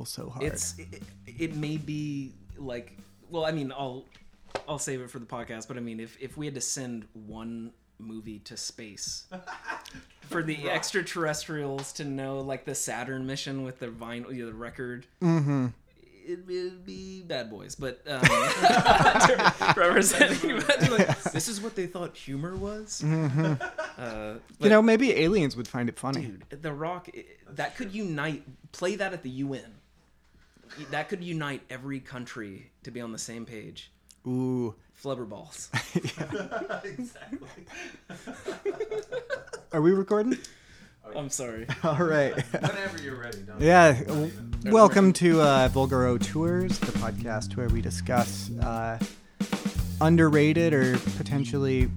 rules 0.00 0.08
so 0.08 0.30
hard. 0.30 0.44
it's 0.44 0.78
it, 0.78 1.02
it 1.26 1.56
may 1.56 1.76
be 1.76 2.32
like 2.56 2.96
well 3.30 3.44
i 3.44 3.52
mean 3.52 3.72
i'll 3.72 4.04
i'll 4.68 4.78
save 4.78 5.00
it 5.00 5.10
for 5.10 5.18
the 5.18 5.26
podcast 5.26 5.68
but 5.68 5.76
i 5.76 5.80
mean 5.80 6.00
if 6.00 6.16
if 6.20 6.36
we 6.36 6.46
had 6.46 6.54
to 6.54 6.60
send 6.60 7.06
one 7.14 7.72
movie 7.98 8.38
to 8.40 8.56
space 8.56 9.26
for 10.22 10.42
the 10.42 10.70
extraterrestrials 10.70 11.92
to 11.92 12.04
know 12.04 12.40
like 12.40 12.64
the 12.64 12.74
saturn 12.74 13.26
mission 13.26 13.62
with 13.62 13.78
the 13.78 13.88
vinyl 13.88 14.34
you 14.34 14.44
know, 14.44 14.50
the 14.50 14.56
record 14.56 15.06
mm-hmm. 15.22 15.66
it 16.26 16.46
would 16.46 16.86
be 16.86 17.22
bad 17.22 17.50
boys 17.50 17.74
but 17.74 18.00
um 18.08 18.22
representing 19.76 20.56
but, 20.66 20.90
like, 20.90 21.22
this 21.32 21.48
is 21.48 21.60
what 21.60 21.74
they 21.76 21.86
thought 21.86 22.16
humor 22.16 22.56
was 22.56 23.04
uh, 23.04 24.36
you 24.58 24.70
know, 24.70 24.80
maybe 24.80 25.12
aliens 25.12 25.56
would 25.56 25.68
find 25.68 25.88
it 25.88 25.98
funny. 25.98 26.22
dude 26.22 26.62
the 26.62 26.72
rock 26.72 27.08
that 27.50 27.76
could 27.76 27.94
unite 27.94 28.42
play 28.72 28.96
that 28.96 29.12
at 29.12 29.22
the 29.22 29.30
un 29.30 29.60
that 30.90 31.08
could 31.08 31.22
unite 31.22 31.62
every 31.70 32.00
country 32.00 32.70
to 32.82 32.90
be 32.90 33.00
on 33.00 33.12
the 33.12 33.18
same 33.18 33.44
page 33.46 33.90
Ooh. 34.26 34.74
flubber 35.02 35.28
balls 35.28 35.70
exactly. 36.84 37.48
Are 39.72 39.80
we 39.80 39.92
recording? 39.92 40.36
i'm 41.16 41.28
sorry 41.30 41.66
All 41.84 41.96
right. 41.96 42.34
Whenever 42.52 43.00
you're 43.02 43.16
ready, 43.20 43.38
don't 43.38 43.60
Yeah. 43.60 43.92
don't 43.94 44.06
w- 44.06 44.32
Welcome 44.66 45.12
to 45.14 45.40
uh, 45.40 45.68
Vulgar 45.68 46.06
Auteurs, 46.08 46.78
the 46.78 46.92
podcast 46.98 47.56
where 47.56 47.68
we 47.70 47.80
discuss 47.80 48.50
uh, 48.60 48.98
underrated 50.00 50.74
or 50.74 50.98
potentially 51.16 51.90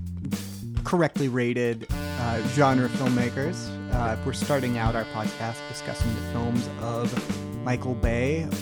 correctly 0.86 1.28
rated 1.28 1.86
uh, 1.92 2.42
genre 2.50 2.88
filmmakers. 2.90 3.69
Uh, 3.94 4.16
we're 4.25 4.34
starting 4.34 4.78
out 4.78 4.95
our 4.95 5.03
podcast 5.06 5.58
discussing 5.69 6.14
the 6.16 6.22
films 6.31 6.67
of 6.81 7.64
Michael 7.66 7.95
Bay 7.95 8.40
and 8.40 8.53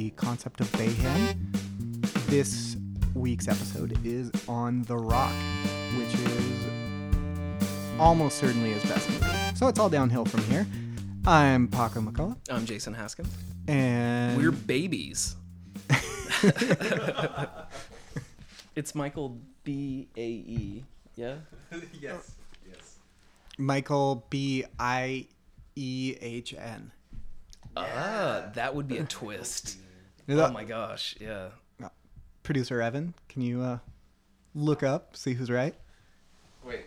the 0.00 0.08
concept 0.16 0.62
of 0.62 0.72
Bayhem. 0.72 1.36
This 2.28 2.78
week's 3.14 3.48
episode 3.48 3.98
is 4.02 4.30
on 4.48 4.80
The 4.84 4.96
Rock, 4.96 5.34
which 5.98 6.14
is 6.14 6.64
almost 7.98 8.38
certainly 8.38 8.72
his 8.72 8.82
best 8.84 9.10
movie. 9.10 9.26
So 9.54 9.68
it's 9.68 9.78
all 9.78 9.90
downhill 9.90 10.24
from 10.24 10.42
here. 10.44 10.66
I'm 11.26 11.68
Paco 11.68 12.00
McCullough. 12.00 12.38
i'm 12.48 12.64
jason 12.64 12.94
haskins 12.94 13.28
And 13.68 14.38
we're 14.38 14.50
babies 14.52 15.36
it's 18.74 18.94
michael 18.94 19.36
b-a-e 19.64 20.82
yeah 21.14 21.34
yes. 22.00 22.32
Yes. 22.66 22.96
Michael 23.58 24.24
B 24.30 24.64
I 24.78 25.26
E 25.76 26.16
H 26.22 26.54
N. 26.54 26.90
ah 27.76 28.44
that 28.54 28.74
would 28.74 28.88
be 28.88 28.96
a 28.96 29.04
twist 29.04 29.66
Is 29.68 29.76
oh 30.30 30.36
that- 30.36 30.52
my 30.52 30.64
gosh 30.64 31.16
yeah 31.20 31.48
Producer 32.42 32.80
Evan, 32.80 33.14
can 33.28 33.42
you 33.42 33.60
uh, 33.60 33.78
look 34.54 34.82
up, 34.82 35.14
see 35.14 35.34
who's 35.34 35.50
right? 35.50 35.74
Wait. 36.64 36.86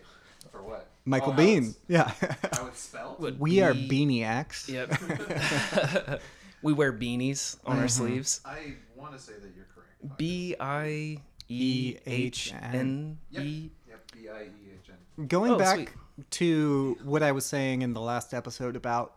For 0.51 0.61
what? 0.63 0.87
Michael 1.05 1.31
Oh, 1.31 1.35
Biehn. 1.39 1.57
it's- 1.69 1.77
Yeah. 1.87 2.07
How 2.53 2.65
it's 2.67 2.79
spelled? 2.81 3.19
Would 3.19 3.39
we 3.39 3.61
are 3.61 3.73
be- 3.73 3.87
beaniacs. 3.87 4.67
Yep. 4.67 6.19
we 6.63 6.73
wear 6.73 6.91
beanies 6.91 7.57
on 7.65 7.79
our 7.79 7.87
sleeves. 7.87 8.41
I 8.43 8.73
want 8.95 9.13
to 9.13 9.19
say 9.19 9.33
that 9.33 9.51
you're 9.55 9.67
correct. 9.73 10.17
B 10.17 10.55
I 10.59 11.19
E 11.47 11.97
H 12.05 12.51
N 12.59 13.19
Yep. 13.29 13.43
E. 13.43 13.71
Yep. 13.87 14.11
B 14.11 14.29
I 14.29 14.41
E 14.41 14.47
H 14.81 14.89
N. 15.17 15.27
Going 15.27 15.51
Oh, 15.53 15.57
back 15.57 15.75
sweet. 15.75 15.89
to 16.31 16.97
what 17.03 17.21
I 17.23 17.31
was 17.31 17.45
saying 17.45 17.83
in 17.83 17.93
the 17.93 18.01
last 18.01 18.33
episode 18.33 18.75
about 18.75 19.13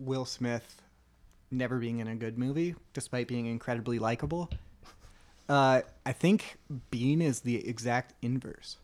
Will 0.00 0.24
Smith 0.24 0.82
never 1.54 1.78
being 1.78 1.98
in 2.00 2.08
a 2.08 2.14
good 2.14 2.38
movie, 2.38 2.74
despite 2.92 3.28
being 3.28 3.46
incredibly 3.46 3.98
likable, 3.98 4.50
uh, 5.48 5.82
I 6.04 6.12
think 6.12 6.56
Biehn 6.90 7.22
is 7.22 7.40
the 7.40 7.66
exact 7.68 8.14
inverse. 8.22 8.76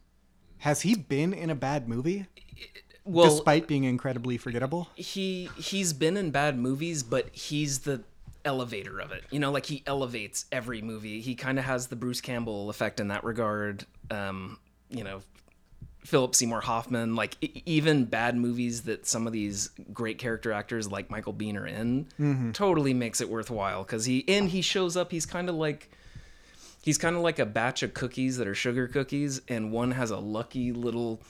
Has 0.59 0.83
he 0.83 0.95
been 0.95 1.33
in 1.33 1.49
a 1.51 1.55
bad 1.55 1.89
movie 1.89 2.27
Well, 3.05 3.31
despite 3.31 3.67
being 3.67 3.85
incredibly 3.85 4.37
forgettable? 4.37 4.89
he 4.95 5.49
he's 5.57 5.93
been 5.93 6.17
in 6.17 6.31
bad 6.31 6.59
movies, 6.59 7.03
but 7.03 7.35
he's 7.35 7.81
the 7.81 8.03
elevator 8.45 9.01
of 9.01 9.11
it. 9.13 9.25
You 9.31 9.39
know, 9.39 9.51
like 9.51 9.67
he 9.67 9.83
elevates 9.87 10.45
every 10.53 10.83
movie. 10.83 11.21
He 11.21 11.35
kind 11.35 11.59
of 11.59 11.65
has 11.65 11.87
the 11.89 11.97
Bruce 11.97 12.21
Campbell 12.21 12.69
effect 12.71 13.01
in 13.01 13.09
that 13.09 13.25
regard. 13.25 13.87
Um, 14.11 14.59
you 14.91 15.05
know, 15.05 15.23
Philip 16.05 16.35
Seymour 16.35 16.63
Hoffman, 16.63 17.15
like 17.15 17.37
even 17.67 18.05
bad 18.07 18.37
movies 18.37 18.83
that 18.83 19.07
some 19.07 19.27
of 19.27 19.33
these 19.33 19.71
great 19.93 20.19
character 20.19 20.53
actors 20.53 20.91
like 20.91 21.11
Michael 21.11 21.35
Biehn 21.35 21.57
are 21.57 21.67
in, 21.67 22.07
mm-hmm. 22.19 22.53
totally 22.53 22.95
makes 22.95 23.21
it 23.21 23.29
worthwhile 23.29 23.83
because 23.83 24.07
he 24.07 24.25
and 24.29 24.49
he 24.49 24.63
shows 24.63 24.97
up. 24.97 25.11
He's 25.11 25.27
kind 25.27 25.49
of 25.49 25.55
like 25.57 25.91
he's 26.83 26.99
kind 26.99 27.17
of 27.17 27.23
like 27.23 27.39
a 27.39 27.47
batch 27.47 27.83
of 27.83 27.95
cookies 27.95 28.39
that 28.39 28.49
are 28.49 28.55
sugar 28.55 28.89
cookies 28.89 29.41
and 29.49 29.73
one 29.73 29.91
has 29.93 30.11
a 30.11 30.19
lucky 30.19 30.73
little 30.73 31.21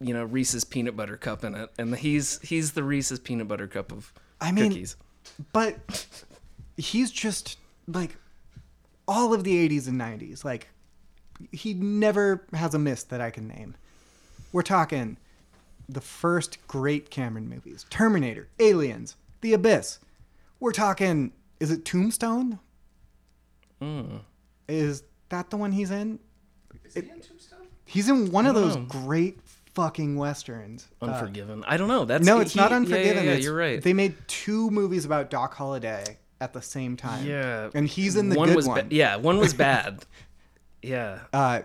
you 0.00 0.12
know 0.12 0.24
reese's 0.24 0.64
peanut 0.64 0.96
butter 0.96 1.16
cup 1.16 1.44
in 1.44 1.54
it 1.54 1.70
and 1.78 1.96
he's 1.96 2.40
he's 2.40 2.72
the 2.72 2.82
reese's 2.82 3.18
peanut 3.18 3.48
butter 3.48 3.66
cup 3.66 3.92
of 3.92 4.12
I 4.40 4.52
mean, 4.52 4.70
cookies 4.70 4.96
but 5.52 6.18
he's 6.76 7.10
just 7.10 7.58
like 7.86 8.16
all 9.06 9.32
of 9.32 9.44
the 9.44 9.68
80s 9.68 9.88
and 9.88 10.00
90s 10.00 10.44
like 10.44 10.68
he 11.52 11.74
never 11.74 12.46
has 12.52 12.74
a 12.74 12.78
miss 12.78 13.04
that 13.04 13.20
i 13.20 13.30
can 13.30 13.48
name 13.48 13.76
we're 14.52 14.62
talking 14.62 15.16
the 15.88 16.00
first 16.00 16.58
great 16.66 17.10
cameron 17.10 17.48
movies. 17.48 17.86
Terminator 17.90 18.48
aliens 18.58 19.16
the 19.40 19.52
abyss. 19.52 19.98
We're 20.60 20.72
talking 20.72 21.32
is 21.60 21.70
it 21.70 21.84
tombstone? 21.84 22.58
Is 24.68 25.02
that 25.28 25.50
the 25.50 25.56
one 25.56 25.72
he's 25.72 25.90
in? 25.90 26.18
Is 26.84 26.94
he 26.94 27.00
in 27.00 27.20
Tombstone? 27.20 27.58
he's 27.84 28.08
in 28.08 28.30
one 28.30 28.46
of 28.46 28.54
those 28.54 28.76
know. 28.76 28.82
great 28.84 29.38
fucking 29.74 30.16
westerns. 30.16 30.88
Uh, 31.00 31.06
unforgiven. 31.06 31.64
I 31.66 31.76
don't 31.76 31.88
know. 31.88 32.04
That's 32.04 32.24
no 32.24 32.40
it's 32.40 32.52
he- 32.52 32.60
not 32.60 32.70
yeah, 32.70 32.76
yeah, 32.78 32.82
unforgiven. 32.82 33.24
yeah, 33.24 33.34
you're 33.34 33.56
right. 33.56 33.80
they 33.82 33.92
made 33.92 34.14
two 34.26 34.70
movies 34.70 35.04
about 35.04 35.30
doc 35.30 35.54
holliday 35.54 36.18
at 36.40 36.52
the 36.52 36.62
same 36.62 36.96
time. 36.96 37.26
Yeah. 37.26 37.70
And 37.74 37.86
he's 37.88 38.16
in 38.16 38.28
the 38.28 38.36
one 38.36 38.48
good 38.48 38.56
was 38.56 38.66
one. 38.66 38.88
ba- 38.88 38.94
yeah 38.94 39.16
one 39.16 39.38
was 39.38 39.54
bad. 39.66 40.04
Yeah. 40.82 41.20
Uh, 41.32 41.60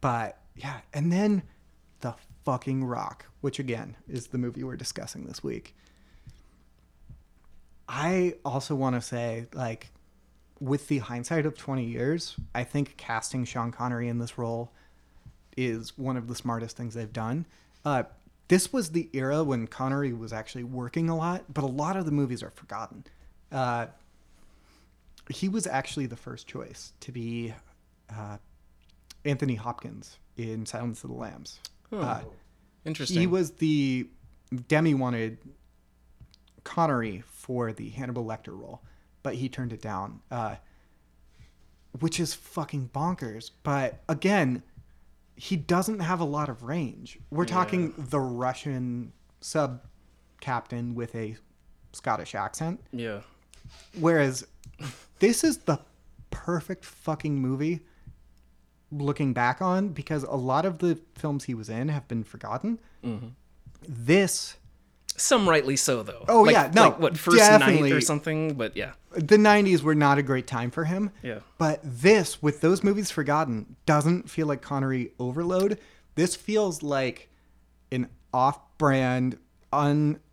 but 0.00 0.38
yeah, 0.56 0.80
and 0.94 1.12
then 1.12 1.42
the 1.42 1.42
fucking 2.46 2.84
Rock, 2.84 3.26
which 3.40 3.58
again 3.58 3.96
is 4.08 4.28
the 4.28 4.38
movie 4.38 4.62
we're 4.62 4.76
discussing 4.76 5.26
this 5.26 5.42
week. 5.42 5.74
I 7.88 8.34
also 8.44 8.76
want 8.76 8.94
to 8.94 9.02
say, 9.02 9.48
like, 9.52 9.90
with 10.60 10.86
the 10.86 10.98
hindsight 10.98 11.44
of 11.44 11.58
20 11.58 11.84
years, 11.84 12.36
I 12.54 12.62
think 12.62 12.96
casting 12.96 13.44
Sean 13.44 13.72
Connery 13.72 14.08
in 14.08 14.18
this 14.18 14.38
role 14.38 14.72
is 15.56 15.98
one 15.98 16.16
of 16.16 16.28
the 16.28 16.36
smartest 16.36 16.76
things 16.76 16.94
they've 16.94 17.12
done. 17.12 17.46
Uh, 17.84 18.04
this 18.46 18.72
was 18.72 18.90
the 18.90 19.10
era 19.12 19.42
when 19.42 19.66
Connery 19.66 20.12
was 20.12 20.32
actually 20.32 20.64
working 20.64 21.10
a 21.10 21.16
lot, 21.16 21.52
but 21.52 21.64
a 21.64 21.68
lot 21.68 21.96
of 21.96 22.06
the 22.06 22.12
movies 22.12 22.44
are 22.44 22.50
forgotten. 22.50 23.04
Uh, 23.50 23.86
he 25.28 25.48
was 25.48 25.66
actually 25.66 26.06
the 26.06 26.16
first 26.16 26.46
choice 26.46 26.92
to 27.00 27.10
be 27.10 27.52
uh, 28.08 28.38
Anthony 29.24 29.56
Hopkins 29.56 30.18
in 30.36 30.64
Silence 30.64 31.02
of 31.02 31.10
the 31.10 31.16
Lambs. 31.16 31.58
Uh, 31.92 32.20
interesting 32.84 33.20
he 33.20 33.26
was 33.26 33.52
the 33.52 34.08
Demme 34.68 34.98
wanted 34.98 35.38
Connery 36.64 37.22
for 37.26 37.72
the 37.72 37.90
Hannibal 37.90 38.24
Lecter 38.24 38.58
role, 38.58 38.82
but 39.22 39.34
he 39.34 39.48
turned 39.48 39.72
it 39.72 39.80
down, 39.80 40.20
uh, 40.30 40.56
which 42.00 42.18
is 42.20 42.34
fucking 42.34 42.90
bonkers. 42.94 43.50
But 43.62 44.02
again, 44.08 44.62
he 45.36 45.56
doesn't 45.56 46.00
have 46.00 46.20
a 46.20 46.24
lot 46.24 46.48
of 46.48 46.62
range. 46.62 47.18
We're 47.30 47.44
talking 47.44 47.94
the 47.96 48.20
Russian 48.20 49.12
sub 49.40 49.82
captain 50.40 50.94
with 50.94 51.14
a 51.14 51.36
Scottish 51.92 52.34
accent. 52.34 52.80
yeah 52.92 53.20
Whereas 53.98 54.46
this 55.18 55.42
is 55.42 55.58
the 55.58 55.80
perfect 56.30 56.84
fucking 56.84 57.38
movie 57.40 57.80
looking 58.92 59.32
back 59.32 59.60
on 59.60 59.88
because 59.88 60.22
a 60.24 60.36
lot 60.36 60.64
of 60.64 60.78
the 60.78 60.98
films 61.16 61.44
he 61.44 61.54
was 61.54 61.68
in 61.68 61.88
have 61.88 62.06
been 62.08 62.24
forgotten. 62.24 62.78
Mm-hmm. 63.04 63.28
This, 63.88 64.56
some 65.16 65.48
rightly 65.48 65.76
so 65.76 66.02
though 66.02 66.24
Oh, 66.28 66.42
Like- 66.42 66.52
yeah, 66.54 66.70
no, 66.74 66.82
like 66.84 66.98
what 66.98 67.18
first 67.18 67.38
definitely. 67.38 67.90
night 67.90 67.96
or 67.96 68.00
something 68.00 68.54
but 68.54 68.76
yeah 68.76 68.92
the 69.12 69.36
90s 69.38 69.82
were 69.82 69.94
not 69.94 70.18
a 70.18 70.22
great 70.22 70.46
time 70.46 70.70
for 70.70 70.84
him. 70.84 71.10
Yeah. 71.22 71.38
But 71.56 71.80
this, 71.82 72.42
with 72.42 72.60
those 72.60 72.84
movies 72.84 73.10
forgotten, 73.10 73.76
doesn't 73.86 74.28
feel 74.28 74.46
like 74.46 74.60
Connery 74.60 75.12
overload. 75.18 75.78
This 76.16 76.36
feels 76.36 76.82
like 76.82 77.30
an 77.90 78.08
off 78.34 78.58
brand, 78.76 79.38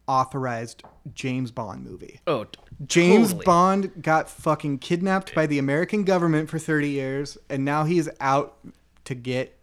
unauthorized 0.07 0.83
James 1.13 1.51
Bond 1.51 1.83
movie. 1.83 2.19
oh 2.27 2.45
t- 2.45 2.59
James 2.85 3.27
totally. 3.29 3.45
Bond 3.45 4.01
got 4.01 4.29
fucking 4.29 4.79
kidnapped 4.79 5.33
by 5.35 5.45
the 5.45 5.59
American 5.59 6.03
government 6.03 6.50
for 6.50 6.59
30 6.59 6.89
years, 6.89 7.38
and 7.50 7.63
now 7.63 7.83
he's 7.85 8.09
out 8.19 8.57
to 9.05 9.15
get 9.15 9.57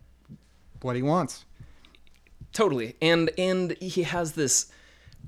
what 0.82 0.96
he 0.96 1.02
wants. 1.02 1.44
totally 2.52 2.96
and 3.02 3.30
and 3.38 3.72
he 3.80 4.02
has 4.02 4.32
this 4.32 4.70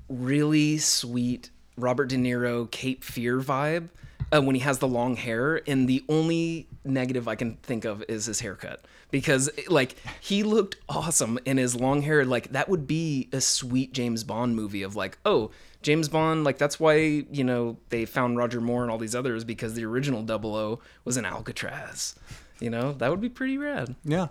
really 0.09 0.77
sweet 0.77 1.49
Robert 1.77 2.07
De 2.09 2.15
Niro 2.17 2.69
Cape 2.69 3.03
Fear 3.03 3.39
vibe 3.39 3.89
uh, 4.33 4.41
when 4.41 4.55
he 4.55 4.61
has 4.61 4.79
the 4.79 4.87
long 4.87 5.15
hair, 5.15 5.61
and 5.67 5.87
the 5.87 6.03
only 6.09 6.67
negative 6.83 7.27
I 7.27 7.35
can 7.35 7.55
think 7.57 7.85
of 7.85 8.03
is 8.07 8.25
his 8.25 8.39
haircut 8.39 8.83
because 9.11 9.49
like 9.67 9.95
he 10.19 10.43
looked 10.43 10.77
awesome 10.89 11.37
in 11.45 11.57
his 11.57 11.75
long 11.75 12.01
hair. 12.01 12.25
Like 12.25 12.51
that 12.51 12.67
would 12.67 12.87
be 12.87 13.29
a 13.31 13.41
sweet 13.41 13.93
James 13.93 14.23
Bond 14.23 14.55
movie 14.55 14.81
of 14.81 14.95
like, 14.95 15.17
oh, 15.25 15.51
James 15.81 16.09
Bond, 16.09 16.43
like 16.43 16.57
that's 16.57 16.79
why 16.79 16.95
you 16.95 17.43
know 17.43 17.77
they 17.89 18.05
found 18.05 18.37
Roger 18.37 18.59
Moore 18.59 18.81
and 18.81 18.91
all 18.91 18.97
these 18.97 19.15
others 19.15 19.43
because 19.43 19.75
the 19.75 19.85
original 19.85 20.25
00 20.25 20.79
was 21.05 21.17
in 21.17 21.25
Alcatraz. 21.25 22.15
You 22.59 22.69
know 22.69 22.93
that 22.93 23.11
would 23.11 23.21
be 23.21 23.29
pretty 23.29 23.57
rad. 23.57 23.95
Yeah. 24.03 24.27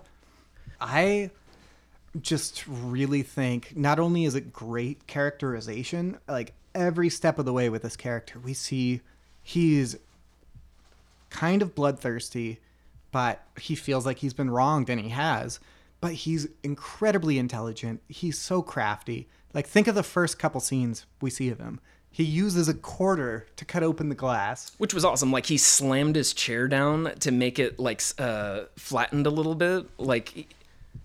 I 0.81 1.31
just 2.21 2.67
really 2.67 3.23
think 3.23 3.77
not 3.77 3.99
only 3.99 4.25
is 4.25 4.35
it 4.35 4.53
great 4.53 5.07
characterization, 5.07 6.19
like 6.29 6.55
every 6.75 7.09
step 7.09 7.39
of 7.39 7.45
the 7.45 7.53
way 7.53 7.69
with 7.69 7.83
this 7.83 7.97
character, 7.97 8.39
we 8.39 8.53
see 8.53 9.01
he's 9.43 9.97
kind 11.31 11.63
of 11.63 11.75
bloodthirsty, 11.75 12.61
but 13.11 13.43
he 13.61 13.75
feels 13.75 14.07
like 14.07 14.19
he's 14.19 14.35
been 14.35 14.51
wronged 14.51 14.89
and 14.91 15.01
he 15.01 15.11
has. 15.11 15.61
But 16.01 16.13
he's 16.15 16.49
incredibly 16.63 17.39
intelligent. 17.39 18.03
He's 18.09 18.39
so 18.39 18.61
crafty. 18.63 19.29
Like, 19.55 19.67
think 19.67 19.87
of 19.87 19.95
the 19.95 20.03
first 20.03 20.39
couple 20.39 20.61
scenes 20.61 21.07
we 21.21 21.31
see 21.31 21.49
of 21.49 21.59
him. 21.61 21.81
He 22.11 22.25
uses 22.25 22.69
a 22.69 22.75
quarter 22.75 23.47
to 23.57 23.65
cut 23.65 23.83
open 23.83 24.09
the 24.09 24.15
glass. 24.15 24.73
which 24.79 24.93
was 24.93 25.05
awesome. 25.05 25.31
Like 25.33 25.47
he 25.47 25.57
slammed 25.57 26.15
his 26.17 26.35
chair 26.35 26.69
down 26.69 27.15
to 27.21 27.31
make 27.31 27.59
it 27.59 27.79
like 27.79 28.03
uh, 28.19 28.63
flattened 28.77 29.27
a 29.27 29.31
little 29.31 29.55
bit. 29.55 29.87
Like 29.99 30.55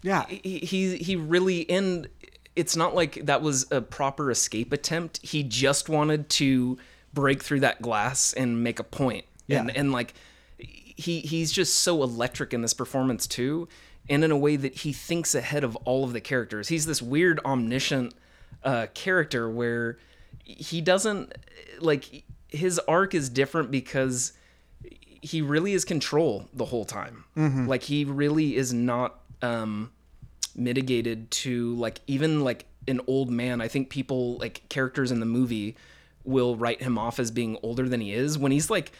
Yeah. 0.01 0.25
he 0.27 0.59
he 0.59 0.97
he 0.97 1.15
really 1.15 1.69
and 1.69 2.09
it's 2.57 2.75
not 2.75 2.93
like 2.93 3.25
that 3.25 3.41
was 3.41 3.71
a 3.71 3.79
proper 3.79 4.29
escape 4.31 4.73
attempt. 4.73 5.19
He 5.25 5.43
just 5.43 5.87
wanted 5.87 6.27
to 6.31 6.77
break 7.13 7.43
through 7.43 7.61
that 7.61 7.81
glass 7.81 8.33
and 8.33 8.63
make 8.63 8.79
a 8.79 8.83
point. 8.83 9.25
And 9.49 9.67
Yeah. 9.69 9.73
and 9.75 9.91
like 9.91 10.13
he 10.59 11.21
he's 11.21 11.51
just 11.51 11.75
so 11.81 12.03
electric 12.03 12.53
in 12.53 12.61
this 12.61 12.73
performance 12.73 13.27
too, 13.27 13.67
and 14.09 14.23
in 14.23 14.31
a 14.31 14.37
way 14.37 14.55
that 14.55 14.79
he 14.79 14.91
thinks 14.93 15.35
ahead 15.35 15.63
of 15.63 15.75
all 15.77 16.03
of 16.03 16.13
the 16.13 16.21
characters. 16.21 16.67
He's 16.69 16.85
this 16.85 17.01
weird 17.01 17.39
omniscient 17.45 18.13
uh, 18.63 18.87
character 18.93 19.49
where 19.49 19.97
he 20.43 20.81
doesn't 20.81 21.33
like 21.79 22.23
his 22.49 22.79
arc 22.87 23.13
is 23.13 23.29
different 23.29 23.69
because 23.71 24.33
he 25.21 25.41
really 25.41 25.73
is 25.73 25.83
control 25.85 26.47
the 26.53 26.65
whole 26.65 26.85
time. 26.85 27.25
Like 27.67 27.83
he 27.83 28.05
really 28.05 28.55
is 28.55 28.73
not 28.73 29.19
um 29.41 29.91
mitigated 30.55 31.29
to 31.29 31.75
like 31.75 32.01
even 32.07 32.43
like 32.43 32.65
an 32.87 33.01
old 33.07 33.29
man. 33.29 33.61
I 33.61 33.67
think 33.67 33.89
people 33.89 34.37
like 34.37 34.63
characters 34.69 35.11
in 35.11 35.19
the 35.19 35.25
movie 35.25 35.75
will 36.27 36.55
write 36.55 36.81
him 36.81 36.97
off 36.97 37.19
as 37.19 37.31
being 37.31 37.57
older 37.63 37.87
than 37.89 38.01
he 38.01 38.13
is 38.13 38.37
when 38.37 38.51
he's 38.51 38.69
like 38.69 38.91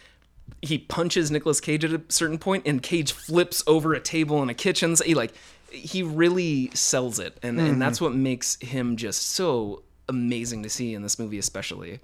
he 0.62 0.78
punches 0.78 1.30
Nicolas 1.30 1.60
Cage 1.60 1.84
at 1.84 1.92
a 1.92 2.00
certain 2.08 2.38
point 2.38 2.66
and 2.66 2.82
Cage 2.82 3.12
flips 3.12 3.62
over 3.66 3.92
a 3.92 4.00
table 4.00 4.42
in 4.42 4.48
a 4.48 4.54
kitchen. 4.54 4.96
So 4.96 5.04
he 5.04 5.14
like 5.14 5.34
he 5.70 6.02
really 6.02 6.70
sells 6.72 7.18
it 7.18 7.36
and, 7.42 7.60
and 7.60 7.80
that's 7.80 8.00
what 8.00 8.14
makes 8.14 8.56
him 8.62 8.96
just 8.96 9.22
so 9.32 9.82
amazing 10.08 10.62
to 10.62 10.70
see 10.70 10.94
in 10.94 11.02
this 11.02 11.18
movie 11.18 11.38
especially. 11.38 12.00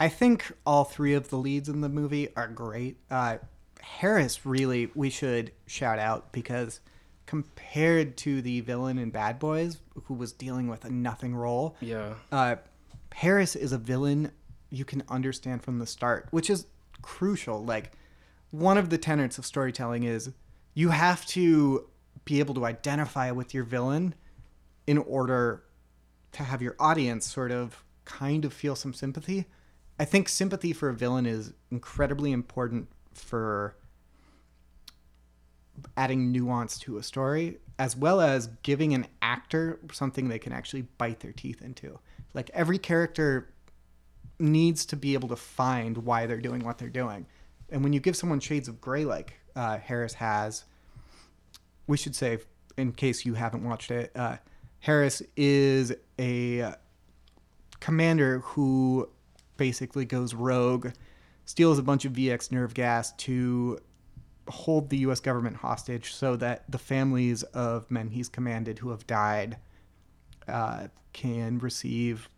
I 0.00 0.08
think 0.08 0.52
all 0.66 0.84
three 0.84 1.14
of 1.14 1.30
the 1.30 1.36
leads 1.36 1.68
in 1.68 1.80
the 1.80 1.88
movie 1.88 2.28
are 2.36 2.48
great. 2.48 2.96
Uh, 3.10 3.38
Harris, 3.80 4.44
really, 4.44 4.90
we 4.96 5.08
should 5.08 5.52
shout 5.66 5.98
out 6.00 6.32
because 6.32 6.80
compared 7.26 8.16
to 8.18 8.42
the 8.42 8.60
villain 8.60 8.98
in 8.98 9.10
Bad 9.10 9.38
Boys, 9.38 9.78
who 10.04 10.14
was 10.14 10.32
dealing 10.32 10.68
with 10.68 10.84
a 10.84 10.90
nothing 10.90 11.34
role, 11.34 11.76
Yeah. 11.80 12.14
uh, 12.32 12.56
Harris 13.16 13.56
is 13.56 13.72
a 13.72 13.78
villain 13.78 14.30
you 14.68 14.84
can 14.84 15.02
understand 15.08 15.62
from 15.62 15.78
the 15.78 15.86
start, 15.86 16.28
which 16.32 16.50
is 16.50 16.66
crucial. 17.00 17.64
Like, 17.64 17.92
one 18.50 18.76
of 18.76 18.90
the 18.90 18.98
tenets 18.98 19.38
of 19.38 19.46
storytelling 19.46 20.02
is 20.02 20.32
you 20.74 20.90
have 20.90 21.24
to 21.28 21.88
be 22.26 22.40
able 22.40 22.52
to 22.56 22.66
identify 22.66 23.30
with 23.30 23.54
your 23.54 23.64
villain 23.64 24.14
in 24.86 24.98
order 24.98 25.62
to 26.32 26.42
have 26.42 26.60
your 26.60 26.76
audience 26.78 27.24
sort 27.24 27.52
of 27.52 27.82
kind 28.04 28.44
of 28.44 28.52
feel 28.52 28.76
some 28.76 28.92
sympathy. 28.92 29.46
I 29.98 30.04
think 30.04 30.28
sympathy 30.28 30.74
for 30.74 30.90
a 30.90 30.94
villain 30.94 31.24
is 31.24 31.54
incredibly 31.70 32.32
important 32.32 32.86
for 33.14 33.78
adding 35.96 36.30
nuance 36.30 36.78
to 36.80 36.98
a 36.98 37.02
story 37.02 37.60
as 37.78 37.96
well 37.96 38.20
as 38.20 38.48
giving 38.62 38.94
an 38.94 39.06
actor 39.20 39.78
something 39.92 40.28
they 40.28 40.38
can 40.38 40.52
actually 40.52 40.82
bite 40.98 41.20
their 41.20 41.32
teeth 41.32 41.62
into. 41.62 41.98
Like 42.34 42.50
every 42.54 42.78
character 42.78 43.52
needs 44.38 44.86
to 44.86 44.96
be 44.96 45.14
able 45.14 45.28
to 45.28 45.36
find 45.36 45.98
why 45.98 46.26
they're 46.26 46.40
doing 46.40 46.64
what 46.64 46.78
they're 46.78 46.88
doing. 46.88 47.26
And 47.70 47.82
when 47.82 47.92
you 47.92 48.00
give 48.00 48.16
someone 48.16 48.40
shades 48.40 48.68
of 48.68 48.80
gray 48.80 49.04
like 49.04 49.34
uh, 49.54 49.78
Harris 49.78 50.14
has, 50.14 50.64
we 51.86 51.96
should 51.96 52.14
say, 52.14 52.38
in 52.76 52.92
case 52.92 53.24
you 53.24 53.34
haven't 53.34 53.64
watched 53.64 53.90
it, 53.90 54.12
uh, 54.14 54.36
Harris 54.80 55.22
is 55.36 55.94
a 56.18 56.74
commander 57.80 58.40
who 58.40 59.08
basically 59.56 60.04
goes 60.04 60.34
rogue, 60.34 60.88
steals 61.44 61.78
a 61.78 61.82
bunch 61.82 62.04
of 62.04 62.12
VX 62.12 62.52
nerve 62.52 62.74
gas 62.74 63.12
to 63.12 63.78
hold 64.48 64.90
the 64.90 64.98
U.S. 64.98 65.20
government 65.20 65.56
hostage 65.56 66.12
so 66.12 66.36
that 66.36 66.70
the 66.70 66.78
families 66.78 67.42
of 67.42 67.90
men 67.90 68.10
he's 68.10 68.28
commanded 68.28 68.78
who 68.78 68.90
have 68.90 69.06
died 69.06 69.58
uh, 70.48 70.88
can 71.12 71.58
receive 71.58 72.28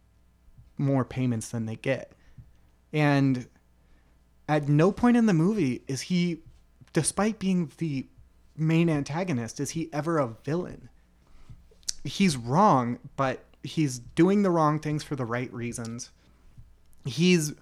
more 0.79 1.05
payments 1.05 1.49
than 1.49 1.67
they 1.67 1.77
get. 1.77 2.13
And 2.93 3.47
at 4.49 4.69
no 4.69 4.93
point 4.93 5.17
in 5.17 5.27
the 5.27 5.35
movie 5.35 5.83
is 5.87 6.03
he, 6.03 6.39
despite 6.93 7.39
being 7.39 7.71
the 7.79 8.07
main 8.57 8.89
antagonist, 8.89 9.61
is 9.61 9.71
he 9.71 9.91
ever 9.93 10.19
a 10.19 10.29
villain. 10.45 10.89
He's 12.05 12.37
wrong, 12.37 12.99
but 13.17 13.45
he's 13.63 13.99
doing 13.99 14.43
the 14.43 14.51
wrong 14.51 14.79
things 14.79 15.03
for 15.03 15.17
the 15.17 15.25
right 15.25 15.53
reasons. 15.53 16.11
He's 17.05 17.55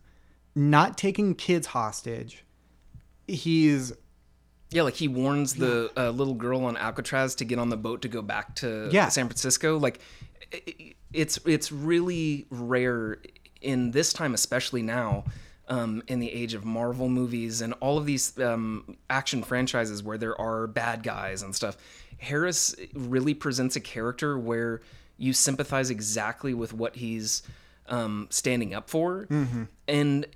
not 0.55 0.97
taking 0.97 1.35
kids 1.35 1.69
hostage. 1.69 2.45
He's 3.27 3.93
Yeah, 4.71 4.83
like 4.83 4.95
he 4.95 5.09
warns 5.09 5.55
the 5.55 5.91
uh, 5.97 6.11
little 6.11 6.35
girl 6.35 6.65
on 6.65 6.77
Alcatraz 6.77 7.35
to 7.37 7.45
get 7.45 7.59
on 7.59 7.69
the 7.69 7.77
boat 7.77 8.03
to 8.03 8.09
go 8.09 8.21
back 8.23 8.55
to 8.57 8.89
Yeah. 8.93 9.09
San 9.09 9.27
Francisco. 9.27 9.79
Like 9.79 10.01
it's 11.13 11.39
it's 11.47 11.71
really 11.73 12.47
rare 12.51 13.19
in 13.61 13.91
this 13.93 14.13
time, 14.13 14.35
especially 14.35 14.83
now, 14.83 15.25
um, 15.69 16.03
in 16.09 16.19
the 16.21 16.31
age 16.33 16.55
of 16.55 16.65
Marvel 16.65 17.09
movies 17.09 17.61
and 17.61 17.75
all 17.81 17.97
of 17.99 18.07
these 18.07 18.39
um, 18.39 18.97
action 19.11 19.43
franchises 19.43 20.03
where 20.03 20.19
there 20.19 20.39
are 20.41 20.67
bad 20.67 21.03
guys 21.03 21.43
and 21.43 21.55
stuff. 21.55 21.77
Harris 22.19 22.75
really 22.95 23.35
presents 23.35 23.77
a 23.77 23.81
character 23.81 24.39
where 24.39 24.81
you 25.19 25.33
sympathize 25.33 25.91
exactly 25.91 26.55
with 26.55 26.73
what 26.73 26.97
he's 26.97 27.43
um, 27.89 28.27
standing 28.31 28.75
up 28.75 28.89
for, 28.91 29.29
and 29.89 30.27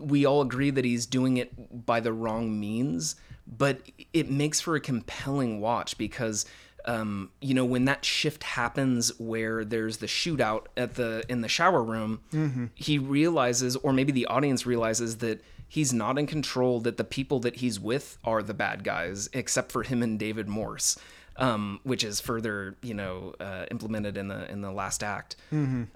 we 0.00 0.24
all 0.26 0.42
agree 0.42 0.70
that 0.70 0.84
he's 0.84 1.06
doing 1.06 1.36
it 1.38 1.86
by 1.86 2.00
the 2.00 2.12
wrong 2.12 2.58
means. 2.60 3.16
But 3.56 3.80
it 4.12 4.30
makes 4.30 4.60
for 4.60 4.76
a 4.76 4.80
compelling 4.80 5.60
watch 5.60 5.96
because 5.96 6.44
um, 6.84 7.30
you 7.40 7.54
know 7.54 7.64
when 7.64 7.86
that 7.86 8.04
shift 8.04 8.42
happens 8.44 9.18
where 9.18 9.64
there's 9.64 9.98
the 9.98 10.06
shootout 10.06 10.66
at 10.76 10.94
the 10.94 11.24
in 11.28 11.40
the 11.40 11.48
shower 11.48 11.82
room, 11.82 12.20
he 12.74 12.98
realizes, 12.98 13.76
or 13.76 13.92
maybe 13.92 14.12
the 14.12 14.26
audience 14.26 14.66
realizes 14.66 15.18
that 15.18 15.42
he's 15.66 15.92
not 15.92 16.18
in 16.18 16.26
control. 16.26 16.80
That 16.80 16.96
the 16.98 17.04
people 17.04 17.40
that 17.40 17.56
he's 17.56 17.80
with 17.80 18.18
are 18.24 18.42
the 18.42 18.54
bad 18.54 18.84
guys, 18.84 19.28
except 19.32 19.72
for 19.72 19.82
him 19.82 20.02
and 20.02 20.18
David 20.18 20.48
Morse 20.48 20.98
um, 21.38 21.78
which 21.84 22.02
is 22.02 22.20
further, 22.20 22.76
you 22.82 22.94
know, 22.94 23.32
uh, 23.38 23.64
implemented 23.70 24.16
in 24.16 24.28
the 24.28 24.50
in 24.50 24.60
the 24.60 24.72
last 24.72 25.02
act. 25.04 25.36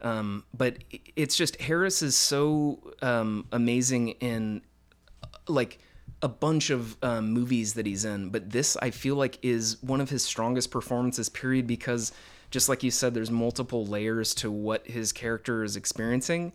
Um, 0.00 0.44
but 0.54 0.78
it's 1.16 1.37
just 1.37 1.61
Harris 1.61 2.00
is 2.00 2.16
so 2.16 2.78
um, 3.02 3.47
amazing 3.52 4.11
in 4.21 4.62
like 5.49 5.80
a 6.23 6.29
bunch 6.29 6.71
of 6.71 6.97
um, 7.02 7.31
movies 7.33 7.75
that 7.75 7.85
he's 7.85 8.05
in, 8.05 8.31
but 8.31 8.50
this 8.50 8.76
I 8.76 8.91
feel 8.91 9.17
like 9.17 9.38
is 9.43 9.83
one 9.83 10.00
of 10.00 10.09
his 10.09 10.23
strongest 10.23 10.71
performances. 10.71 11.29
Period, 11.29 11.67
because 11.67 12.12
just 12.50 12.69
like 12.69 12.83
you 12.83 12.91
said, 12.91 13.12
there's 13.12 13.31
multiple 13.31 13.85
layers 13.85 14.35
to 14.37 14.50
what 14.50 14.87
his 14.87 15.12
character 15.12 15.64
is 15.64 15.76
experiencing, 15.76 16.52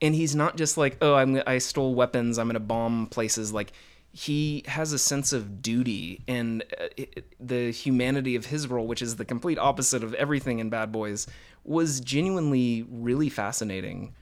and 0.00 0.14
he's 0.14 0.34
not 0.34 0.56
just 0.56 0.78
like, 0.78 0.96
oh, 1.02 1.14
I'm 1.14 1.42
I 1.46 1.58
stole 1.58 1.94
weapons, 1.94 2.38
I'm 2.38 2.48
gonna 2.48 2.60
bomb 2.60 3.06
places. 3.08 3.52
Like 3.52 3.72
he 4.12 4.64
has 4.66 4.92
a 4.92 4.98
sense 4.98 5.32
of 5.32 5.62
duty 5.62 6.20
and 6.26 6.64
uh, 6.80 6.86
it, 6.96 7.32
the 7.38 7.70
humanity 7.70 8.34
of 8.34 8.46
his 8.46 8.66
role, 8.66 8.86
which 8.86 9.02
is 9.02 9.16
the 9.16 9.24
complete 9.24 9.58
opposite 9.58 10.02
of 10.02 10.14
everything 10.14 10.58
in 10.58 10.68
Bad 10.68 10.90
Boys, 10.90 11.28
was 11.62 12.00
genuinely 12.00 12.86
really 12.90 13.28
fascinating. 13.28 14.14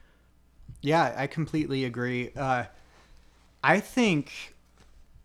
Yeah, 0.82 1.14
I 1.16 1.26
completely 1.26 1.84
agree. 1.84 2.30
Uh, 2.36 2.64
I 3.64 3.80
think 3.80 4.56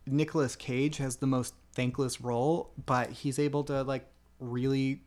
Nicolas 0.06 0.56
Cage 0.56 0.98
has 0.98 1.18
the 1.18 1.28
most 1.28 1.54
thankless 1.74 2.22
role, 2.22 2.72
but 2.86 3.10
he's 3.10 3.40
able 3.40 3.64
to 3.66 3.84
like 3.84 4.06
really 4.40 5.02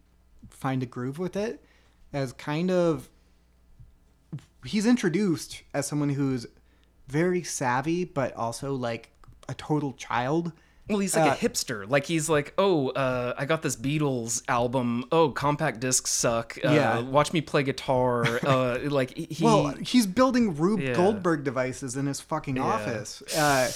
find 0.50 0.82
a 0.82 0.86
groove 0.86 1.18
with 1.18 1.36
it 1.36 1.64
as 2.12 2.32
kind 2.32 2.70
of 2.70 3.08
he's 4.64 4.86
introduced 4.86 5.62
as 5.74 5.86
someone 5.86 6.10
who's 6.10 6.46
very 7.08 7.42
savvy, 7.42 8.04
but 8.04 8.34
also 8.34 8.74
like 8.74 9.10
a 9.48 9.54
total 9.54 9.92
child. 9.92 10.52
Well, 10.88 10.98
he's 11.00 11.16
like 11.16 11.30
Uh, 11.30 11.34
a 11.34 11.36
hipster. 11.36 11.88
Like 11.90 12.06
he's 12.06 12.28
like, 12.28 12.54
oh, 12.58 12.90
uh, 12.90 13.34
I 13.36 13.44
got 13.44 13.62
this 13.62 13.74
Beatles 13.74 14.42
album. 14.46 15.04
Oh, 15.10 15.30
compact 15.30 15.80
discs 15.80 16.12
suck. 16.12 16.56
Uh, 16.64 16.70
Yeah. 16.70 17.00
watch 17.00 17.32
me 17.32 17.40
play 17.40 17.64
guitar. 17.64 18.24
Uh, 18.46 18.78
like 18.84 19.16
he. 19.16 19.42
Well, 19.44 19.70
he's 19.80 20.06
building 20.06 20.54
Rube 20.56 20.80
Yeah. 20.80 20.92
Goldberg 20.94 21.42
devices 21.42 21.96
in 21.96 22.06
his 22.06 22.20
fucking 22.20 22.58
office. 22.58 23.20
Uh, 23.36 23.68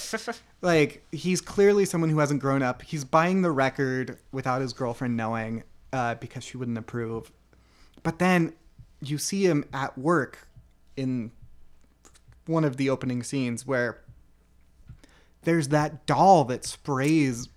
like 0.62 1.04
he's 1.10 1.40
clearly 1.40 1.84
someone 1.84 2.10
who 2.10 2.18
hasn't 2.20 2.40
grown 2.40 2.62
up. 2.62 2.82
He's 2.82 3.04
buying 3.04 3.42
the 3.42 3.50
record 3.50 4.18
without 4.30 4.60
his 4.60 4.72
girlfriend 4.72 5.16
knowing 5.16 5.64
uh, 5.92 6.14
because 6.14 6.44
she 6.44 6.56
wouldn't 6.56 6.78
approve. 6.78 7.32
But 8.04 8.20
then 8.20 8.52
you 9.02 9.18
see 9.18 9.44
him 9.46 9.64
at 9.72 9.98
work 9.98 10.46
in 10.96 11.32
one 12.46 12.64
of 12.64 12.76
the 12.76 12.88
opening 12.90 13.22
scenes 13.24 13.66
where 13.66 13.98
there's 15.44 15.68
that 15.68 16.06
doll 16.06 16.44
that 16.44 16.64
sprays 16.64 17.48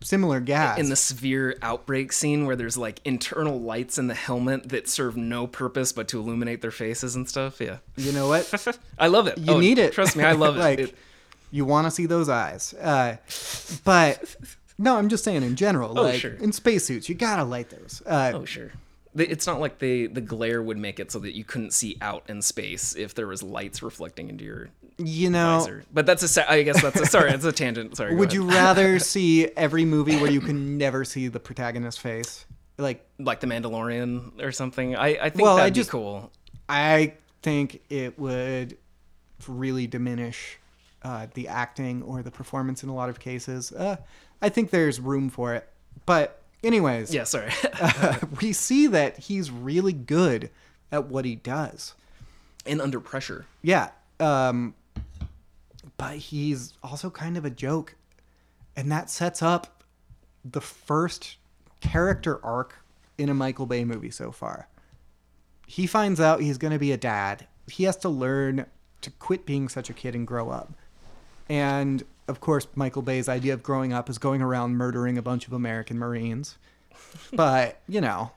similar 0.00 0.38
gas. 0.38 0.78
in 0.78 0.88
the 0.90 0.96
severe 0.96 1.56
outbreak 1.60 2.12
scene 2.12 2.46
where 2.46 2.54
there's 2.54 2.78
like 2.78 3.00
internal 3.04 3.60
lights 3.60 3.98
in 3.98 4.06
the 4.06 4.14
helmet 4.14 4.68
that 4.68 4.88
serve 4.88 5.16
no 5.16 5.46
purpose 5.46 5.92
but 5.92 6.06
to 6.08 6.20
illuminate 6.20 6.62
their 6.62 6.70
faces 6.70 7.16
and 7.16 7.28
stuff. 7.28 7.60
Yeah, 7.60 7.78
you 7.96 8.12
know 8.12 8.28
what? 8.28 8.78
I 8.98 9.08
love 9.08 9.26
it. 9.26 9.38
You 9.38 9.54
Oh, 9.54 9.58
need 9.60 9.78
it. 9.78 9.92
Trust 9.92 10.14
me, 10.16 10.22
I 10.24 10.32
love 10.32 10.56
it. 10.56 10.60
like, 10.60 10.78
It- 10.78 10.94
you 11.50 11.64
want 11.64 11.86
to 11.86 11.90
see 11.90 12.04
those 12.06 12.28
eyes. 12.28 12.74
Uh, 12.74 13.16
but 13.82 14.36
no, 14.78 14.96
I'm 14.96 15.08
just 15.08 15.24
saying 15.24 15.42
in 15.42 15.56
general. 15.56 15.98
Oh, 15.98 16.02
like 16.02 16.20
sure. 16.20 16.34
in 16.34 16.52
spacesuits, 16.52 17.08
you 17.08 17.14
gotta 17.14 17.42
light 17.44 17.70
those. 17.70 18.02
Uh, 18.06 18.32
Oh 18.34 18.44
sure. 18.44 18.70
It's 19.16 19.46
not 19.46 19.58
like 19.58 19.78
they 19.78 20.06
the 20.06 20.20
glare 20.20 20.62
would 20.62 20.76
make 20.78 21.00
it 21.00 21.10
so 21.10 21.18
that 21.20 21.34
you 21.34 21.42
couldn't 21.44 21.72
see 21.72 21.96
out 22.00 22.22
in 22.28 22.42
space 22.42 22.94
if 22.94 23.14
there 23.14 23.26
was 23.26 23.42
lights 23.42 23.82
reflecting 23.82 24.28
into 24.28 24.44
your 24.44 24.68
you 24.98 25.30
know, 25.30 25.60
visor. 25.60 25.84
But 25.92 26.06
that's 26.06 26.22
a 26.22 26.28
se- 26.28 26.44
I 26.48 26.62
guess 26.62 26.82
that's 26.82 27.00
a 27.00 27.06
sorry, 27.06 27.30
it's 27.32 27.44
a 27.44 27.52
tangent. 27.52 27.96
Sorry. 27.96 28.14
would 28.14 28.32
you 28.32 28.42
rather 28.48 28.98
see 29.14 29.46
every 29.56 29.84
movie 29.84 30.16
where 30.20 30.30
you 30.30 30.40
can 30.40 30.76
never 30.78 31.04
see 31.04 31.28
the 31.28 31.40
protagonist's 31.40 32.00
face? 32.00 32.44
Like, 32.78 33.04
like 33.18 33.40
the 33.40 33.46
Mandalorian 33.46 34.42
or 34.42 34.52
something? 34.52 34.94
I 34.96 35.08
I 35.08 35.30
think 35.30 35.42
Well, 35.42 35.56
that'd 35.56 35.74
just- 35.74 35.90
be 35.90 35.92
cool. 35.92 36.30
I 36.68 37.14
think 37.42 37.80
it 37.88 38.18
would 38.18 38.76
really 39.46 39.86
diminish 39.86 40.58
uh, 41.02 41.28
the 41.34 41.48
acting 41.48 42.02
or 42.02 42.22
the 42.22 42.30
performance 42.30 42.82
in 42.82 42.88
a 42.88 42.94
lot 42.94 43.08
of 43.08 43.20
cases. 43.20 43.72
Uh, 43.72 43.96
I 44.42 44.48
think 44.48 44.70
there's 44.70 45.00
room 45.00 45.30
for 45.30 45.54
it. 45.54 45.68
But, 46.06 46.42
anyways, 46.62 47.14
Yeah, 47.14 47.24
sorry. 47.24 47.52
we 48.40 48.52
see 48.52 48.86
that 48.88 49.18
he's 49.18 49.50
really 49.50 49.92
good 49.92 50.50
at 50.92 51.06
what 51.06 51.24
he 51.24 51.36
does. 51.36 51.94
and 52.66 52.80
under 52.82 53.00
pressure. 53.00 53.46
Yeah. 53.62 53.90
Um, 54.20 54.74
but 55.98 56.16
he's 56.16 56.72
also 56.82 57.10
kind 57.10 57.36
of 57.36 57.44
a 57.44 57.50
joke. 57.50 57.94
And 58.76 58.90
that 58.90 59.10
sets 59.10 59.42
up 59.42 59.82
the 60.44 60.60
first 60.60 61.36
character 61.80 62.42
arc 62.44 62.76
in 63.18 63.28
a 63.28 63.34
Michael 63.34 63.66
Bay 63.66 63.84
movie 63.84 64.10
so 64.10 64.32
far. 64.32 64.68
He 65.66 65.86
finds 65.86 66.20
out 66.20 66.40
he's 66.40 66.56
going 66.56 66.72
to 66.72 66.78
be 66.78 66.92
a 66.92 66.96
dad. 66.96 67.46
He 67.66 67.84
has 67.84 67.96
to 67.98 68.08
learn 68.08 68.64
to 69.02 69.10
quit 69.10 69.44
being 69.44 69.68
such 69.68 69.90
a 69.90 69.92
kid 69.92 70.14
and 70.14 70.26
grow 70.26 70.48
up. 70.48 70.72
And 71.48 72.04
of 72.28 72.40
course, 72.40 72.66
Michael 72.74 73.02
Bay's 73.02 73.28
idea 73.28 73.52
of 73.54 73.62
growing 73.62 73.92
up 73.92 74.08
is 74.08 74.18
going 74.18 74.40
around 74.40 74.76
murdering 74.76 75.18
a 75.18 75.22
bunch 75.22 75.46
of 75.46 75.52
American 75.52 75.98
Marines. 75.98 76.56
But, 77.32 77.80
you 77.88 78.00
know, 78.00 78.30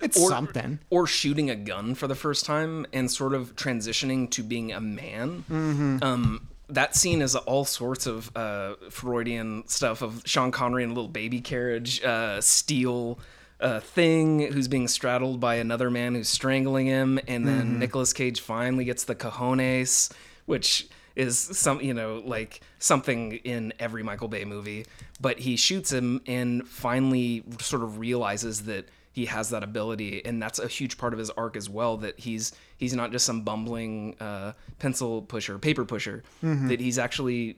it's 0.00 0.18
Or- 0.18 0.28
something. 0.28 0.78
Or 0.90 1.06
shooting 1.06 1.50
a 1.50 1.56
gun 1.56 1.94
for 1.94 2.06
the 2.06 2.14
first 2.14 2.44
time 2.44 2.86
and 2.92 3.10
sort 3.10 3.34
of 3.34 3.56
transitioning 3.56 4.30
to 4.30 4.42
being 4.42 4.72
a 4.72 4.80
man. 4.80 5.44
Mm-hmm. 5.50 5.98
Um, 6.02 6.48
that 6.70 6.96
scene 6.96 7.22
is 7.22 7.34
all 7.36 7.64
sorts 7.64 8.06
of 8.06 8.34
uh, 8.36 8.74
Freudian 8.90 9.66
stuff 9.66 10.02
of 10.02 10.22
Sean 10.24 10.50
Connery 10.50 10.82
in 10.84 10.90
a 10.90 10.94
little 10.94 11.08
baby 11.08 11.40
carriage, 11.40 12.02
uh, 12.02 12.40
steel 12.40 13.18
uh, 13.60 13.80
thing 13.80 14.52
who's 14.52 14.68
being 14.68 14.88
straddled 14.88 15.40
by 15.40 15.56
another 15.56 15.90
man 15.90 16.14
who's 16.14 16.28
strangling 16.28 16.86
him, 16.86 17.18
and 17.28 17.46
then 17.46 17.60
Mm-hmm. 17.60 17.78
Nicolas 17.78 18.12
Cage 18.12 18.40
finally 18.40 18.84
gets 18.84 19.04
the 19.04 19.14
cojones, 19.14 20.12
which 20.46 20.88
is 21.16 21.38
some 21.38 21.80
you 21.80 21.92
know 21.92 22.22
like 22.24 22.60
something 22.78 23.32
in 23.32 23.74
every 23.78 24.02
Michael 24.02 24.28
Bay 24.28 24.44
movie. 24.44 24.86
But 25.20 25.40
he 25.40 25.56
shoots 25.56 25.92
him 25.92 26.22
and 26.26 26.66
finally 26.66 27.44
sort 27.60 27.82
of 27.82 27.98
realizes 27.98 28.62
that 28.64 28.88
he 29.12 29.26
has 29.26 29.50
that 29.50 29.62
ability 29.62 30.24
and 30.24 30.40
that's 30.42 30.58
a 30.58 30.68
huge 30.68 30.96
part 30.98 31.12
of 31.12 31.18
his 31.18 31.30
arc 31.30 31.56
as 31.56 31.68
well 31.68 31.96
that 31.96 32.18
he's 32.20 32.52
he's 32.76 32.94
not 32.94 33.10
just 33.12 33.26
some 33.26 33.42
bumbling 33.42 34.14
uh, 34.20 34.52
pencil 34.78 35.22
pusher 35.22 35.58
paper 35.58 35.84
pusher 35.84 36.22
that 36.68 36.80
he's 36.80 36.98
actually 36.98 37.56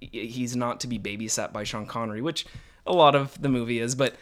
he's 0.00 0.54
not 0.56 0.80
to 0.80 0.86
be 0.86 0.98
babysat 0.98 1.52
by 1.52 1.64
sean 1.64 1.86
connery 1.86 2.20
which 2.22 2.46
a 2.86 2.92
lot 2.92 3.14
of 3.14 3.40
the 3.40 3.48
movie 3.48 3.78
is 3.78 3.94
but 3.94 4.14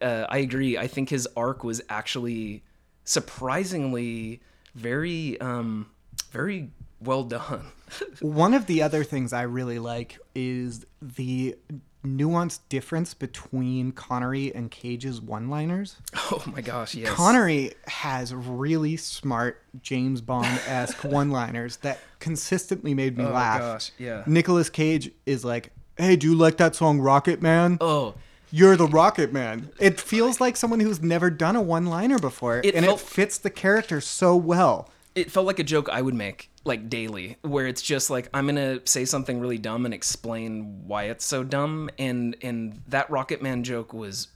uh, 0.00 0.26
i 0.28 0.38
agree. 0.38 0.76
I 0.76 0.86
think 0.88 1.08
his 1.08 1.28
arc 1.36 1.62
was 1.62 1.80
actually 1.88 2.64
surprisingly 3.04 4.40
very 4.74 5.40
um 5.40 5.90
very 6.30 6.70
well 7.00 7.24
done. 7.24 7.66
One 8.20 8.54
of 8.54 8.66
the 8.66 8.82
other 8.82 9.04
things 9.04 9.32
I 9.32 9.42
really 9.42 9.78
like 9.78 10.18
is 10.34 10.84
the 11.00 11.56
nuanced 12.04 12.60
difference 12.68 13.14
between 13.14 13.92
Connery 13.92 14.52
and 14.54 14.70
Cage's 14.70 15.20
one-liners. 15.20 15.96
oh 16.16 16.42
my 16.46 16.60
gosh 16.60 16.94
yes 16.94 17.08
Connery 17.10 17.72
has 17.86 18.34
really 18.34 18.96
smart 18.96 19.62
James 19.82 20.20
Bond-esque 20.20 21.04
one-liners 21.04 21.76
that 21.78 22.00
consistently 22.18 22.94
made 22.94 23.16
me 23.16 23.24
oh 23.24 23.30
laugh. 23.30 23.60
gosh 23.60 23.90
yeah 23.98 24.22
Nicolas 24.26 24.68
Cage 24.70 25.10
is 25.26 25.44
like, 25.44 25.72
"Hey, 25.96 26.16
do 26.16 26.28
you 26.30 26.34
like 26.34 26.56
that 26.56 26.74
song 26.74 27.00
Rocket 27.00 27.40
Man? 27.42 27.78
oh 27.80 28.14
You're 28.50 28.76
the 28.76 28.86
Rocket 28.86 29.32
Man." 29.32 29.70
It 29.78 30.00
feels 30.00 30.40
like 30.40 30.56
someone 30.56 30.80
who's 30.80 31.00
never 31.02 31.30
done 31.30 31.56
a 31.56 31.62
one-liner 31.62 32.18
before, 32.18 32.60
It 32.64 32.74
and 32.74 32.84
felt- 32.84 33.00
it 33.00 33.06
fits 33.06 33.38
the 33.38 33.50
character 33.50 34.00
so 34.00 34.36
well. 34.36 34.88
It 35.14 35.30
felt 35.30 35.46
like 35.46 35.58
a 35.58 35.64
joke 35.64 35.88
I 35.88 36.02
would 36.02 36.14
make 36.14 36.50
like 36.64 36.88
daily, 36.88 37.36
where 37.42 37.66
it's 37.66 37.82
just 37.82 38.10
like 38.10 38.28
I'm 38.32 38.46
gonna 38.46 38.80
say 38.84 39.04
something 39.04 39.40
really 39.40 39.58
dumb 39.58 39.84
and 39.84 39.92
explain 39.92 40.86
why 40.86 41.04
it's 41.04 41.24
so 41.24 41.44
dumb, 41.44 41.90
and 41.98 42.36
and 42.42 42.82
that 42.88 43.10
Rocket 43.10 43.42
Man 43.42 43.62
joke 43.64 43.92
was 43.92 44.28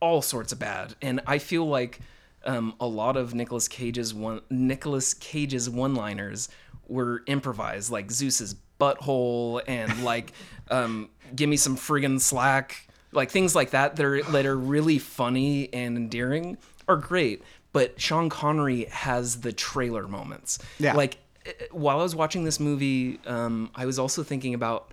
all 0.00 0.22
sorts 0.22 0.52
of 0.52 0.58
bad, 0.58 0.94
and 1.02 1.20
I 1.26 1.38
feel 1.38 1.66
like 1.66 2.00
um, 2.44 2.74
a 2.80 2.86
lot 2.86 3.16
of 3.16 3.34
Nicolas 3.34 3.68
Cage's 3.68 4.14
one 4.14 4.40
Nicolas 4.50 5.14
Cage's 5.14 5.68
one-liners 5.68 6.48
were 6.88 7.22
improvised, 7.26 7.90
like 7.90 8.10
Zeus's 8.10 8.54
butthole 8.80 9.62
and 9.66 10.04
like 10.04 10.32
um, 10.70 11.10
give 11.34 11.48
me 11.48 11.56
some 11.56 11.76
friggin' 11.76 12.20
slack, 12.20 12.88
like 13.12 13.30
things 13.30 13.54
like 13.54 13.70
that 13.70 13.96
that 13.96 14.04
are 14.04 14.22
that 14.22 14.46
are 14.46 14.56
really 14.56 14.98
funny 14.98 15.72
and 15.72 15.96
endearing 15.96 16.58
are 16.88 16.96
great. 16.96 17.42
But 17.72 18.00
Sean 18.00 18.28
Connery 18.28 18.84
has 18.86 19.40
the 19.40 19.52
trailer 19.52 20.08
moments. 20.08 20.58
Yeah. 20.78 20.94
Like 20.94 21.18
eh, 21.44 21.52
while 21.70 22.00
I 22.00 22.02
was 22.02 22.14
watching 22.14 22.44
this 22.44 22.58
movie, 22.58 23.20
um, 23.26 23.70
I 23.74 23.86
was 23.86 23.98
also 23.98 24.22
thinking 24.22 24.54
about 24.54 24.92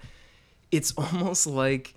it's 0.72 0.92
almost 0.98 1.48
like 1.48 1.96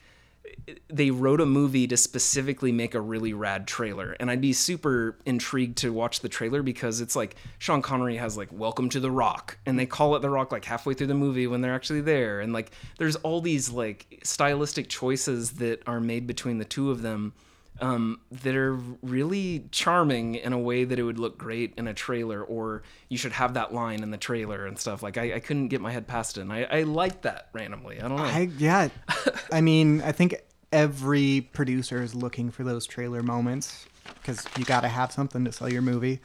they 0.88 1.10
wrote 1.10 1.40
a 1.40 1.46
movie 1.46 1.86
to 1.86 1.96
specifically 1.96 2.72
make 2.72 2.94
a 2.94 3.00
really 3.00 3.32
rad 3.32 3.66
trailer 3.66 4.16
and 4.18 4.30
i'd 4.30 4.40
be 4.40 4.52
super 4.52 5.16
intrigued 5.24 5.78
to 5.78 5.92
watch 5.92 6.20
the 6.20 6.28
trailer 6.28 6.62
because 6.62 7.00
it's 7.00 7.14
like 7.14 7.36
sean 7.58 7.82
connery 7.82 8.16
has 8.16 8.36
like 8.36 8.48
welcome 8.52 8.88
to 8.88 9.00
the 9.00 9.10
rock 9.10 9.58
and 9.66 9.78
they 9.78 9.86
call 9.86 10.16
it 10.16 10.20
the 10.20 10.30
rock 10.30 10.52
like 10.52 10.64
halfway 10.64 10.94
through 10.94 11.06
the 11.06 11.14
movie 11.14 11.46
when 11.46 11.60
they're 11.60 11.74
actually 11.74 12.00
there 12.00 12.40
and 12.40 12.52
like 12.52 12.70
there's 12.98 13.16
all 13.16 13.40
these 13.40 13.70
like 13.70 14.20
stylistic 14.24 14.88
choices 14.88 15.52
that 15.52 15.82
are 15.86 16.00
made 16.00 16.26
between 16.26 16.58
the 16.58 16.64
two 16.64 16.90
of 16.90 17.02
them 17.02 17.32
um, 17.80 18.20
that 18.30 18.54
are 18.54 18.74
really 19.02 19.66
charming 19.70 20.36
in 20.36 20.52
a 20.52 20.58
way 20.58 20.84
that 20.84 20.98
it 20.98 21.02
would 21.02 21.18
look 21.18 21.36
great 21.36 21.74
in 21.76 21.86
a 21.86 21.94
trailer 21.94 22.42
or 22.42 22.82
you 23.08 23.18
should 23.18 23.32
have 23.32 23.54
that 23.54 23.74
line 23.74 24.02
in 24.02 24.10
the 24.10 24.16
trailer 24.16 24.66
and 24.66 24.78
stuff 24.78 25.02
like 25.02 25.18
i, 25.18 25.34
I 25.34 25.40
couldn't 25.40 25.68
get 25.68 25.80
my 25.80 25.92
head 25.92 26.06
past 26.06 26.38
it 26.38 26.42
and 26.42 26.52
i, 26.52 26.62
I 26.64 26.82
liked 26.82 27.22
that 27.22 27.48
randomly 27.52 28.00
i 28.00 28.08
don't 28.08 28.16
know 28.16 28.24
I 28.24 28.50
yeah. 28.58 28.88
I 29.52 29.60
mean, 29.60 30.02
I 30.02 30.12
think 30.12 30.42
every 30.72 31.48
producer 31.52 32.02
is 32.02 32.14
looking 32.14 32.50
for 32.50 32.64
those 32.64 32.86
trailer 32.86 33.22
moments 33.22 33.86
because 34.20 34.44
you 34.58 34.64
got 34.64 34.80
to 34.82 34.88
have 34.88 35.12
something 35.12 35.44
to 35.44 35.52
sell 35.52 35.72
your 35.72 35.82
movie. 35.82 36.20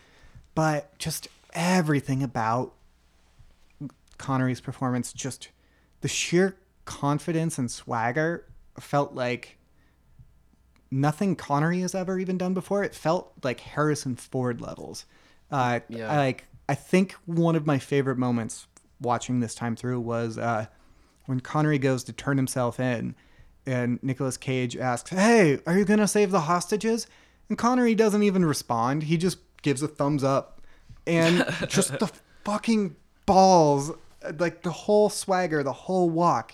But 0.55 0.98
just 0.98 1.27
everything 1.53 2.24
about 2.24 2.74
Connery's 4.17 4.62
performance, 4.62 5.13
just 5.13 5.50
the 6.01 6.08
sheer 6.08 6.58
confidence 6.86 7.58
and 7.58 7.70
swagger, 7.72 8.46
felt 8.79 9.13
like 9.13 9.58
nothing 10.91 11.36
Connery 11.36 11.79
has 11.81 11.95
ever 11.95 12.19
even 12.19 12.38
done 12.38 12.53
before. 12.53 12.83
It 12.83 12.93
felt 12.93 13.31
like 13.43 13.62
Harrison 13.62 14.15
Ford 14.15 14.62
levels. 14.62 15.05
Uh, 15.50 15.79
Yeah. 15.88 16.12
I 16.12 16.17
like. 16.17 16.45
I 16.69 16.75
think 16.75 17.13
one 17.25 17.55
of 17.55 17.65
my 17.65 17.79
favorite 17.79 18.17
moments 18.17 18.67
watching 19.01 19.39
this 19.39 19.55
time 19.55 19.75
through 19.75 20.00
was 20.00 20.38
uh, 20.38 20.67
when 21.25 21.39
Connery 21.39 21.79
goes 21.79 22.03
to 22.05 22.13
turn 22.13 22.38
himself 22.38 22.79
in, 22.79 23.15
and 23.65 24.00
Nicolas 24.03 24.38
Cage 24.38 24.77
asks, 24.77 25.10
"Hey, 25.10 25.60
are 25.65 25.77
you 25.77 25.86
gonna 25.86 26.07
save 26.07 26.31
the 26.31 26.41
hostages?" 26.41 27.07
And 27.50 27.57
Connery 27.57 27.95
doesn't 27.95 28.24
even 28.24 28.45
respond. 28.45 29.03
He 29.03 29.17
just 29.17 29.39
gives 29.62 29.81
a 29.81 29.88
thumbs 29.88 30.24
up, 30.24 30.62
and 31.05 31.45
just 31.67 32.00
the 32.00 32.10
fucking 32.45 32.95
balls, 33.25 33.91
like 34.39 34.62
the 34.62 34.71
whole 34.71 35.10
swagger, 35.10 35.63
the 35.63 35.74
whole 35.74 36.10
walk 36.10 36.53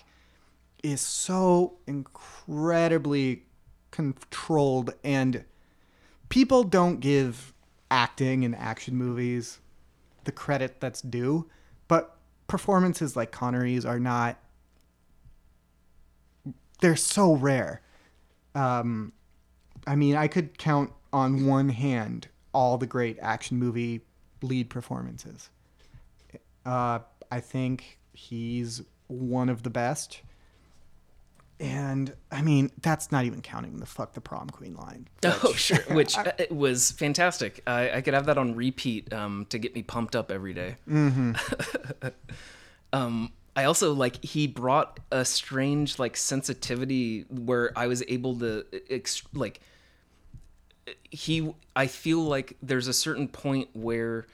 is 0.84 1.02
so 1.02 1.78
incredibly 1.86 3.44
controlled 3.92 4.94
and 5.04 5.44
people 6.30 6.64
don't 6.64 7.00
give 7.00 7.54
acting 7.90 8.44
in 8.44 8.54
action 8.54 8.96
movies 8.96 9.60
the 10.26 10.32
credit 10.32 10.80
that's 10.80 11.02
due, 11.02 11.50
but 11.88 12.18
performances 12.48 13.16
like 13.16 13.32
Connery's 13.32 13.86
are 13.86 14.00
not 14.00 14.38
they're 16.80 16.96
so 16.96 17.34
rare. 17.34 17.82
Um, 18.54 19.14
I 19.86 19.96
mean, 19.96 20.16
I 20.16 20.28
could 20.28 20.58
count 20.58 20.92
on 21.12 21.46
one 21.46 21.70
hand 21.70 22.28
all 22.54 22.78
the 22.78 22.86
great 22.86 23.18
action 23.22 23.58
movie 23.58 24.02
lead 24.42 24.70
performances. 24.70 25.50
Uh, 26.66 27.00
I 27.32 27.40
think 27.40 28.00
he's 28.14 28.82
one 29.08 29.50
of 29.50 29.64
the 29.64 29.70
best. 29.70 30.22
And 31.60 32.14
I 32.32 32.44
mean, 32.44 32.72
that's 32.82 33.12
not 33.12 33.26
even 33.26 33.42
counting 33.42 33.78
the 33.78 33.86
"fuck 33.88 34.14
the 34.14 34.22
prom 34.22 34.50
queen" 34.50 34.76
line. 34.76 35.08
Oh, 35.24 35.54
sure. 35.54 35.78
Which 35.96 36.18
uh, 36.18 36.32
it 36.38 36.52
was 36.52 36.92
fantastic. 36.92 37.64
I, 37.66 37.92
I 37.92 38.02
could 38.02 38.14
have 38.14 38.28
that 38.28 38.38
on 38.38 38.56
repeat 38.56 39.12
um, 39.12 39.48
to 39.50 39.58
get 39.58 39.74
me 39.74 39.82
pumped 39.82 40.16
up 40.16 40.32
every 40.32 40.54
day. 40.54 40.76
um, 42.94 43.32
I 43.56 43.64
also 43.64 43.94
like 43.94 44.24
he 44.24 44.46
brought 44.46 45.00
a 45.12 45.26
strange 45.26 45.98
like 45.98 46.16
sensitivity 46.16 47.26
where 47.30 47.72
I 47.76 47.88
was 47.88 48.04
able 48.08 48.38
to 48.40 48.64
ex- 48.90 49.24
like 49.34 49.60
he 51.10 51.52
I 51.76 51.88
feel 51.88 52.20
like 52.20 52.56
there's 52.62 52.88
a 52.88 52.94
certain 52.94 53.28
point 53.28 53.70
where 53.74 54.28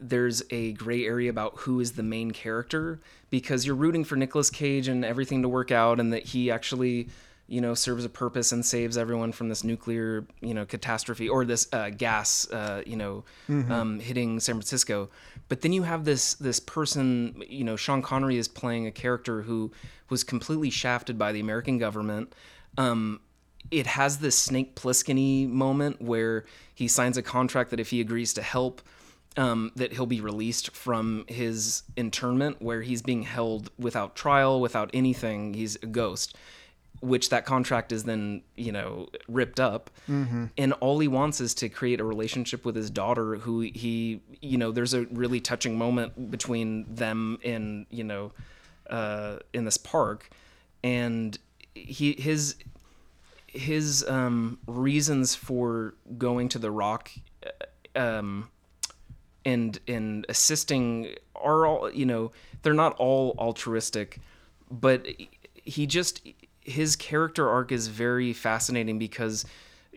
there's 0.00 0.42
a 0.50 0.72
gray 0.72 1.04
area 1.04 1.30
about 1.30 1.56
who 1.58 1.80
is 1.80 1.92
the 1.92 2.02
main 2.02 2.30
character 2.30 3.00
because 3.28 3.66
you're 3.66 3.76
rooting 3.76 4.04
for 4.04 4.16
Nicolas 4.16 4.50
Cage 4.50 4.88
and 4.88 5.04
everything 5.04 5.42
to 5.42 5.48
work 5.48 5.70
out 5.70 6.00
and 6.00 6.12
that 6.12 6.24
he 6.24 6.50
actually 6.50 7.08
you 7.46 7.60
know 7.60 7.74
serves 7.74 8.04
a 8.04 8.08
purpose 8.08 8.52
and 8.52 8.64
saves 8.64 8.96
everyone 8.96 9.32
from 9.32 9.48
this 9.48 9.64
nuclear 9.64 10.24
you 10.40 10.54
know 10.54 10.64
catastrophe 10.64 11.28
or 11.28 11.44
this 11.44 11.68
uh, 11.72 11.90
gas 11.90 12.48
uh, 12.52 12.82
you 12.86 12.96
know 12.96 13.24
um, 13.70 13.98
hitting 13.98 14.40
San 14.40 14.54
Francisco. 14.54 15.10
But 15.48 15.60
then 15.60 15.72
you 15.72 15.82
have 15.82 16.04
this 16.04 16.34
this 16.34 16.60
person 16.60 17.42
you 17.48 17.64
know 17.64 17.76
Sean 17.76 18.02
Connery 18.02 18.38
is 18.38 18.48
playing 18.48 18.86
a 18.86 18.92
character 18.92 19.42
who 19.42 19.72
was 20.08 20.24
completely 20.24 20.70
shafted 20.70 21.18
by 21.18 21.32
the 21.32 21.40
American 21.40 21.76
government. 21.76 22.34
Um, 22.78 23.20
it 23.70 23.86
has 23.86 24.18
this 24.18 24.38
Snake 24.38 24.74
Plissken 24.74 25.48
moment 25.48 26.00
where 26.00 26.44
he 26.74 26.88
signs 26.88 27.16
a 27.16 27.22
contract 27.22 27.70
that 27.70 27.80
if 27.80 27.90
he 27.90 28.00
agrees 28.00 28.32
to 28.34 28.42
help, 28.42 28.80
um, 29.36 29.72
that 29.76 29.92
he'll 29.92 30.06
be 30.06 30.20
released 30.20 30.74
from 30.74 31.24
his 31.28 31.82
internment, 31.96 32.60
where 32.60 32.82
he's 32.82 33.02
being 33.02 33.22
held 33.22 33.70
without 33.78 34.16
trial, 34.16 34.60
without 34.60 34.90
anything. 34.92 35.54
He's 35.54 35.76
a 35.76 35.86
ghost, 35.86 36.36
which 37.00 37.28
that 37.30 37.46
contract 37.46 37.92
is 37.92 38.04
then 38.04 38.42
you 38.56 38.72
know 38.72 39.08
ripped 39.28 39.60
up, 39.60 39.90
and 40.58 40.72
all 40.74 40.98
he 40.98 41.08
wants 41.08 41.40
is 41.40 41.54
to 41.54 41.68
create 41.68 42.00
a 42.00 42.04
relationship 42.04 42.64
with 42.64 42.74
his 42.74 42.90
daughter, 42.90 43.36
who 43.36 43.60
he 43.60 44.20
you 44.42 44.58
know 44.58 44.72
there's 44.72 44.94
a 44.94 45.06
really 45.06 45.40
touching 45.40 45.78
moment 45.78 46.30
between 46.30 46.92
them 46.92 47.38
in 47.42 47.86
you 47.90 48.04
know 48.04 48.32
uh, 48.90 49.36
in 49.52 49.64
this 49.64 49.76
park, 49.76 50.28
and 50.82 51.38
he 51.74 52.14
his 52.18 52.56
his 53.46 54.04
um, 54.08 54.58
reasons 54.66 55.34
for 55.34 55.94
going 56.18 56.48
to 56.48 56.58
the 56.58 56.70
Rock 56.70 57.10
uh, 57.44 57.98
um, 57.98 58.48
and 59.44 59.78
and 59.88 60.26
assisting 60.28 61.14
are 61.34 61.66
all 61.66 61.90
you 61.90 62.06
know 62.06 62.32
they're 62.62 62.74
not 62.74 62.94
all 62.96 63.34
altruistic, 63.38 64.18
but 64.70 65.06
he 65.54 65.86
just 65.86 66.26
his 66.60 66.96
character 66.96 67.48
arc 67.48 67.72
is 67.72 67.88
very 67.88 68.32
fascinating 68.32 68.98
because 68.98 69.44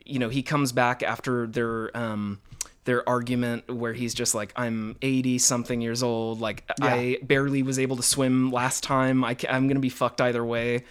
you 0.05 0.19
know 0.19 0.29
he 0.29 0.41
comes 0.43 0.71
back 0.71 1.03
after 1.03 1.47
their 1.47 1.95
um, 1.95 2.39
their 2.85 3.07
argument 3.07 3.69
where 3.73 3.93
he's 3.93 4.13
just 4.13 4.35
like 4.35 4.51
i'm 4.57 4.97
80 5.01 5.37
something 5.37 5.79
years 5.79 6.03
old 6.03 6.41
like 6.41 6.63
i 6.81 7.17
barely 7.23 7.63
was 7.63 7.79
able 7.79 7.95
to 7.95 8.03
swim 8.03 8.51
last 8.51 8.83
time 8.83 9.23
I 9.23 9.37
am 9.47 9.67
gonna 9.67 9.79
be 9.79 9.89
fucked 9.89 10.19
either 10.19 10.43
way. 10.43 10.83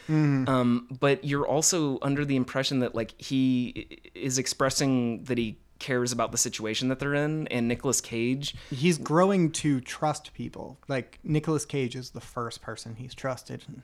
Um, 0.49 0.89
but 1.01 1.25
you're 1.25 1.47
also 1.47 1.99
under 2.01 2.25
the 2.25 2.37
impression 2.37 2.81
that 2.81 2.95
like 2.95 3.21
he 3.21 4.01
is 4.15 4.39
expressing 4.39 5.25
that 5.25 5.37
he 5.37 5.59
cares 5.83 6.13
about 6.13 6.33
the 6.33 6.39
situation 6.39 6.89
that 6.89 6.99
they're 6.99 7.13
in 7.15 7.47
and 7.49 7.69
Nicolas 7.69 8.01
Cage 8.01 8.55
He's 8.71 8.97
growing 8.97 9.51
to 9.53 9.81
trust 9.83 10.33
people. 10.33 10.79
Like 10.89 11.19
Nicolas 11.25 11.67
Cage 11.67 11.95
is 11.97 12.11
the 12.11 12.21
first 12.21 12.63
person 12.63 12.95
he's 12.97 13.15
trusted 13.15 13.65
in 13.69 13.83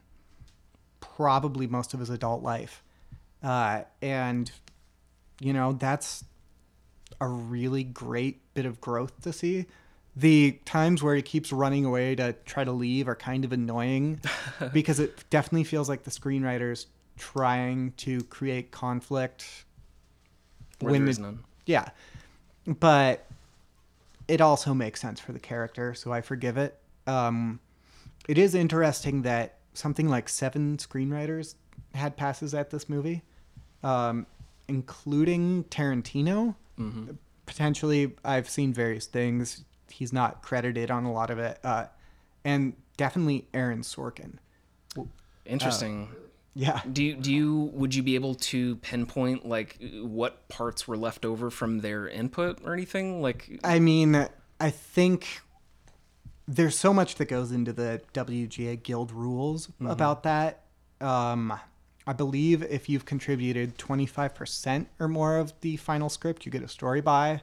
probably 1.00 1.66
most 1.66 1.92
of 1.94 2.00
his 2.00 2.08
adult 2.10 2.42
life, 2.42 2.82
uh, 3.42 3.82
and 4.00 4.50
you 5.40 5.52
know 5.52 5.72
that's 5.72 6.24
a 7.20 7.26
really 7.28 7.82
great 7.84 8.40
bit 8.54 8.64
of 8.66 8.80
growth 8.80 9.20
to 9.22 9.32
see. 9.32 9.66
The 10.16 10.58
times 10.64 11.02
where 11.02 11.14
he 11.14 11.22
keeps 11.22 11.52
running 11.52 11.84
away 11.84 12.14
to 12.16 12.32
try 12.44 12.64
to 12.64 12.72
leave 12.72 13.08
are 13.08 13.14
kind 13.14 13.44
of 13.44 13.52
annoying 13.52 14.20
because 14.72 14.98
it 14.98 15.24
definitely 15.30 15.64
feels 15.64 15.88
like 15.88 16.02
the 16.02 16.10
screenwriters 16.10 16.86
trying 17.16 17.92
to 17.98 18.22
create 18.24 18.70
conflict 18.72 19.64
where 20.80 20.92
When 20.92 21.02
there 21.02 21.10
is 21.10 21.18
it- 21.18 21.22
none 21.22 21.44
yeah. 21.68 21.90
But 22.66 23.26
it 24.26 24.40
also 24.40 24.74
makes 24.74 25.00
sense 25.00 25.20
for 25.20 25.32
the 25.32 25.38
character, 25.38 25.94
so 25.94 26.12
I 26.12 26.20
forgive 26.20 26.56
it. 26.56 26.78
Um, 27.06 27.60
it 28.28 28.36
is 28.38 28.54
interesting 28.54 29.22
that 29.22 29.58
something 29.74 30.08
like 30.08 30.28
seven 30.28 30.76
screenwriters 30.78 31.54
had 31.94 32.16
passes 32.16 32.54
at 32.54 32.70
this 32.70 32.88
movie, 32.88 33.22
um, 33.84 34.26
including 34.66 35.64
Tarantino. 35.64 36.56
Potentially, 37.46 38.14
I've 38.24 38.48
seen 38.48 38.72
various 38.72 39.06
things. 39.06 39.64
He's 39.90 40.12
not 40.12 40.42
credited 40.42 40.90
on 40.90 41.04
a 41.04 41.12
lot 41.12 41.30
of 41.30 41.38
it. 41.38 41.58
Uh, 41.64 41.86
and 42.44 42.74
definitely 42.96 43.46
Aaron 43.54 43.80
Sorkin. 43.82 44.34
interesting 45.46 46.08
Yeah. 46.58 46.80
Do 46.92 47.04
you, 47.04 47.14
do 47.14 47.32
you 47.32 47.70
would 47.72 47.94
you 47.94 48.02
be 48.02 48.16
able 48.16 48.34
to 48.34 48.74
pinpoint 48.76 49.46
like 49.46 49.78
what 50.02 50.48
parts 50.48 50.88
were 50.88 50.96
left 50.96 51.24
over 51.24 51.50
from 51.50 51.78
their 51.78 52.08
input 52.08 52.58
or 52.64 52.72
anything? 52.72 53.22
Like 53.22 53.60
I 53.62 53.78
mean, 53.78 54.26
I 54.58 54.70
think 54.70 55.40
there's 56.48 56.76
so 56.76 56.92
much 56.92 57.14
that 57.14 57.26
goes 57.26 57.52
into 57.52 57.72
the 57.72 58.02
WGA 58.12 58.82
Guild 58.82 59.12
rules 59.12 59.68
about 59.80 60.24
that. 60.24 60.64
Um, 61.00 61.56
I 62.08 62.12
believe 62.12 62.64
if 62.64 62.88
you've 62.88 63.04
contributed 63.04 63.78
25% 63.78 64.86
or 64.98 65.06
more 65.06 65.36
of 65.36 65.52
the 65.60 65.76
final 65.76 66.08
script, 66.08 66.44
you 66.44 66.50
get 66.50 66.62
a 66.64 66.68
story 66.68 67.00
by. 67.00 67.42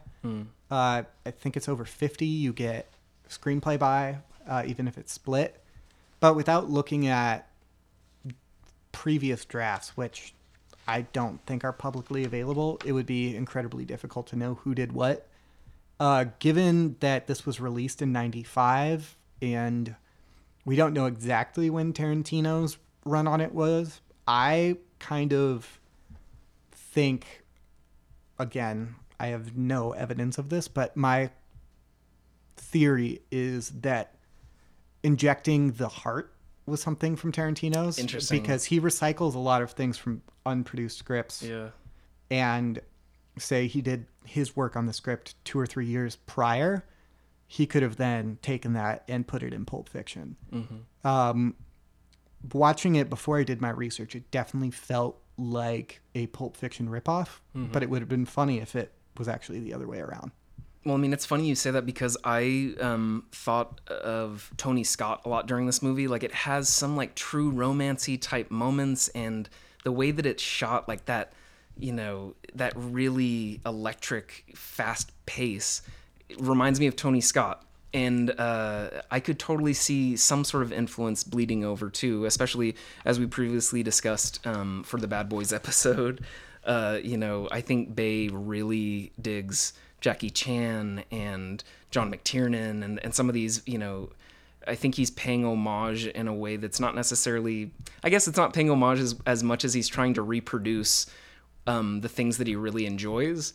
Uh, 0.69 1.03
I 1.25 1.31
think 1.31 1.55
it's 1.55 1.69
over 1.69 1.85
50, 1.85 2.25
you 2.25 2.51
get 2.51 2.89
screenplay 3.29 3.79
by, 3.79 4.17
uh, 4.45 4.63
even 4.65 4.89
if 4.89 4.97
it's 4.97 5.13
split. 5.13 5.61
But 6.19 6.35
without 6.35 6.69
looking 6.69 7.07
at 7.07 7.47
previous 8.95 9.43
drafts, 9.43 9.89
which 9.97 10.33
I 10.87 11.01
don't 11.01 11.45
think 11.45 11.63
are 11.63 11.73
publicly 11.73 12.23
available, 12.23 12.79
it 12.85 12.93
would 12.93 13.05
be 13.05 13.35
incredibly 13.35 13.83
difficult 13.83 14.27
to 14.27 14.35
know 14.35 14.55
who 14.55 14.73
did 14.73 14.93
what. 14.93 15.27
Uh, 15.99 16.25
given 16.39 16.95
that 17.01 17.27
this 17.27 17.45
was 17.45 17.59
released 17.59 18.01
in 18.01 18.11
95 18.11 19.17
and 19.41 19.95
we 20.63 20.75
don't 20.75 20.93
know 20.93 21.05
exactly 21.05 21.69
when 21.69 21.93
Tarantino's 21.93 22.77
run 23.05 23.27
on 23.27 23.41
it 23.41 23.53
was, 23.53 23.99
I 24.27 24.77
kind 24.99 25.33
of 25.33 25.79
think, 26.71 27.43
again, 28.39 28.95
I 29.19 29.27
have 29.27 29.57
no 29.57 29.91
evidence 29.91 30.37
of 30.37 30.49
this, 30.49 30.67
but 30.67 30.95
my 30.95 31.31
theory 32.57 33.21
is 33.31 33.69
that 33.81 34.15
injecting 35.03 35.73
the 35.73 35.87
heart 35.87 36.34
was 36.65 36.81
something 36.81 37.15
from 37.15 37.31
Tarantino's. 37.31 37.99
Interesting. 37.99 38.41
Because 38.41 38.65
he 38.65 38.79
recycles 38.79 39.35
a 39.35 39.39
lot 39.39 39.61
of 39.61 39.71
things 39.71 39.97
from 39.97 40.21
unproduced 40.45 40.97
scripts 40.97 41.43
yeah. 41.43 41.69
and 42.29 42.79
say 43.37 43.67
he 43.67 43.81
did 43.81 44.05
his 44.25 44.55
work 44.55 44.75
on 44.75 44.85
the 44.85 44.93
script 44.93 45.35
two 45.43 45.59
or 45.59 45.65
three 45.65 45.85
years 45.85 46.15
prior, 46.15 46.85
he 47.47 47.65
could 47.65 47.83
have 47.83 47.97
then 47.97 48.39
taken 48.41 48.73
that 48.73 49.03
and 49.07 49.27
put 49.27 49.43
it 49.43 49.53
in 49.53 49.65
Pulp 49.65 49.89
Fiction. 49.89 50.35
Um, 51.03 51.55
watching 52.53 52.95
it 52.95 53.09
before 53.09 53.37
I 53.37 53.43
did 53.43 53.61
my 53.61 53.69
research, 53.69 54.15
it 54.15 54.31
definitely 54.31 54.71
felt 54.71 55.21
like 55.37 56.01
a 56.15 56.27
Pulp 56.27 56.57
Fiction 56.57 56.87
ripoff, 56.87 57.39
but 57.71 57.83
it 57.83 57.89
would 57.89 58.01
have 58.01 58.09
been 58.09 58.25
funny 58.25 58.59
if 58.59 58.75
it 58.75 58.91
was 59.17 59.27
actually 59.27 59.59
the 59.59 59.73
other 59.73 59.87
way 59.87 59.99
around. 59.99 60.31
Well, 60.85 60.93
I 60.93 60.97
mean, 60.97 61.13
it's 61.13 61.25
funny 61.25 61.47
you 61.47 61.55
say 61.55 61.71
that 61.71 61.85
because 61.87 62.15
I 62.23 62.75
um, 62.79 63.25
thought 63.31 63.81
of 63.89 64.51
Tony 64.55 64.83
Scott 64.83 65.21
a 65.25 65.29
lot 65.29 65.47
during 65.47 65.65
this 65.65 65.81
movie. 65.81 66.07
Like, 66.07 66.21
it 66.23 66.31
has 66.33 66.69
some 66.69 66.95
like 66.95 67.15
true 67.15 67.51
romancy 67.51 68.21
type 68.21 68.51
moments, 68.51 69.07
and 69.09 69.49
the 69.83 69.91
way 69.91 70.11
that 70.11 70.27
it's 70.27 70.43
shot, 70.43 70.87
like 70.87 71.05
that, 71.05 71.33
you 71.79 71.91
know, 71.91 72.35
that 72.53 72.73
really 72.75 73.61
electric, 73.65 74.45
fast 74.55 75.11
pace, 75.25 75.81
reminds 76.37 76.79
me 76.79 76.85
of 76.85 76.95
Tony 76.95 77.21
Scott. 77.21 77.65
and 77.93 78.37
uh, 78.37 78.89
I 79.09 79.21
could 79.21 79.39
totally 79.39 79.73
see 79.73 80.17
some 80.17 80.43
sort 80.43 80.63
of 80.63 80.73
influence 80.73 81.23
bleeding 81.23 81.63
over 81.63 81.89
too, 81.89 82.25
especially 82.25 82.75
as 83.05 83.19
we 83.19 83.25
previously 83.25 83.83
discussed 83.83 84.45
um, 84.45 84.83
for 84.83 84.99
the 84.99 85.07
Bad 85.07 85.29
Boys 85.29 85.51
episode. 85.53 86.23
Uh, 86.65 86.97
you 87.03 87.15
know, 87.15 87.47
I 87.51 87.61
think 87.61 87.93
Bay 87.93 88.27
really 88.27 89.11
digs 89.21 89.73
Jackie 90.05 90.29
Chan 90.29 91.03
and 91.09 91.63
John 91.89 92.13
McTiernan 92.13 92.83
and, 92.83 93.03
and 93.03 93.15
some 93.15 93.27
of 93.27 93.33
these, 93.33 93.63
you 93.65 93.79
know, 93.79 94.11
I 94.67 94.75
think 94.75 94.93
he's 94.93 95.09
paying 95.09 95.43
homage 95.43 96.05
in 96.05 96.27
a 96.27 96.33
way 96.33 96.57
that's 96.57 96.79
not 96.79 96.93
necessarily, 96.93 97.71
I 98.03 98.11
guess 98.11 98.27
it's 98.27 98.37
not 98.37 98.53
paying 98.53 98.69
homage 98.69 98.99
as, 98.99 99.15
as 99.25 99.41
much 99.41 99.65
as 99.65 99.73
he's 99.73 99.87
trying 99.87 100.13
to 100.13 100.21
reproduce 100.21 101.07
um, 101.65 102.01
the 102.01 102.07
things 102.07 102.37
that 102.37 102.45
he 102.45 102.55
really 102.55 102.85
enjoys. 102.85 103.53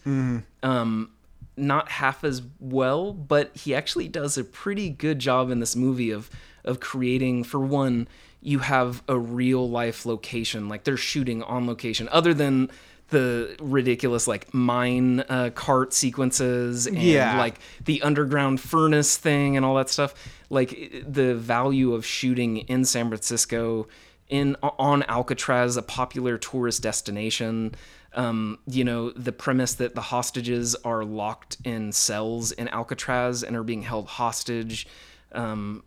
Um, 0.65 1.13
not 1.57 1.89
half 1.89 2.25
as 2.25 2.43
well, 2.59 3.13
but 3.13 3.57
he 3.57 3.73
actually 3.73 4.09
does 4.09 4.37
a 4.37 4.43
pretty 4.43 4.91
good 4.91 5.21
job 5.21 5.51
in 5.51 5.61
this 5.61 5.77
movie 5.77 6.11
of 6.11 6.29
of 6.65 6.81
creating 6.81 7.43
for 7.45 7.61
one 7.61 8.07
you 8.43 8.59
have 8.59 9.03
a 9.09 9.19
real 9.19 9.69
life 9.69 10.05
location 10.05 10.69
like 10.69 10.85
they're 10.85 10.97
shooting 10.97 11.43
on 11.43 11.67
location 11.67 12.09
other 12.13 12.35
than 12.35 12.71
the 13.11 13.57
ridiculous 13.61 14.27
like 14.27 14.53
mine 14.55 15.21
uh, 15.29 15.51
cart 15.55 15.93
sequences 15.93 16.87
and 16.87 16.97
Yeah. 16.99 17.39
like 17.39 17.59
the 17.85 18.03
underground 18.03 18.61
furnace 18.61 19.17
thing 19.17 19.57
and 19.57 19.67
all 19.67 19.75
that 19.77 19.91
stuff 19.91 20.15
like 20.49 21.05
the 21.07 21.35
value 21.35 21.93
of 21.95 22.05
shooting 22.07 22.59
in 22.59 22.85
san 22.85 23.09
francisco 23.09 23.87
in 24.29 24.57
on 24.63 25.03
alcatraz 25.05 25.77
a 25.77 25.83
popular 25.83 26.39
tourist 26.39 26.83
destination 26.83 27.75
um, 28.15 28.59
you 28.67 28.83
know 28.85 29.11
the 29.11 29.33
premise 29.33 29.75
that 29.75 29.95
the 29.95 30.01
hostages 30.01 30.75
are 30.85 31.05
locked 31.05 31.57
in 31.65 31.93
cells 31.93 32.53
in 32.53 32.69
alcatraz 32.69 33.43
and 33.43 33.57
are 33.57 33.63
being 33.65 33.83
held 33.83 34.07
hostage 34.07 34.87
um, 35.33 35.83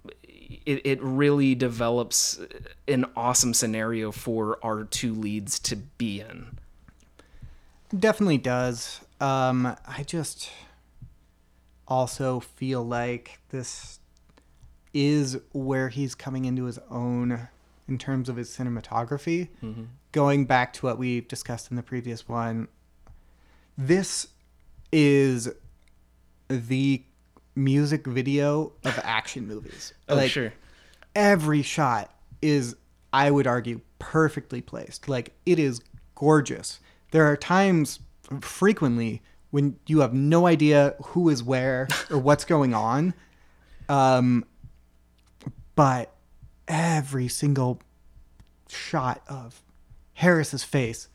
it, 0.65 0.81
it 0.85 1.01
really 1.01 1.55
develops 1.55 2.39
an 2.87 3.05
awesome 3.15 3.53
scenario 3.53 4.11
for 4.11 4.57
our 4.63 4.83
two 4.85 5.13
leads 5.13 5.59
to 5.59 5.75
be 5.75 6.21
in 6.21 6.57
Definitely 7.97 8.39
does. 8.39 9.01
Um, 9.19 9.75
I 9.87 10.03
just 10.03 10.49
also 11.87 12.39
feel 12.39 12.83
like 12.83 13.39
this 13.49 13.99
is 14.93 15.37
where 15.53 15.89
he's 15.89 16.15
coming 16.15 16.45
into 16.45 16.65
his 16.65 16.79
own 16.89 17.47
in 17.87 17.97
terms 17.97 18.29
of 18.29 18.35
his 18.35 18.49
cinematography. 18.49 19.49
Going 20.11 20.45
back 20.45 20.73
to 20.73 20.85
what 20.85 20.97
we 20.97 21.21
discussed 21.21 21.71
in 21.71 21.77
the 21.77 21.83
previous 21.83 22.27
one, 22.27 22.67
this 23.77 24.27
is 24.91 25.49
the 26.47 27.03
music 27.55 28.05
video 28.05 28.73
of 28.83 28.99
action 29.03 29.47
movies. 29.47 29.93
oh 30.09 30.15
Like, 30.15 30.31
sure 30.31 30.53
every 31.15 31.61
shot 31.61 32.11
is 32.41 32.75
i 33.11 33.29
would 33.29 33.45
argue 33.45 33.79
perfectly 33.99 34.61
placed 34.61 35.07
like 35.07 35.31
it 35.45 35.59
is 35.59 35.79
gorgeous 36.15 36.79
there 37.13 37.25
are 37.31 37.37
times 37.37 37.99
frequently 38.41 39.21
when 39.51 39.77
you 39.87 39.99
have 40.01 40.13
no 40.13 40.45
idea 40.47 40.95
who 41.05 41.29
is 41.29 41.41
where 41.43 41.87
or 42.11 42.17
what's 42.17 42.43
going 42.45 42.73
on 42.73 43.13
um 43.89 44.43
but 45.75 46.13
every 46.67 47.27
single 47.27 47.79
shot 48.69 49.21
of 49.27 49.61
harris's 50.13 50.63
face 50.63 51.07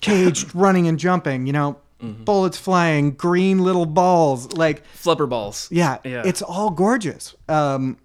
cage 0.00 0.46
running 0.54 0.86
and 0.88 0.98
jumping 0.98 1.46
you 1.46 1.52
know 1.52 1.76
bullets 2.00 2.58
flying 2.58 3.12
green 3.12 3.58
little 3.60 3.86
balls 3.86 4.52
like 4.54 4.82
flubber 4.92 5.28
balls 5.28 5.68
yeah, 5.70 5.98
Yeah. 6.04 6.22
it's 6.26 6.42
all 6.42 6.70
gorgeous. 6.70 7.36
Um, 7.48 7.96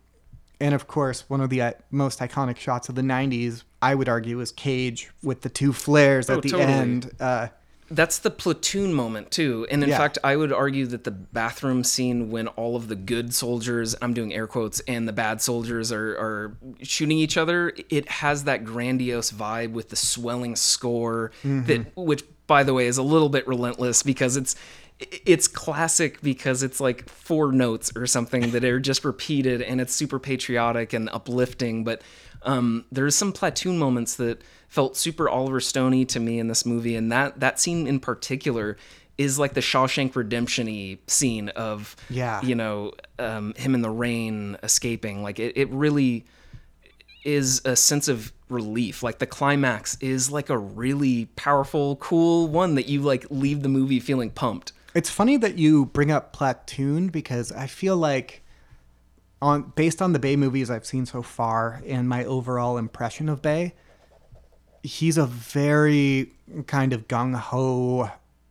and 0.60 0.74
of 0.76 0.88
course, 0.88 1.24
one 1.30 1.42
of 1.42 1.50
the 1.50 1.62
uh, 1.62 1.72
most 1.92 2.20
iconic 2.20 2.58
shots 2.58 2.90
of 2.90 2.96
the 2.96 3.02
'90s, 3.02 3.64
I 3.82 3.96
would 3.96 4.10
argue, 4.10 4.40
is 4.40 4.52
Cage 4.52 5.10
with 5.24 5.42
the 5.42 5.50
two 5.50 5.74
flares 5.74 6.30
Oh, 6.30 6.38
at 6.38 6.42
the 6.44 6.50
totally. 6.50 6.72
end. 6.74 7.12
Uh, 7.20 7.48
that's 7.90 8.20
the 8.20 8.30
platoon 8.30 8.94
moment 8.94 9.32
too 9.32 9.66
and 9.72 9.82
in 9.82 9.88
Yeah. 9.88 9.98
fact 9.98 10.18
i 10.22 10.36
would 10.36 10.52
argue 10.52 10.86
that 10.88 11.06
the 11.06 11.12
bathroom 11.12 11.86
scene 11.86 12.30
when 12.30 12.50
all 12.50 12.76
of 12.76 12.90
the 12.90 12.98
good 12.98 13.34
soldiers 13.34 13.96
i'm 14.02 14.14
doing 14.14 14.34
air 14.34 14.46
quotes 14.46 14.82
and 14.90 15.08
the 15.08 15.14
bad 15.14 15.42
soldiers 15.42 15.90
are, 15.90 16.10
are 16.18 16.58
shooting 16.82 17.18
each 17.18 17.38
other 17.38 17.72
it 17.90 18.10
has 18.10 18.44
that 18.44 18.66
grandiose 18.66 19.32
vibe 19.32 19.72
with 19.72 19.88
the 19.88 19.96
swelling 19.96 20.58
score 20.58 21.32
that 21.46 21.86
which 21.96 22.26
by 22.46 22.62
the 22.62 22.74
way 22.74 22.88
is 22.88 22.98
a 22.98 23.04
little 23.04 23.30
bit 23.30 23.48
relentless 23.48 24.04
because 24.04 24.36
it's 24.36 24.58
it's 25.00 25.48
classic 25.48 26.22
because 26.22 26.64
it's 26.64 26.80
like 26.80 27.08
four 27.08 27.52
notes 27.52 27.92
or 27.96 28.08
something 28.08 28.52
that 28.52 28.64
are 28.64 28.80
just 28.80 29.06
repeated 29.06 29.62
and 29.62 29.80
it's 29.80 29.94
super 29.94 30.18
patriotic 30.18 30.92
and 30.92 31.08
uplifting 31.10 31.84
but 31.84 32.02
um, 32.44 32.86
there's 32.92 33.16
some 33.16 33.32
platoon 33.32 33.78
moments 33.78 34.16
that 34.16 34.42
felt 34.70 34.96
super 34.98 35.30
Oliver 35.30 35.60
Stoney 35.60 36.06
to 36.06 36.20
me 36.20 36.40
in 36.40 36.48
this 36.48 36.66
movie, 36.66 36.96
and 36.96 37.12
that 37.12 37.40
that 37.40 37.60
scene 37.60 37.88
in 37.88 38.00
particular 38.00 38.78
is 39.18 39.40
like 39.40 39.54
the 39.54 39.62
Shawshank 39.62 40.16
Redemption-y 40.16 41.00
scene 41.08 41.50
of 41.50 41.96
Yeah. 42.10 42.42
you 42.44 42.56
know 42.56 42.94
um, 43.18 43.54
him 43.56 43.74
in 43.74 43.82
the 43.82 43.90
rain 43.90 44.58
escaping. 44.62 45.24
Like 45.24 45.40
it, 45.40 45.58
it 45.58 45.70
really 45.70 46.26
is 47.26 47.62
a 47.66 47.76
sense 47.76 48.08
of 48.08 48.32
relief. 48.50 49.04
Like 49.04 49.20
the 49.20 49.26
climax 49.26 49.98
is 50.00 50.32
like 50.32 50.50
a 50.50 50.58
really 50.58 51.26
powerful, 51.36 51.96
cool 51.98 52.48
one 52.48 52.76
that 52.76 52.88
you 52.88 53.02
like 53.02 53.26
leave 53.30 53.64
the 53.64 53.70
movie 53.70 54.00
feeling 54.00 54.30
pumped. 54.30 54.74
It's 54.98 55.12
funny 55.12 55.38
that 55.38 55.60
you 55.60 55.86
bring 55.86 56.10
up 56.10 56.34
Platoon 56.34 57.10
because 57.10 57.52
I 57.52 57.68
feel 57.68 57.96
like, 57.96 58.42
on 59.44 59.72
based 59.76 60.02
on 60.02 60.14
the 60.14 60.20
Bay 60.20 60.36
movies 60.36 60.72
I've 60.72 60.88
seen 60.88 61.06
so 61.06 61.22
far 61.22 61.84
and 61.86 62.10
my 62.10 62.26
overall 62.26 62.80
impression 62.80 63.30
of 63.30 63.40
Bay, 63.44 63.76
he's 64.82 65.16
a 65.20 65.28
very 65.28 66.32
kind 66.66 66.94
of 66.94 67.08
gung 67.08 67.36
ho 67.36 68.10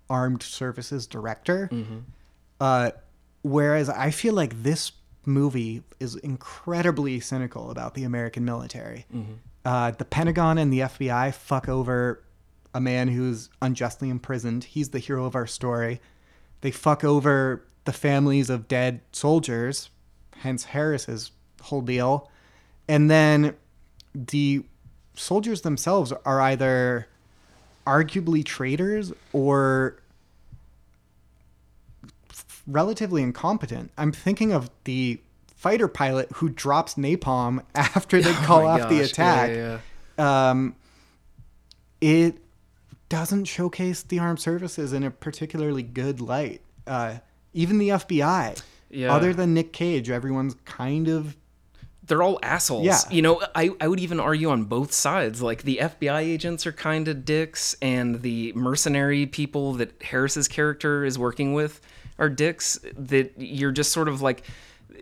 armed 0.09 0.45
services 0.45 1.09
director. 1.09 1.69
Uh, 2.61 2.91
whereas 3.43 3.89
I 3.89 4.13
feel 4.13 4.35
like 4.35 4.63
this 4.63 4.93
movie 5.25 5.83
is 5.99 6.15
incredibly 6.15 7.19
cynical 7.19 7.73
about 7.73 7.95
the 7.95 8.05
American 8.05 8.45
military. 8.45 9.05
Uh, 9.65 9.91
the 9.91 10.05
Pentagon 10.05 10.59
and 10.59 10.73
the 10.73 10.79
FBI 10.81 11.35
fuck 11.35 11.69
over 11.69 12.23
a 12.73 12.81
man 12.81 13.09
who's 13.09 13.49
unjustly 13.61 14.09
imprisoned. 14.11 14.63
He's 14.63 14.91
the 14.91 15.01
hero 15.01 15.25
of 15.25 15.35
our 15.35 15.49
story. 15.49 16.01
They 16.61 16.71
fuck 16.71 17.05
over 17.05 17.63
the 17.85 17.93
families 17.93 18.51
of 18.51 18.67
dead 18.69 19.01
soldiers, 19.13 19.91
hence 20.39 20.65
Harris's 20.67 21.31
whole 21.63 21.83
deal. 21.83 22.31
And 22.89 23.11
then 23.11 23.55
the 24.15 24.65
soldiers 25.15 25.63
themselves 25.63 26.13
are 26.25 26.41
either 26.41 27.09
arguably 27.87 28.45
traitors 28.45 29.13
or 29.33 29.97
f- 32.31 32.63
relatively 32.67 33.23
incompetent. 33.23 33.91
I'm 33.97 34.13
thinking 34.13 34.53
of 34.53 34.71
the 34.85 35.21
fighter 35.55 35.89
pilot 35.89 36.29
who 36.35 36.49
drops 36.49 36.95
napalm 36.95 37.63
after 37.75 38.21
they 38.21 38.33
call 38.45 38.63
Oh 38.63 38.67
off 38.67 38.89
the 38.89 38.99
gosh, 39.01 39.11
attack. 39.11 39.51
yeah, 39.51 39.79
yeah. 40.19 40.51
Um, 40.51 40.75
it 42.01 42.39
doesn't 43.09 43.45
showcase 43.45 44.03
the 44.03 44.19
armed 44.19 44.41
services 44.41 44.93
in 44.93 45.03
a 45.03 45.11
particularly 45.11 45.83
good 45.83 46.21
light. 46.21 46.61
Uh, 46.87 47.17
even 47.53 47.79
the 47.79 47.89
FBI, 47.91 48.61
Yeah. 48.91 49.15
other 49.15 49.33
than 49.33 49.55
Nick 49.55 49.73
Cage, 49.73 50.11
everyone's 50.11 50.55
kind 50.65 51.09
of 51.09 51.37
they're 52.09 52.23
all 52.23 52.39
assholes. 52.41 52.85
Yeah. 52.87 53.01
You 53.11 53.21
know, 53.23 53.43
I, 53.53 53.71
I 53.81 53.89
would 53.89 53.99
even 53.99 54.21
argue 54.21 54.49
on 54.51 54.63
both 54.65 54.93
sides. 54.93 55.43
Like 55.43 55.63
the 55.65 55.79
FBI 55.83 56.21
agents 56.21 56.65
are 56.65 56.71
kind 56.73 57.09
of 57.09 57.25
dicks, 57.25 57.75
and 57.83 58.23
the 58.23 58.53
mercenary 58.55 59.27
people 59.27 59.73
that 59.75 60.01
Harris's 60.01 60.47
character 60.47 61.05
is 61.05 61.19
working 61.19 61.53
with 61.53 61.81
are 62.17 62.29
dicks. 62.29 62.79
That 62.97 63.33
you're 63.37 63.73
just 63.73 63.91
sort 63.91 64.07
of 64.09 64.23
like 64.23 64.45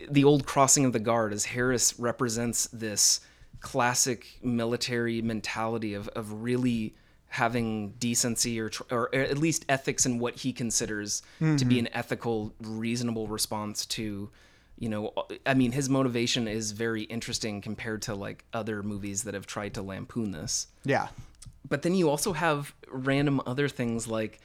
the 0.09 0.23
old 0.23 0.47
crossing 0.47 0.83
of 0.83 0.93
the 0.93 0.99
guard, 0.99 1.31
as 1.31 1.45
Harris 1.45 1.99
represents 1.99 2.67
this 2.73 3.19
classic 3.59 4.25
military 4.43 5.21
mentality 5.21 5.93
of, 5.93 6.07
of 6.09 6.41
really 6.43 6.95
having 7.29 7.89
decency 7.99 8.59
or, 8.59 8.69
tr- 8.69 8.83
or 8.91 9.13
at 9.15 9.37
least 9.37 9.65
ethics 9.67 10.05
in 10.05 10.19
what 10.19 10.35
he 10.37 10.53
considers 10.53 11.21
to 11.57 11.65
be 11.65 11.79
an 11.79 11.89
ethical, 11.93 12.53
reasonable 12.61 13.27
response 13.27 13.85
to 13.85 14.29
you 14.77 14.89
know 14.89 15.13
i 15.45 15.53
mean 15.53 15.71
his 15.71 15.89
motivation 15.89 16.49
is 16.49 16.71
very 16.73 17.03
interesting 17.03 17.61
compared 17.61 18.01
to 18.01 18.13
like 18.13 18.43
other 18.51 18.83
movies 18.83 19.23
that 19.23 19.33
have 19.33 19.47
tried 19.47 19.73
to 19.73 19.81
lampoon 19.81 20.31
this 20.31 20.67
yeah. 20.83 21.07
but 21.69 21.81
then 21.81 21.95
you 21.95 22.09
also 22.09 22.33
have 22.33 22.73
random 22.89 23.39
other 23.45 23.69
things 23.69 24.05
like 24.05 24.41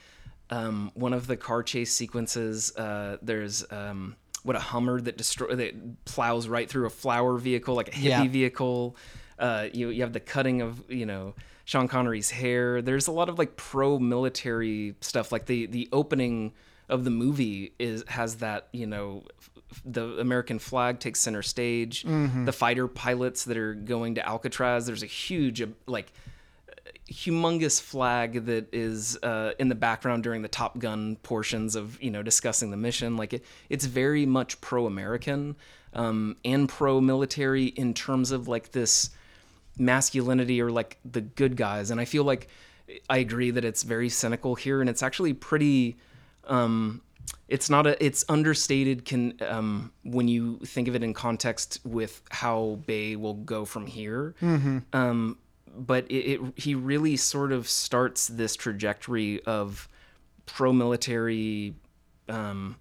um, 0.50 0.92
one 0.94 1.12
of 1.12 1.26
the 1.26 1.36
car 1.36 1.64
chase 1.64 1.92
sequences 1.92 2.74
uh, 2.76 3.16
there's 3.22 3.64
um, 3.72 4.14
what 4.44 4.54
a 4.54 4.60
hummer 4.60 5.00
that 5.00 5.16
destroy 5.16 5.52
that 5.56 6.04
plows 6.04 6.46
right 6.46 6.70
through 6.70 6.86
a 6.86 6.90
flower 6.90 7.36
vehicle 7.36 7.74
like 7.74 7.88
a 7.88 7.92
hippie 7.92 8.02
Yeah. 8.04 8.28
vehicle 8.28 8.96
uh, 9.40 9.66
you, 9.72 9.88
you 9.88 10.02
have 10.02 10.12
the 10.12 10.20
cutting 10.20 10.62
of 10.62 10.80
you 10.88 11.06
know 11.06 11.34
sean 11.64 11.88
connery's 11.88 12.30
hair 12.30 12.82
there's 12.82 13.06
a 13.06 13.12
lot 13.12 13.28
of 13.28 13.38
like 13.38 13.56
pro 13.56 13.98
military 13.98 14.94
stuff 15.00 15.32
like 15.32 15.46
the 15.46 15.66
the 15.66 15.88
opening 15.92 16.52
of 16.88 17.04
the 17.04 17.10
movie 17.10 17.72
is 17.78 18.04
has 18.08 18.36
that 18.36 18.68
you 18.72 18.86
know 18.86 19.22
the 19.84 20.18
American 20.18 20.58
flag 20.58 20.98
takes 20.98 21.20
center 21.20 21.42
stage. 21.42 22.04
The 22.44 22.52
fighter 22.52 22.88
pilots 22.88 23.44
that 23.44 23.56
are 23.56 23.74
going 23.74 24.16
to 24.16 24.26
Alcatraz. 24.26 24.86
There's 24.86 25.02
a 25.02 25.06
huge 25.06 25.62
uh, 25.62 25.66
like 25.86 26.12
humongous 27.10 27.80
flag 27.80 28.46
that 28.46 28.72
is 28.72 29.18
uh, 29.22 29.52
in 29.58 29.68
the 29.68 29.74
background 29.74 30.22
during 30.22 30.42
the 30.42 30.48
Top 30.48 30.78
Gun 30.78 31.16
portions 31.22 31.76
of 31.76 32.00
you 32.02 32.10
know 32.10 32.22
discussing 32.22 32.70
the 32.70 32.76
mission. 32.76 33.16
Like 33.16 33.32
it, 33.32 33.44
it's 33.68 33.84
very 33.84 34.26
much 34.26 34.60
pro-American 34.60 35.56
um, 35.94 36.36
and 36.44 36.68
pro-military 36.68 37.66
in 37.66 37.94
terms 37.94 38.30
of 38.30 38.48
like 38.48 38.72
this 38.72 39.10
masculinity 39.78 40.60
or 40.60 40.70
like 40.70 40.98
the 41.04 41.20
good 41.20 41.56
guys. 41.56 41.90
And 41.90 42.00
I 42.00 42.04
feel 42.04 42.24
like 42.24 42.48
I 43.08 43.18
agree 43.18 43.50
that 43.50 43.64
it's 43.64 43.82
very 43.82 44.08
cynical 44.08 44.54
here, 44.54 44.80
and 44.80 44.90
it's 44.90 45.02
actually 45.02 45.32
pretty. 45.32 45.96
Um, 46.46 47.02
it's 47.48 47.70
not 47.70 47.86
a. 47.86 48.04
It's 48.04 48.24
understated. 48.28 49.04
Can 49.04 49.34
um, 49.46 49.92
when 50.02 50.28
you 50.28 50.58
think 50.64 50.88
of 50.88 50.94
it 50.94 51.02
in 51.02 51.14
context 51.14 51.80
with 51.84 52.22
how 52.30 52.80
Bay 52.86 53.16
will 53.16 53.34
go 53.34 53.64
from 53.64 53.86
here. 53.86 54.34
Um, 54.92 55.38
but 55.76 56.10
it, 56.10 56.40
it 56.40 56.40
he 56.56 56.74
really 56.74 57.16
sort 57.16 57.52
of 57.52 57.68
starts 57.68 58.26
this 58.26 58.56
trajectory 58.56 59.40
of 59.44 59.88
pro-military 60.46 61.74
um, 62.28 62.76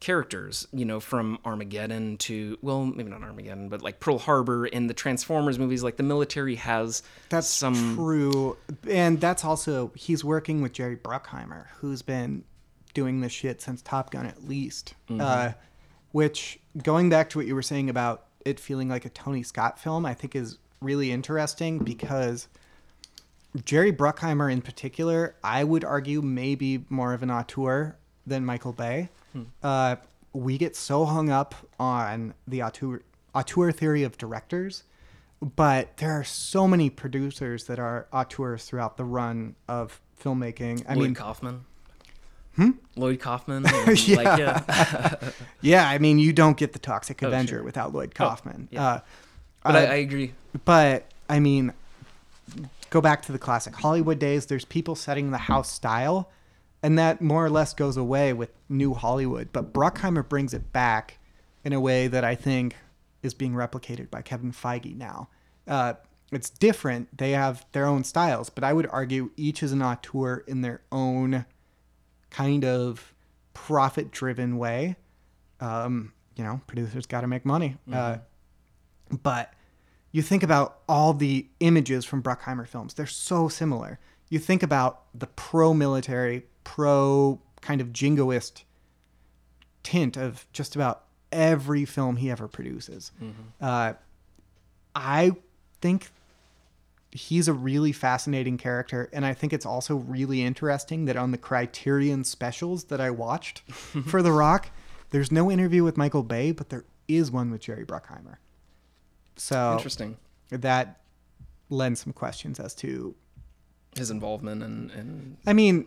characters, 0.00 0.66
you 0.72 0.84
know, 0.84 0.98
from 0.98 1.38
Armageddon 1.44 2.16
to 2.16 2.58
well, 2.62 2.84
maybe 2.84 3.10
not 3.10 3.22
Armageddon, 3.22 3.68
but 3.68 3.82
like 3.82 4.00
Pearl 4.00 4.18
Harbor 4.18 4.64
and 4.64 4.88
the 4.88 4.94
Transformers 4.94 5.58
movies. 5.58 5.82
Like 5.82 5.96
the 5.96 6.02
military 6.02 6.56
has 6.56 7.02
That's 7.28 7.48
some 7.48 7.94
true, 7.96 8.56
and 8.88 9.20
that's 9.20 9.44
also 9.44 9.92
he's 9.94 10.24
working 10.24 10.62
with 10.62 10.72
Jerry 10.72 10.96
Bruckheimer, 10.96 11.66
who's 11.78 12.02
been 12.02 12.44
doing 12.94 13.20
this 13.20 13.32
shit 13.32 13.60
since 13.60 13.82
Top 13.82 14.10
Gun 14.10 14.26
at 14.26 14.48
least. 14.48 14.94
Uh, 15.08 15.52
which 16.12 16.58
going 16.82 17.08
back 17.08 17.30
to 17.30 17.38
what 17.38 17.46
you 17.46 17.54
were 17.54 17.62
saying 17.62 17.88
about 17.88 18.26
it 18.44 18.58
feeling 18.58 18.88
like 18.88 19.04
a 19.04 19.10
Tony 19.10 19.42
Scott 19.42 19.78
film, 19.78 20.06
I 20.06 20.14
think 20.14 20.34
is 20.34 20.58
really 20.80 21.12
interesting 21.12 21.78
because 21.78 22.48
Jerry 23.64 23.92
Bruckheimer 23.92 24.50
in 24.50 24.62
particular, 24.62 25.36
I 25.44 25.64
would 25.64 25.84
argue 25.84 26.22
maybe 26.22 26.84
more 26.88 27.12
of 27.12 27.22
an 27.22 27.30
auteur 27.30 27.96
than 28.26 28.44
Michael 28.44 28.72
Bay. 28.72 29.10
Uh, 29.62 29.96
we 30.32 30.58
get 30.58 30.76
so 30.76 31.04
hung 31.04 31.30
up 31.30 31.54
on 31.78 32.34
the 32.46 32.62
auteur, 32.62 33.02
auteur 33.34 33.72
theory 33.72 34.02
of 34.02 34.16
directors, 34.18 34.84
but 35.40 35.96
there 35.98 36.12
are 36.12 36.24
so 36.24 36.68
many 36.68 36.90
producers 36.90 37.64
that 37.64 37.78
are 37.78 38.06
auteurs 38.12 38.64
throughout 38.64 38.96
the 38.96 39.04
run 39.04 39.54
of 39.68 40.00
filmmaking. 40.22 40.84
I 40.88 40.94
Lloyd 40.94 41.02
mean, 41.04 41.14
Kaufman. 41.14 41.64
Hmm? 42.56 42.70
Lloyd 42.96 43.20
Kaufman. 43.20 43.64
and, 43.66 44.08
Yeah. 44.08 44.16
Like, 44.16 44.38
yeah. 44.38 45.14
yeah, 45.62 45.88
I 45.88 45.98
mean, 45.98 46.18
you 46.18 46.32
don't 46.32 46.56
get 46.56 46.72
the 46.72 46.78
Toxic 46.78 47.22
Avenger 47.22 47.56
Oh, 47.56 47.58
sure. 47.58 47.64
without 47.64 47.92
Lloyd 47.92 48.14
Kaufman. 48.14 48.68
yeah. 48.70 48.84
uh, 48.86 49.00
But 49.62 49.74
uh, 49.74 49.78
I, 49.78 49.82
I 49.82 49.94
agree. 49.96 50.32
but 50.64 51.06
I 51.28 51.40
mean, 51.40 51.72
go 52.90 53.00
back 53.00 53.22
to 53.22 53.32
the 53.32 53.38
classic 53.38 53.74
Hollywood 53.76 54.18
days. 54.18 54.46
There's 54.46 54.64
people 54.64 54.94
setting 54.96 55.30
the 55.30 55.38
house 55.38 55.70
style, 55.70 56.28
and 56.82 56.98
that 56.98 57.20
more 57.20 57.44
or 57.44 57.50
less 57.50 57.74
goes 57.74 57.96
away 57.96 58.32
with 58.32 58.50
new 58.68 58.94
Hollywood. 58.94 59.50
But 59.52 59.72
Bruckheimer 59.72 60.26
brings 60.28 60.54
it 60.54 60.72
back 60.72 61.18
in 61.64 61.72
a 61.72 61.80
way 61.80 62.08
that 62.08 62.24
I 62.24 62.34
think 62.34 62.76
is 63.22 63.34
being 63.34 63.52
replicated 63.52 64.10
by 64.10 64.22
Kevin 64.22 64.52
Feige 64.52 64.96
now. 64.96 65.28
Uh, 65.68 65.94
it's 66.32 66.48
different. 66.48 67.18
They 67.18 67.32
have 67.32 67.66
their 67.72 67.86
own 67.86 68.04
styles, 68.04 68.50
but 68.50 68.64
I 68.64 68.72
would 68.72 68.86
argue 68.86 69.30
each 69.36 69.62
is 69.62 69.72
an 69.72 69.82
auteur 69.82 70.44
in 70.46 70.62
their 70.62 70.80
own 70.90 71.44
kind 72.30 72.64
of 72.64 73.12
profit-driven 73.52 74.56
way. 74.56 74.96
Um, 75.58 76.12
you 76.36 76.44
know, 76.44 76.60
producers 76.66 77.04
got 77.04 77.22
to 77.22 77.26
make 77.26 77.44
money. 77.44 77.76
Uh, 77.92 78.18
but 79.22 79.52
you 80.12 80.22
think 80.22 80.42
about 80.42 80.78
all 80.88 81.12
the 81.12 81.48
images 81.58 82.04
from 82.04 82.22
Bruckheimer 82.22 82.66
films, 82.66 82.94
they're 82.94 83.06
so 83.06 83.48
similar. 83.48 83.98
You 84.28 84.38
think 84.38 84.62
about 84.62 85.02
the 85.12 85.26
pro 85.26 85.74
military, 85.74 86.46
pro 86.64 87.40
kind 87.60 87.80
of 87.80 87.88
jingoist 87.92 88.64
tint 89.82 90.16
of 90.16 90.46
just 90.52 90.74
about 90.74 91.04
every 91.32 91.84
film 91.84 92.16
he 92.16 92.30
ever 92.30 92.48
produces. 92.48 93.12
Uh, 93.60 93.94
I 94.94 95.32
think 95.80 96.10
he's 97.12 97.48
a 97.48 97.52
really 97.52 97.92
fascinating 97.92 98.58
character, 98.58 99.08
and 99.12 99.24
I 99.24 99.34
think 99.34 99.52
it's 99.52 99.66
also 99.66 99.96
really 99.96 100.42
interesting 100.42 101.06
that 101.06 101.16
on 101.16 101.30
the 101.30 101.38
Criterion 101.38 102.24
specials 102.24 102.84
that 102.84 103.00
I 103.00 103.10
watched 103.10 103.60
for 104.06 104.22
The 104.22 104.32
Rock, 104.32 104.70
there's 105.10 105.32
no 105.32 105.50
interview 105.50 105.84
with 105.84 105.96
Michael 105.96 106.22
Bay, 106.22 106.52
but 106.52 106.68
there 106.68 106.84
is 107.08 107.30
one 107.30 107.50
with 107.50 107.60
Jerry 107.60 107.84
Bruckheimer. 107.84 108.36
So 109.36 109.72
Interesting. 109.72 110.16
that 110.50 111.00
lends 111.68 112.00
some 112.00 112.12
questions 112.12 112.60
as 112.60 112.74
to 112.76 113.14
His 113.96 114.10
involvement 114.10 114.62
and, 114.62 114.90
and 114.90 115.36
I 115.46 115.52
mean, 115.52 115.86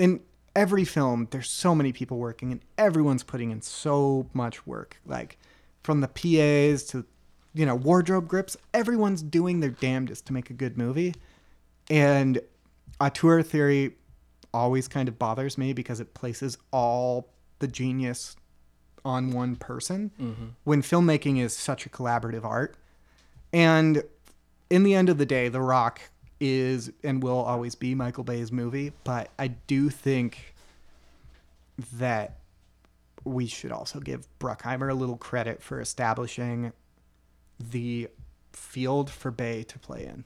in 0.00 0.20
every 0.56 0.84
film, 0.84 1.28
there's 1.30 1.48
so 1.48 1.74
many 1.74 1.92
people 1.92 2.18
working, 2.18 2.50
and 2.50 2.60
everyone's 2.78 3.22
putting 3.22 3.50
in 3.50 3.60
so 3.60 4.28
much 4.32 4.66
work. 4.66 4.96
Like 5.04 5.38
from 5.82 6.00
the 6.00 6.08
PAs 6.08 6.84
to, 6.90 7.04
you 7.54 7.66
know, 7.66 7.74
wardrobe 7.74 8.26
grips, 8.26 8.56
everyone's 8.72 9.22
doing 9.22 9.60
their 9.60 9.70
damnedest 9.70 10.26
to 10.26 10.32
make 10.32 10.50
a 10.50 10.54
good 10.54 10.78
movie. 10.78 11.14
And 11.90 12.40
auteur 13.00 13.42
theory 13.42 13.96
always 14.52 14.88
kind 14.88 15.08
of 15.08 15.18
bothers 15.18 15.58
me 15.58 15.72
because 15.72 16.00
it 16.00 16.14
places 16.14 16.56
all 16.72 17.28
the 17.58 17.68
genius 17.68 18.36
on 19.04 19.32
one 19.32 19.56
person 19.56 20.10
mm-hmm. 20.20 20.46
when 20.64 20.82
filmmaking 20.82 21.40
is 21.40 21.56
such 21.56 21.86
a 21.86 21.88
collaborative 21.88 22.44
art. 22.44 22.76
And 23.52 24.02
in 24.70 24.82
the 24.82 24.94
end 24.94 25.08
of 25.08 25.18
the 25.18 25.26
day, 25.26 25.48
The 25.48 25.60
Rock 25.60 26.00
is 26.40 26.90
and 27.04 27.22
will 27.22 27.38
always 27.38 27.74
be 27.74 27.94
Michael 27.94 28.24
Bay's 28.24 28.50
movie, 28.50 28.92
but 29.04 29.30
I 29.38 29.48
do 29.48 29.90
think 29.90 30.54
that 31.94 32.36
we 33.24 33.46
should 33.46 33.72
also 33.72 34.00
give 34.00 34.26
Bruckheimer 34.38 34.90
a 34.90 34.94
little 34.94 35.16
credit 35.16 35.62
for 35.62 35.80
establishing 35.80 36.72
the 37.58 38.08
field 38.52 39.10
for 39.10 39.30
Bay 39.30 39.62
to 39.64 39.78
play 39.78 40.04
in. 40.06 40.24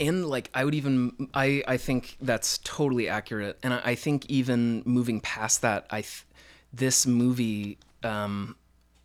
and 0.00 0.26
like 0.26 0.50
I 0.54 0.64
would 0.64 0.74
even 0.74 1.28
I 1.34 1.62
I 1.68 1.76
think 1.76 2.16
that's 2.20 2.58
totally 2.58 3.08
accurate, 3.08 3.58
and 3.62 3.74
I, 3.74 3.80
I 3.84 3.94
think 3.94 4.26
even 4.26 4.82
moving 4.84 5.20
past 5.20 5.62
that, 5.62 5.86
I 5.90 6.00
th- 6.00 6.24
this 6.72 7.06
movie 7.06 7.78
um 8.02 8.56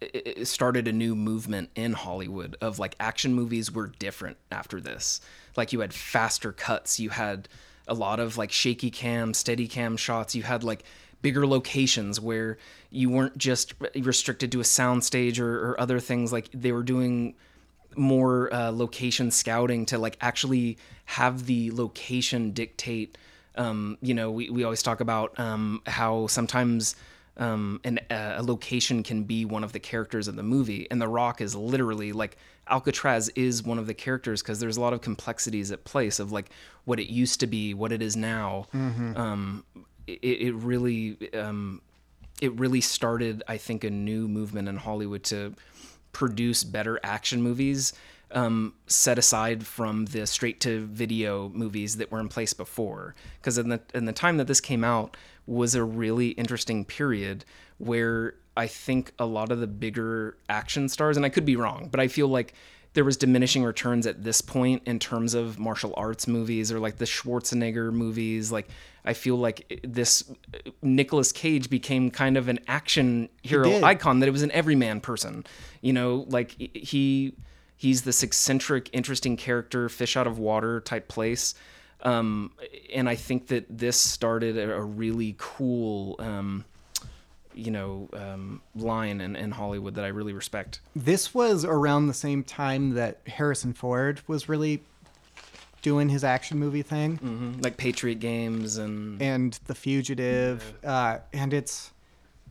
it, 0.01 0.47
started 0.47 0.87
a 0.87 0.91
new 0.91 1.15
movement 1.15 1.69
in 1.75 1.93
Hollywood 1.93 2.55
of 2.61 2.79
like 2.79 2.95
action 2.99 3.33
movies 3.33 3.71
were 3.71 3.87
different 3.99 4.37
after 4.51 4.79
this. 4.79 5.21
Like 5.55 5.73
you 5.73 5.79
had 5.79 5.93
faster 5.93 6.51
cuts, 6.51 6.99
you 6.99 7.09
had 7.09 7.47
a 7.87 7.93
lot 7.93 8.19
of 8.19 8.37
like 8.37 8.51
shaky 8.51 8.91
cam, 8.91 9.33
steady 9.33 9.67
cam 9.67 9.97
shots, 9.97 10.35
you 10.35 10.43
had 10.43 10.63
like 10.63 10.83
bigger 11.21 11.47
locations 11.47 12.19
where 12.19 12.57
you 12.91 13.09
weren't 13.09 13.37
just 13.37 13.73
restricted 13.95 14.51
to 14.51 14.59
a 14.59 14.63
soundstage 14.63 15.39
or, 15.39 15.71
or 15.71 15.79
other 15.79 15.99
things 15.99 16.31
like 16.31 16.49
they 16.53 16.71
were 16.71 16.83
doing 16.83 17.35
more 17.95 18.53
uh, 18.53 18.71
location 18.71 19.31
scouting 19.31 19.85
to 19.87 19.97
like 19.97 20.17
actually 20.21 20.77
have 21.05 21.47
the 21.47 21.71
location 21.71 22.51
dictate 22.51 23.17
um, 23.55 23.97
you 24.01 24.13
know 24.13 24.29
we, 24.29 24.49
we 24.51 24.63
always 24.63 24.83
talk 24.83 24.99
about 24.99 25.37
um, 25.39 25.81
how 25.87 26.27
sometimes 26.27 26.95
um, 27.37 27.79
an, 27.83 27.99
uh, 28.09 28.35
a 28.37 28.43
location 28.43 29.03
can 29.03 29.23
be 29.23 29.45
one 29.45 29.63
of 29.63 29.71
the 29.71 29.79
characters 29.79 30.27
of 30.27 30.35
the 30.35 30.43
movie. 30.43 30.87
And 30.89 31.01
the 31.01 31.07
rock 31.07 31.41
is 31.41 31.55
literally 31.55 32.11
like 32.11 32.37
alcatraz 32.67 33.29
is 33.29 33.63
one 33.63 33.79
of 33.79 33.87
the 33.87 33.93
characters 33.93 34.41
because 34.41 34.59
there's 34.59 34.77
a 34.77 34.81
lot 34.81 34.93
of 34.93 35.01
complexities 35.01 35.71
at 35.71 35.83
place 35.83 36.19
of 36.19 36.31
like 36.31 36.49
what 36.85 36.99
it 36.99 37.11
used 37.11 37.39
to 37.39 37.47
be 37.47 37.73
what 37.73 37.91
it 37.91 38.01
is 38.01 38.15
now. 38.15 38.67
Um, 39.17 39.63
it, 40.07 40.19
it 40.21 40.53
really 40.55 41.17
um, 41.33 41.81
it 42.41 42.53
really 42.53 42.81
started 42.81 43.43
i 43.47 43.57
think 43.57 43.83
a 43.83 43.89
new 43.89 44.27
movement 44.27 44.67
in 44.67 44.77
hollywood 44.77 45.23
to 45.23 45.53
produce 46.13 46.63
better 46.63 46.99
action 47.03 47.41
movies 47.41 47.93
um, 48.31 48.73
set 48.87 49.17
aside 49.17 49.65
from 49.65 50.05
the 50.05 50.27
straight 50.27 50.59
to 50.61 50.85
video 50.85 51.49
movies 51.49 51.97
that 51.97 52.11
were 52.11 52.19
in 52.19 52.27
place 52.27 52.53
before. 52.53 53.15
Because 53.39 53.57
in 53.57 53.69
the 53.69 53.81
in 53.93 54.05
the 54.05 54.13
time 54.13 54.37
that 54.37 54.47
this 54.47 54.59
came 54.59 54.83
out 54.83 55.15
was 55.47 55.75
a 55.75 55.83
really 55.83 56.29
interesting 56.29 56.85
period 56.85 57.45
where 57.79 58.35
I 58.55 58.67
think 58.67 59.13
a 59.17 59.25
lot 59.25 59.51
of 59.51 59.59
the 59.59 59.67
bigger 59.67 60.37
action 60.49 60.89
stars 60.89 61.17
and 61.17 61.25
I 61.25 61.29
could 61.29 61.45
be 61.45 61.55
wrong 61.55 61.89
but 61.89 61.99
I 61.99 62.07
feel 62.07 62.27
like 62.27 62.53
there 62.93 63.05
was 63.05 63.17
diminishing 63.17 63.63
returns 63.63 64.07
at 64.07 64.23
this 64.23 64.41
point 64.41 64.81
in 64.85 64.97
terms 64.99 65.33
of 65.33 65.59
martial 65.59 65.93
arts 65.95 66.27
movies 66.27 66.71
or 66.71 66.79
like 66.79 66.97
the 66.97 67.05
Schwarzenegger 67.05 67.91
movies 67.93 68.51
like 68.51 68.67
I 69.07 69.13
feel 69.13 69.37
like 69.37 69.81
this 69.87 70.29
Nicolas 70.81 71.31
Cage 71.31 71.69
became 71.69 72.11
kind 72.11 72.35
of 72.35 72.49
an 72.49 72.59
action 72.67 73.29
hero 73.41 73.81
icon 73.83 74.19
that 74.19 74.27
it 74.27 74.33
was 74.33 74.41
an 74.41 74.51
everyman 74.51 74.99
person. 74.99 75.45
You 75.81 75.93
know, 75.93 76.25
like 76.27 76.51
he 76.51 77.33
he's 77.77 78.01
this 78.01 78.21
eccentric, 78.21 78.89
interesting 78.91 79.37
character, 79.37 79.87
fish 79.87 80.17
out 80.17 80.27
of 80.27 80.39
water 80.39 80.81
type 80.81 81.07
place. 81.07 81.55
Um, 82.03 82.51
and 82.93 83.09
I 83.09 83.15
think 83.15 83.47
that 83.47 83.65
this 83.69 83.97
started 83.99 84.57
a, 84.57 84.75
a 84.75 84.81
really 84.81 85.35
cool, 85.37 86.15
um, 86.19 86.63
you 87.57 87.71
know 87.71 88.07
um, 88.13 88.61
line 88.75 89.19
in, 89.19 89.35
in 89.35 89.51
Hollywood 89.51 89.95
that 89.95 90.05
I 90.05 90.09
really 90.09 90.33
respect. 90.33 90.79
This 90.95 91.33
was 91.33 91.65
around 91.65 92.07
the 92.07 92.13
same 92.13 92.43
time 92.43 92.91
that 92.91 93.19
Harrison 93.25 93.73
Ford 93.73 94.21
was 94.27 94.47
really 94.47 94.83
doing 95.81 96.09
his 96.09 96.23
action 96.23 96.59
movie 96.59 96.83
thing. 96.83 97.17
hmm 97.17 97.61
Like 97.61 97.77
Patriot 97.77 98.19
Games 98.19 98.77
and 98.77 99.21
and 99.21 99.59
The 99.65 99.75
Fugitive, 99.75 100.73
uh, 100.83 101.19
and 101.33 101.53
it's 101.53 101.91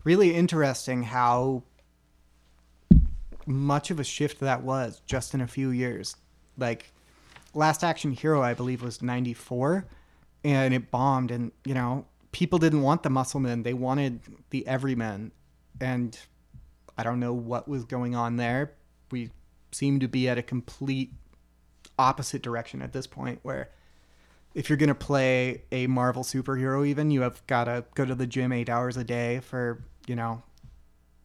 really 0.04 0.34
interesting 0.34 1.04
how 1.04 1.62
much 3.46 3.90
of 3.90 4.00
a 4.00 4.04
shift 4.04 4.40
that 4.40 4.62
was 4.62 5.00
just 5.06 5.34
in 5.34 5.40
a 5.40 5.46
few 5.46 5.70
years. 5.70 6.16
Like, 6.58 6.92
Last 7.56 7.82
Action 7.82 8.12
Hero, 8.12 8.42
I 8.42 8.54
believe, 8.54 8.82
was 8.82 9.00
'94, 9.02 9.86
and 10.44 10.74
it 10.74 10.90
bombed, 10.90 11.30
and 11.30 11.52
you 11.64 11.74
know, 11.74 12.04
people 12.30 12.58
didn't 12.58 12.82
want 12.82 13.02
the 13.02 13.10
muscle 13.10 13.40
men; 13.40 13.62
they 13.62 13.74
wanted 13.74 14.20
the 14.50 14.66
everyman, 14.66 15.32
and 15.80 16.18
I 16.98 17.02
don't 17.02 17.18
know 17.18 17.32
what 17.32 17.66
was 17.66 17.84
going 17.84 18.14
on 18.14 18.36
there. 18.36 18.72
We 19.10 19.30
seem 19.72 20.00
to 20.00 20.08
be 20.08 20.28
at 20.28 20.38
a 20.38 20.42
complete 20.42 21.12
opposite 21.98 22.42
direction 22.42 22.82
at 22.82 22.92
this 22.92 23.06
point, 23.06 23.40
where 23.42 23.70
if 24.54 24.68
you're 24.68 24.76
gonna 24.76 24.94
play 24.94 25.62
a 25.72 25.86
Marvel 25.86 26.24
superhero, 26.24 26.86
even 26.86 27.10
you 27.10 27.22
have 27.22 27.46
gotta 27.46 27.84
go 27.94 28.04
to 28.04 28.14
the 28.14 28.26
gym 28.26 28.52
eight 28.52 28.68
hours 28.68 28.96
a 28.96 29.04
day 29.04 29.40
for 29.40 29.82
you 30.06 30.14
know 30.14 30.42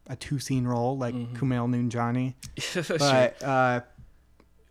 a 0.06 0.16
two 0.16 0.38
scene 0.38 0.66
role 0.66 0.96
like 0.96 1.14
Kumail 1.14 1.68
Nanjiani. 1.68 2.34
Sure. 2.58 2.82
But 2.98 3.42
uh, 3.42 3.80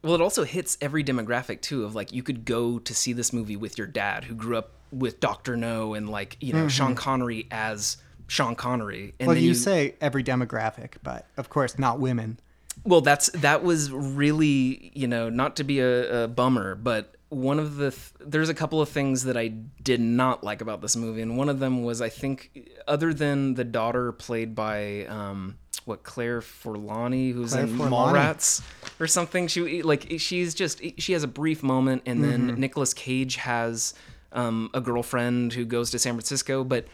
Well, 0.04 0.16
it 0.16 0.22
also 0.22 0.44
hits 0.44 0.78
every 0.82 1.04
demographic 1.04 1.62
too. 1.62 1.84
Of 1.84 1.96
like, 1.96 2.12
you 2.12 2.24
could 2.24 2.46
go 2.46 2.80
to 2.80 2.94
see 2.94 3.14
this 3.14 3.32
movie 3.32 3.56
with 3.56 3.78
your 3.78 3.88
dad, 3.88 4.24
who 4.24 4.36
grew 4.36 4.58
up 4.58 4.72
with 4.92 5.20
Doctor 5.20 5.56
No, 5.56 5.94
and 5.94 6.10
like 6.10 6.38
you 6.40 6.54
know 6.54 6.68
Sean 6.68 6.96
Connery 6.96 7.48
as 7.52 7.98
Sean 8.28 8.56
Connery. 8.56 9.14
And 9.20 9.28
well, 9.28 9.36
then 9.36 9.44
you, 9.44 9.54
say 9.54 9.96
every 10.02 10.24
demographic, 10.24 10.96
but 11.04 11.28
of 11.38 11.50
course 11.50 11.78
not 11.78 12.00
women. 12.00 12.40
Well, 12.84 13.02
that's 13.02 13.30
that 13.32 13.64
was 13.64 13.92
really 13.92 14.92
you 14.94 15.08
know 15.08 15.30
not 15.30 15.56
to 15.58 15.64
be 15.64 15.80
a, 15.80 16.24
a 16.24 16.28
bummer, 16.28 16.76
but 16.76 17.16
one 17.30 17.60
of 17.60 17.78
the 17.78 17.92
th- 17.92 18.12
there's 18.20 18.50
a 18.50 18.54
couple 18.54 18.82
of 18.82 18.90
things 18.90 19.24
that 19.24 19.38
I 19.38 19.50
did 19.84 20.02
not 20.02 20.44
like 20.44 20.62
about 20.62 20.82
this 20.82 20.96
movie, 20.96 21.22
and 21.22 21.38
one 21.38 21.48
of 21.48 21.60
them 21.60 21.84
was 21.84 22.02
I 22.02 22.10
think 22.10 22.70
other 22.88 23.14
than 23.14 23.54
the 23.54 23.64
daughter 23.64 24.12
played 24.12 24.56
by 24.56 25.06
um, 25.06 25.58
what 25.86 26.04
Claire 26.04 26.42
Forlani, 26.42 27.34
who's 27.34 27.52
Claire 27.52 27.66
in 27.66 27.78
Forlani. 27.78 28.14
Mallrats 28.14 28.62
or 29.00 29.08
something. 29.08 29.48
She 29.48 29.82
like 29.82 30.08
she's 30.18 30.54
just 30.54 30.82
she 30.98 31.14
has 31.14 31.24
a 31.24 31.28
brief 31.28 31.64
moment, 31.64 32.04
and 32.06 32.24
then 32.24 32.50
Mm-hmm. 32.50 32.60
Nicolas 32.60 32.94
Cage 32.94 33.38
has 33.38 33.94
um, 34.32 34.70
a 34.74 34.82
girlfriend 34.82 35.54
who 35.54 35.66
goes 35.66 35.92
to 35.92 36.00
San 36.00 36.14
Francisco, 36.14 36.64
but 36.64 36.86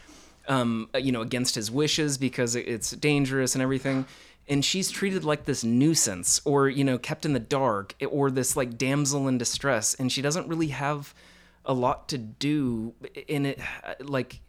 um, 0.48 0.88
you 0.98 1.12
know 1.12 1.20
against 1.22 1.54
his 1.54 1.70
wishes 1.70 2.18
because 2.18 2.56
it's 2.56 2.90
dangerous 2.92 3.54
and 3.54 3.62
everything. 3.62 4.06
And 4.50 4.64
she's 4.64 4.90
treated 4.90 5.24
like 5.24 5.44
this 5.44 5.62
nuisance, 5.62 6.40
or 6.46 6.70
you 6.70 6.82
know, 6.82 6.96
kept 6.96 7.26
in 7.26 7.34
the 7.34 7.40
dark, 7.40 7.94
or 8.08 8.30
this 8.30 8.56
like 8.56 8.78
damsel 8.78 9.28
in 9.28 9.36
distress, 9.36 9.92
and 9.94 10.10
she 10.10 10.22
doesn't 10.22 10.48
really 10.48 10.68
have 10.68 11.14
a 11.66 11.74
lot 11.74 12.08
to 12.08 12.16
do 12.16 12.94
in 13.26 13.44
it. 13.44 13.60
Like, 14.00 14.40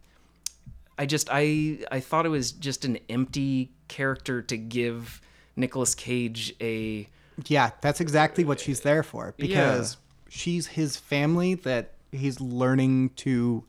I 0.96 1.04
just 1.04 1.28
I 1.30 1.80
I 1.90 2.00
thought 2.00 2.24
it 2.24 2.30
was 2.30 2.50
just 2.52 2.86
an 2.86 2.98
empty 3.10 3.72
character 3.90 4.40
to 4.40 4.56
give 4.56 5.20
Nicolas 5.56 5.94
Cage 5.94 6.54
a 6.60 7.06
Yeah, 7.46 7.72
that's 7.82 8.00
exactly 8.00 8.44
what 8.44 8.58
she's 8.58 8.80
there 8.80 9.02
for 9.02 9.34
because 9.36 9.98
she's 10.30 10.68
his 10.68 10.96
family 10.96 11.54
that 11.56 11.92
he's 12.12 12.40
learning 12.40 13.10
to 13.10 13.64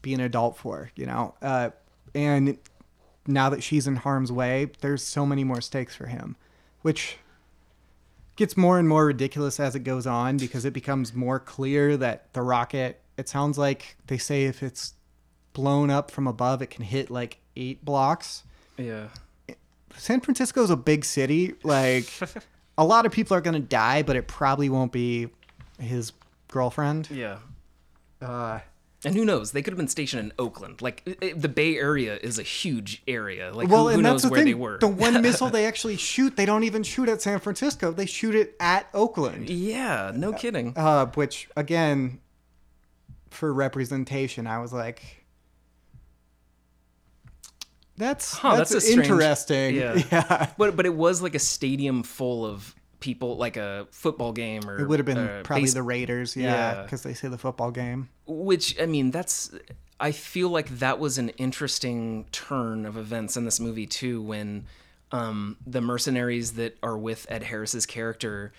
be 0.00 0.14
an 0.14 0.20
adult 0.20 0.56
for, 0.56 0.90
you 0.96 1.04
know. 1.04 1.34
Uh, 1.42 1.70
and 2.14 2.56
now 3.26 3.50
that 3.50 3.62
she's 3.62 3.86
in 3.86 3.96
harm's 3.96 4.32
way, 4.32 4.70
there's 4.80 5.02
so 5.02 5.26
many 5.26 5.44
more 5.44 5.60
stakes 5.60 5.94
for 5.94 6.06
him, 6.06 6.36
which 6.82 7.18
gets 8.36 8.56
more 8.56 8.78
and 8.78 8.88
more 8.88 9.06
ridiculous 9.06 9.58
as 9.58 9.74
it 9.74 9.80
goes 9.80 10.06
on 10.06 10.36
because 10.36 10.64
it 10.64 10.72
becomes 10.72 11.14
more 11.14 11.40
clear 11.40 11.96
that 11.96 12.32
the 12.34 12.42
rocket, 12.42 13.00
it 13.16 13.28
sounds 13.28 13.58
like 13.58 13.96
they 14.06 14.18
say 14.18 14.44
if 14.44 14.62
it's 14.62 14.94
blown 15.52 15.90
up 15.90 16.10
from 16.10 16.26
above, 16.26 16.62
it 16.62 16.70
can 16.70 16.84
hit 16.84 17.10
like 17.10 17.38
eight 17.56 17.84
blocks. 17.84 18.44
Yeah. 18.78 19.08
San 19.96 20.20
Francisco's 20.20 20.70
a 20.70 20.76
big 20.76 21.04
city. 21.04 21.54
Like, 21.62 22.06
a 22.78 22.84
lot 22.84 23.06
of 23.06 23.12
people 23.12 23.36
are 23.36 23.40
going 23.40 23.54
to 23.54 23.60
die, 23.66 24.02
but 24.02 24.16
it 24.16 24.28
probably 24.28 24.68
won't 24.68 24.92
be 24.92 25.28
his 25.80 26.12
girlfriend. 26.48 27.08
Yeah. 27.10 27.38
Uh, 28.20 28.60
And 29.04 29.14
who 29.14 29.24
knows? 29.24 29.52
They 29.52 29.62
could 29.62 29.72
have 29.72 29.78
been 29.78 29.88
stationed 29.88 30.20
in 30.24 30.32
Oakland. 30.38 30.82
Like 30.82 31.02
i- 31.06 31.16
i- 31.26 31.32
the 31.34 31.48
Bay 31.48 31.76
Area 31.78 32.16
is 32.22 32.38
a 32.38 32.42
huge 32.42 33.02
area. 33.08 33.52
Like 33.52 33.68
well, 33.68 33.84
who, 33.84 33.88
who 33.88 33.94
and 33.94 34.02
knows 34.02 34.22
that's 34.22 34.24
the 34.24 34.28
where 34.30 34.38
thing. 34.40 34.46
they 34.46 34.54
were? 34.54 34.78
The 34.78 34.88
one 34.88 35.22
missile 35.28 35.48
they 35.50 35.66
actually 35.66 35.96
shoot, 35.96 36.36
they 36.36 36.46
don't 36.46 36.64
even 36.64 36.82
shoot 36.82 37.08
at 37.08 37.22
San 37.22 37.38
Francisco. 37.40 37.92
They 37.92 38.06
shoot 38.06 38.34
it 38.34 38.54
at 38.60 38.88
Oakland. 38.94 39.48
yeah, 39.50 40.12
no 40.14 40.32
kidding. 40.32 40.72
Uh, 40.76 41.06
which, 41.14 41.48
again, 41.56 42.20
for 43.30 43.52
representation, 43.52 44.46
I 44.46 44.58
was 44.58 44.72
like, 44.72 45.25
that's 47.96 48.32
Huh, 48.34 48.56
that's, 48.56 48.70
that's 48.70 48.84
strange- 48.90 49.08
interesting. 49.10 49.74
yeah. 49.76 50.02
yeah. 50.12 50.50
But 50.58 50.76
but 50.76 50.86
it 50.86 50.94
was 50.94 51.22
like 51.22 51.34
a 51.34 51.38
stadium 51.40 52.02
full 52.02 52.44
of 52.46 52.74
people, 53.00 53.36
like 53.36 53.56
a 53.56 53.86
football 53.90 54.32
game 54.32 54.68
or 54.68 54.78
It 54.80 54.88
would 54.88 54.98
have 54.98 55.06
been 55.06 55.18
uh, 55.18 55.40
probably 55.44 55.62
base- 55.64 55.74
the 55.74 55.82
Raiders, 55.82 56.36
yeah, 56.36 56.74
Yeah. 56.76 56.82
because 56.82 57.02
they 57.02 57.14
say 57.14 57.28
the 57.28 57.38
football 57.38 57.70
game. 57.70 58.08
which 58.26 58.80
I 58.80 58.86
mean 58.86 59.10
that's 59.10 59.50
I 59.98 60.12
feel 60.12 60.48
like 60.50 60.68
that 60.78 60.98
was 60.98 61.16
an 61.18 61.30
interesting 61.30 62.26
turn 62.32 62.84
of 62.84 62.96
events 62.98 63.36
in 63.36 63.44
this 63.46 63.58
movie 63.60 63.86
too 63.86 64.20
when 64.22 64.66
um, 65.12 65.56
the 65.66 65.80
mercenaries 65.80 66.52
that 66.54 66.76
are 66.82 66.98
with 66.98 67.26
Ed 67.30 67.44
Harris's 67.44 67.86
character 67.86 68.52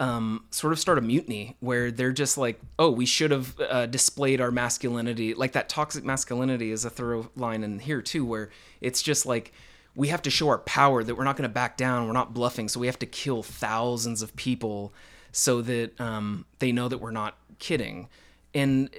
um, 0.00 0.44
sort 0.50 0.72
of 0.72 0.78
start 0.78 0.98
a 0.98 1.00
mutiny 1.00 1.56
where 1.60 1.90
they're 1.90 2.12
just 2.12 2.38
like 2.38 2.60
oh 2.78 2.90
we 2.90 3.06
should 3.06 3.30
have 3.30 3.58
uh, 3.60 3.86
displayed 3.86 4.40
our 4.40 4.50
masculinity. 4.50 5.34
Like 5.34 5.52
that 5.52 5.68
toxic 5.68 6.04
masculinity 6.04 6.70
is 6.70 6.84
a 6.84 6.90
thorough 6.90 7.30
line 7.36 7.64
in 7.64 7.78
here 7.78 8.02
too 8.02 8.24
where 8.24 8.50
it's 8.80 9.02
just 9.02 9.26
like 9.26 9.52
we 9.94 10.08
have 10.08 10.22
to 10.22 10.30
show 10.30 10.48
our 10.48 10.58
power 10.58 11.02
that 11.02 11.16
we're 11.16 11.24
not 11.24 11.36
going 11.36 11.48
to 11.48 11.52
back 11.52 11.76
down. 11.76 12.06
We're 12.06 12.12
not 12.12 12.32
bluffing. 12.32 12.68
So 12.68 12.78
we 12.78 12.86
have 12.86 13.00
to 13.00 13.06
kill 13.06 13.42
thousands 13.42 14.22
of 14.22 14.36
people 14.36 14.92
so 15.32 15.60
that 15.62 16.00
um, 16.00 16.44
they 16.60 16.70
know 16.70 16.88
that 16.88 16.98
we're 16.98 17.10
not 17.10 17.36
kidding. 17.58 18.08
And 18.54 18.90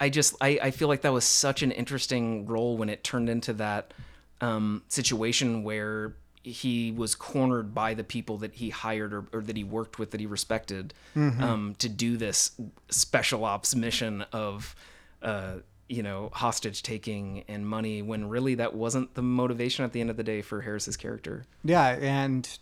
I 0.00 0.08
just 0.08 0.34
I, 0.40 0.58
I 0.62 0.70
feel 0.70 0.88
like 0.88 1.02
that 1.02 1.12
was 1.12 1.24
such 1.24 1.62
an 1.62 1.72
interesting 1.72 2.46
role 2.46 2.76
when 2.76 2.88
it 2.88 3.04
turned 3.04 3.28
into 3.28 3.52
that 3.54 3.92
um, 4.40 4.82
situation 4.88 5.62
where 5.62 6.16
he 6.44 6.92
was 6.92 7.14
cornered 7.14 7.74
by 7.74 7.94
the 7.94 8.04
people 8.04 8.36
that 8.38 8.54
he 8.54 8.70
hired 8.70 9.12
or, 9.12 9.24
or 9.32 9.40
that 9.40 9.56
he 9.56 9.64
worked 9.64 9.98
with 9.98 10.10
that 10.12 10.20
he 10.20 10.26
respected 10.26 10.94
um, 11.16 11.74
to 11.78 11.88
do 11.88 12.16
this 12.16 12.52
special 12.90 13.44
ops 13.44 13.74
mission 13.74 14.24
of 14.30 14.76
uh, 15.22 15.54
you 15.88 16.02
know 16.02 16.30
hostage 16.34 16.82
taking 16.82 17.44
and 17.48 17.66
money 17.66 18.02
when 18.02 18.28
really 18.28 18.54
that 18.54 18.74
wasn't 18.74 19.14
the 19.14 19.22
motivation 19.22 19.84
at 19.84 19.92
the 19.92 20.00
end 20.00 20.10
of 20.10 20.16
the 20.16 20.22
day 20.22 20.42
for 20.42 20.60
Harris's 20.60 20.96
character. 20.96 21.46
Yeah, 21.64 21.96
and 22.00 22.58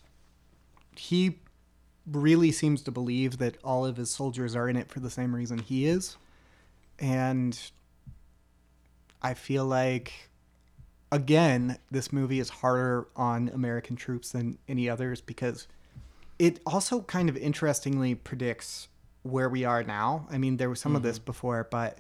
he 0.97 1.39
really 2.07 2.51
seems 2.53 2.83
to 2.83 2.91
believe 2.91 3.39
that 3.39 3.57
all 3.63 3.85
of 3.87 3.97
his 3.97 4.11
soldiers 4.11 4.57
are 4.57 4.69
in 4.69 4.77
it 4.77 4.89
for 4.89 5.01
the 5.01 5.11
same 5.11 5.35
reason 5.35 5.59
he 5.59 5.87
is. 5.87 6.17
And 6.99 7.59
I 9.21 9.35
feel 9.35 9.65
like, 9.65 10.31
again, 11.13 11.79
this 11.91 12.13
movie 12.13 12.41
is 12.41 12.49
harder 12.49 13.07
on 13.15 13.51
American 13.51 13.95
troops 13.95 14.33
than 14.33 14.59
any 14.67 14.89
others 14.89 15.21
because 15.21 15.69
it 16.39 16.59
also 16.67 17.03
kind 17.03 17.29
of 17.29 17.37
interestingly 17.37 18.17
predicts 18.17 18.89
where 19.23 19.49
we 19.49 19.65
are 19.65 19.85
now. 19.85 20.27
I 20.31 20.39
mean, 20.39 20.57
there 20.57 20.69
was 20.71 20.81
some 20.81 20.97
of 20.97 21.03
this 21.05 21.21
before, 21.21 21.69
but 21.71 21.99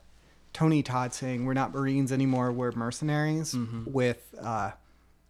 Tony 0.52 0.82
Todd 0.82 1.14
saying 1.14 1.44
we're 1.44 1.52
not 1.54 1.72
Marines 1.72 2.10
anymore, 2.10 2.50
we're 2.50 2.72
mercenaries 2.72 3.54
with 3.86 4.34
uh, 4.42 4.72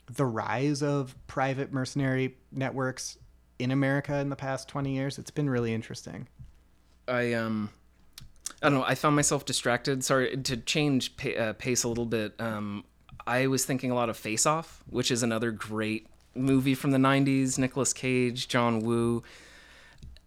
the 0.07 0.25
rise 0.25 0.83
of 0.83 1.15
private 1.27 1.73
mercenary 1.73 2.37
networks 2.51 3.19
in 3.59 3.71
America 3.71 4.17
in 4.17 4.31
the 4.31 4.37
past 4.37 4.69
20 4.69 4.95
years. 4.95 5.19
It's 5.19 5.31
been 5.31 5.51
really 5.51 5.75
interesting. 5.75 6.29
I 7.09 7.33
um 7.35 7.71
I 8.63 8.69
don't 8.71 8.79
know. 8.79 8.85
I 8.85 8.95
found 8.95 9.17
myself 9.17 9.45
distracted. 9.45 10.05
Sorry 10.05 10.37
to 10.37 10.57
change 10.57 11.17
pa- 11.17 11.31
uh, 11.31 11.53
pace 11.55 11.83
a 11.83 11.89
little 11.89 12.07
bit. 12.07 12.35
Um, 12.39 12.85
I 13.27 13.47
was 13.47 13.65
thinking 13.65 13.91
a 13.91 13.95
lot 13.95 14.09
of 14.09 14.17
Face 14.17 14.47
Off, 14.47 14.83
which 14.91 15.11
is 15.11 15.23
another 15.23 15.51
great 15.51 16.07
movie 16.35 16.75
from 16.75 16.91
the 16.91 16.99
'90s. 16.99 17.59
Nicolas 17.59 17.93
Cage, 17.93 18.49
John 18.49 18.81
Woo. 18.81 19.23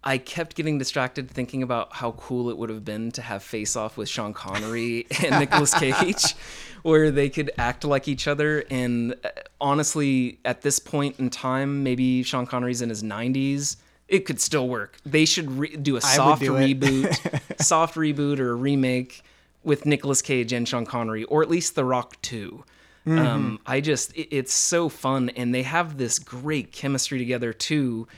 I 0.06 0.18
kept 0.18 0.54
getting 0.54 0.78
distracted 0.78 1.28
thinking 1.28 1.64
about 1.64 1.94
how 1.94 2.12
cool 2.12 2.48
it 2.48 2.56
would 2.56 2.70
have 2.70 2.84
been 2.84 3.10
to 3.12 3.22
have 3.22 3.42
Face 3.42 3.74
Off 3.74 3.96
with 3.96 4.08
Sean 4.08 4.32
Connery 4.32 5.04
and 5.24 5.40
Nicolas 5.40 5.74
Cage, 5.74 6.36
where 6.82 7.10
they 7.10 7.28
could 7.28 7.50
act 7.58 7.84
like 7.84 8.06
each 8.06 8.28
other. 8.28 8.64
And 8.70 9.16
uh, 9.24 9.30
honestly, 9.60 10.38
at 10.44 10.62
this 10.62 10.78
point 10.78 11.18
in 11.18 11.28
time, 11.28 11.82
maybe 11.82 12.22
Sean 12.22 12.46
Connery's 12.46 12.82
in 12.82 12.88
his 12.88 13.02
90s. 13.02 13.78
It 14.06 14.20
could 14.20 14.40
still 14.40 14.68
work. 14.68 14.96
They 15.04 15.24
should 15.24 15.50
re- 15.50 15.74
do 15.74 15.96
a 15.96 16.00
soft 16.00 16.42
do 16.42 16.52
reboot, 16.52 17.60
soft 17.60 17.96
reboot 17.96 18.38
or 18.38 18.52
a 18.52 18.54
remake 18.54 19.22
with 19.64 19.84
Nicolas 19.86 20.22
Cage 20.22 20.52
and 20.52 20.68
Sean 20.68 20.86
Connery, 20.86 21.24
or 21.24 21.42
at 21.42 21.50
least 21.50 21.74
The 21.74 21.84
Rock 21.84 22.22
2. 22.22 22.62
Um, 23.06 23.60
I 23.66 23.80
just 23.80 24.12
it, 24.16 24.34
it's 24.34 24.52
so 24.52 24.88
fun, 24.88 25.30
and 25.30 25.54
they 25.54 25.62
have 25.62 25.96
this 25.96 26.18
great 26.18 26.72
chemistry 26.72 27.18
together 27.18 27.52
too. 27.52 28.08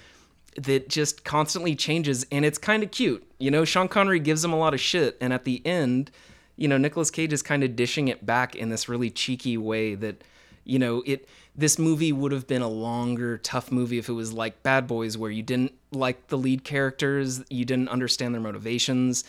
That 0.57 0.89
just 0.89 1.22
constantly 1.22 1.76
changes, 1.76 2.26
and 2.32 2.45
it's 2.45 2.59
kind 2.59 2.82
of 2.82 2.91
cute. 2.91 3.24
You 3.39 3.49
know, 3.53 3.64
Sean 3.64 3.86
Connery 3.86 4.18
gives 4.18 4.45
him 4.45 4.53
a 4.53 4.59
lot 4.59 4.74
of 4.74 4.80
shit, 4.80 5.16
and 5.20 5.32
at 5.32 5.45
the 5.45 5.64
end, 5.64 6.11
you 6.57 6.66
know, 6.66 6.76
Nicolas 6.76 7.12
Cage 7.12 7.32
is 7.32 7.43
kind 7.43 7.62
of 7.62 7.76
dishing 7.76 8.09
it 8.09 8.26
back 8.26 8.57
in 8.57 8.68
this 8.68 8.89
really 8.89 9.09
cheeky 9.09 9.57
way 9.57 9.95
that, 9.95 10.24
you 10.64 10.80
know, 10.80 11.05
it 11.07 11.28
this 11.55 11.78
movie 11.78 12.11
would 12.12 12.32
have 12.32 12.49
been 12.49 12.62
a 12.62 12.68
longer, 12.68 13.39
tough 13.39 13.70
movie 13.70 13.99
if 13.99 14.09
it 14.09 14.14
was 14.14 14.32
like 14.32 14.64
Bad 14.64 14.89
Boys, 14.89 15.16
where 15.16 15.30
you 15.30 15.45
didn't 15.45 15.74
like 15.93 16.26
the 16.26 16.39
lead 16.39 16.64
characters, 16.64 17.45
you 17.51 17.64
didn't 17.64 17.89
understand 17.89 18.34
their 18.34 18.41
motivations. 18.41 19.22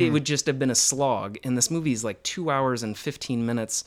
It 0.00 0.10
would 0.12 0.24
just 0.24 0.46
have 0.46 0.58
been 0.58 0.70
a 0.70 0.74
slog. 0.74 1.38
And 1.44 1.56
this 1.56 1.70
movie 1.70 1.92
is 1.92 2.02
like 2.02 2.20
two 2.24 2.50
hours 2.50 2.82
and 2.82 2.98
fifteen 2.98 3.46
minutes, 3.46 3.84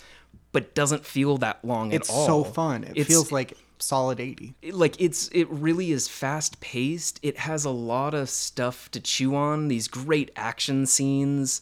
but 0.56 0.74
doesn't 0.74 1.06
feel 1.06 1.38
that 1.40 1.64
long 1.66 1.92
It's 1.92 2.10
at 2.10 2.14
all. 2.16 2.22
It's 2.22 2.28
so 2.28 2.44
fun. 2.46 2.84
It 2.86 2.92
It's- 2.92 3.08
feels 3.08 3.32
like 3.32 3.54
solid 3.78 4.20
80. 4.22 4.56
it- 4.62 4.74
like 4.74 4.96
it's 5.02 5.28
it 5.34 5.48
really 5.50 5.92
is 5.92 6.08
fast 6.08 6.60
paced 6.62 7.20
it 7.22 7.38
has 7.40 7.66
a 7.66 7.70
lot 7.70 8.14
of 8.14 8.30
stuff 8.30 8.90
to 8.92 9.00
chew 9.02 9.36
on 9.36 9.68
these 9.68 9.90
great 9.90 10.32
action 10.38 10.86
scenes 10.86 11.62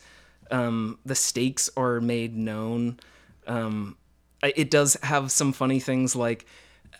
um 0.51 0.99
the 1.03 1.15
stakes 1.15 1.71
are 1.75 1.99
made 1.99 2.37
known 2.37 2.99
um 3.47 3.97
it 4.43 4.69
does 4.69 4.95
have 5.01 5.31
some 5.31 5.51
funny 5.51 5.79
things 5.79 6.15
like 6.15 6.45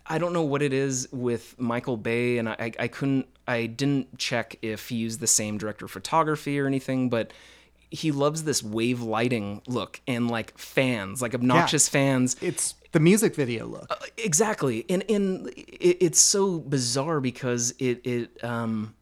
i 0.07 0.17
don't 0.17 0.33
know 0.33 0.41
what 0.53 0.63
it 0.63 0.73
is 0.73 1.07
with 1.11 1.53
michael 1.59 1.95
bay 1.95 2.39
and 2.39 2.49
i 2.49 2.55
i, 2.59 2.71
I 2.79 2.87
couldn't 2.87 3.27
i 3.47 3.67
didn't 3.67 4.17
check 4.17 4.57
if 4.63 4.89
he 4.89 4.95
used 4.95 5.19
the 5.19 5.27
same 5.27 5.59
director 5.59 5.85
of 5.85 5.91
photography 5.91 6.59
or 6.59 6.65
anything 6.65 7.09
but 7.09 7.31
he 7.93 8.11
loves 8.11 8.43
this 8.43 8.63
wave 8.63 9.01
lighting 9.01 9.61
look 9.67 10.01
and 10.07 10.29
like 10.29 10.57
fans 10.57 11.21
like 11.21 11.35
obnoxious 11.35 11.87
fans. 11.87 12.35
It's 12.41 12.73
the 12.91 12.99
music 12.99 13.35
video 13.35 13.67
look. 13.67 13.87
exactly. 14.17 14.83
And 14.89 15.03
and 15.09 15.47
it, 15.49 15.97
it's 16.01 16.19
so 16.19 16.59
bizarre 16.59 17.21
because 17.21 17.73
it 17.77 18.05
it 18.05 18.43
um 18.43 18.95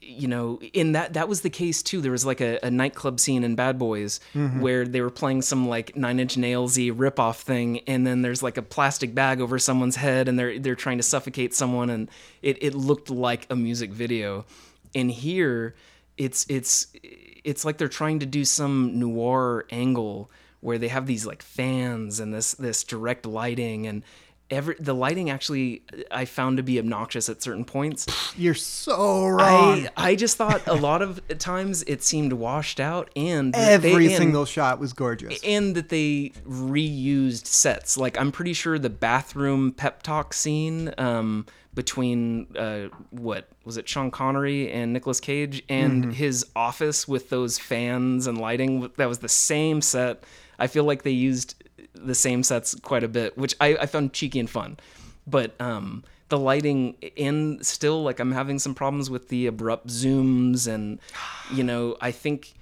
you 0.00 0.28
know 0.28 0.60
in 0.74 0.92
that 0.92 1.14
that 1.14 1.30
was 1.30 1.40
the 1.40 1.48
case 1.48 1.82
too. 1.82 2.02
There 2.02 2.12
was 2.12 2.26
like 2.26 2.42
a, 2.42 2.58
a 2.62 2.70
nightclub 2.70 3.20
scene 3.20 3.42
in 3.42 3.54
bad 3.54 3.78
boys 3.78 4.20
where 4.60 4.86
they 4.86 5.00
were 5.00 5.08
playing 5.08 5.40
some 5.40 5.66
like 5.66 5.96
nine 5.96 6.20
inch 6.20 6.36
nailsy 6.36 6.92
rip-off 6.94 7.40
thing 7.40 7.80
and 7.86 8.06
then 8.06 8.20
there's 8.20 8.42
like 8.42 8.58
a 8.58 8.62
plastic 8.62 9.14
bag 9.14 9.40
over 9.40 9.58
someone's 9.58 9.96
head 9.96 10.28
and 10.28 10.38
they're 10.38 10.58
they're 10.58 10.74
trying 10.74 10.98
to 10.98 11.02
suffocate 11.02 11.54
someone 11.54 11.88
and 11.88 12.10
it, 12.42 12.62
it 12.62 12.74
looked 12.74 13.08
like 13.08 13.46
a 13.48 13.56
music 13.56 13.92
video. 13.92 14.44
And 14.94 15.10
here 15.10 15.74
it's 16.16 16.46
it's 16.48 16.88
it's 17.44 17.64
like 17.64 17.78
they're 17.78 17.88
trying 17.88 18.18
to 18.20 18.26
do 18.26 18.44
some 18.44 18.98
noir 18.98 19.64
angle 19.70 20.30
where 20.60 20.78
they 20.78 20.88
have 20.88 21.06
these 21.06 21.26
like 21.26 21.42
fans 21.42 22.18
and 22.20 22.32
this 22.34 22.54
this 22.54 22.82
direct 22.84 23.26
lighting 23.26 23.86
and 23.86 24.02
every 24.50 24.74
the 24.78 24.94
lighting 24.94 25.28
actually 25.30 25.82
I 26.10 26.24
found 26.26 26.56
to 26.58 26.62
be 26.62 26.78
obnoxious 26.78 27.28
at 27.28 27.42
certain 27.42 27.64
points. 27.64 28.06
You're 28.36 28.54
so 28.54 29.26
wrong. 29.26 29.88
I 29.96 30.10
I 30.12 30.14
just 30.16 30.36
thought 30.36 30.66
a 30.66 30.74
lot 30.74 31.02
of 31.02 31.20
times 31.38 31.82
it 31.84 32.02
seemed 32.02 32.32
washed 32.34 32.80
out 32.80 33.10
and 33.16 33.54
Every 33.54 34.06
they, 34.08 34.14
and- 34.14 34.22
single 34.22 34.44
shot 34.46 34.78
was 34.78 34.92
gorgeous. 34.94 35.38
and 35.44 35.74
that 35.76 35.88
they 35.90 36.32
reused 36.48 37.46
sets. 37.46 37.96
Like 37.96 38.18
I'm 38.18 38.32
pretty 38.32 38.52
sure 38.52 38.78
the 38.78 38.90
bathroom 38.90 39.72
pep 39.72 40.02
talk 40.02 40.32
scene 40.34 40.92
um, 40.98 41.46
between 41.74 42.46
uh, 42.56 42.88
what 43.10 43.48
was 43.64 43.76
it, 43.76 43.88
Sean 43.88 44.10
Connery 44.10 44.70
and 44.70 44.92
Nicolas 44.92 45.20
Cage, 45.20 45.62
and 45.68 46.14
his 46.14 46.46
office 46.54 47.08
with 47.08 47.30
those 47.30 47.58
fans 47.58 48.26
and 48.26 48.38
lighting. 48.38 48.90
That 48.96 49.08
was 49.08 49.18
the 49.18 49.28
same 49.28 49.80
set. 49.80 50.24
I 50.58 50.66
feel 50.66 50.84
like 50.84 51.02
they 51.02 51.10
used 51.10 51.62
the 51.94 52.14
same 52.14 52.42
sets 52.42 52.74
quite 52.76 53.02
a 53.02 53.08
bit, 53.08 53.36
which 53.36 53.54
I, 53.60 53.76
I 53.76 53.86
found 53.86 54.12
cheeky 54.12 54.38
and 54.38 54.48
fun. 54.48 54.78
But 55.26 55.58
um, 55.60 56.04
the 56.28 56.38
lighting 56.38 56.96
and 57.16 57.64
still 57.64 58.02
like 58.02 58.20
I'm 58.20 58.32
having 58.32 58.58
some 58.58 58.74
problems 58.74 59.10
with 59.10 59.28
the 59.28 59.46
abrupt 59.46 59.88
zooms 59.88 60.66
and 60.66 60.98
you 61.52 61.62
know 61.62 61.96
I 62.00 62.10
think 62.10 62.54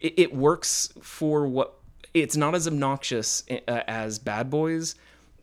it, 0.00 0.14
it 0.16 0.34
works 0.34 0.92
for 1.02 1.46
what 1.46 1.74
it's 2.14 2.36
not 2.36 2.54
as 2.54 2.66
obnoxious 2.66 3.44
uh, 3.50 3.82
as 3.86 4.18
Bad 4.18 4.50
Boys, 4.50 4.94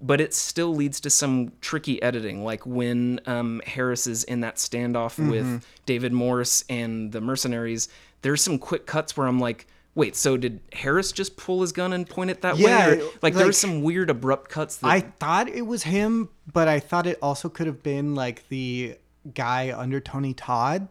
but 0.02 0.20
it 0.22 0.34
still 0.34 0.76
leads 0.76 1.00
to 1.02 1.10
some 1.10 1.52
tricky 1.62 2.02
editing, 2.02 2.44
like 2.44 2.66
when 2.66 3.20
um, 3.26 3.62
Harris 3.66 4.08
is 4.08 4.24
in 4.26 4.42
that 4.42 4.56
standoff 4.58 5.18
with 5.30 5.66
David 5.86 6.12
Morse 6.14 6.64
and 6.70 7.12
the 7.12 7.22
mercenaries. 7.22 7.88
There's 8.22 8.42
some 8.44 8.58
quick 8.58 8.86
cuts 8.86 9.16
where 9.16 9.28
I'm 9.28 9.40
like, 9.40 9.68
wait, 9.94 10.16
so 10.16 10.36
did 10.36 10.60
Harris 10.74 11.12
just 11.14 11.38
pull 11.38 11.62
his 11.62 11.72
gun 11.72 11.94
and 11.94 12.08
point 12.10 12.30
it 12.30 12.42
that 12.42 12.58
Yeah, 12.58 12.88
way? 12.90 12.94
Or, 13.00 13.04
like, 13.06 13.24
like- 13.24 13.34
there's 13.36 13.58
some 13.58 13.82
weird 13.84 14.10
abrupt 14.10 14.50
cuts. 14.50 14.78
That, 14.78 14.88
I 14.88 15.00
thought 15.00 15.48
it 15.48 15.62
was 15.62 15.84
him, 15.84 16.30
but 16.52 16.68
I 16.68 16.80
thought 16.80 17.08
it 17.08 17.18
also 17.22 17.48
could 17.50 17.68
have 17.68 17.82
been 17.82 18.14
like 18.16 18.48
the 18.50 18.98
guy 19.34 19.74
under 19.76 20.00
Tony 20.02 20.34
Todd. 20.34 20.88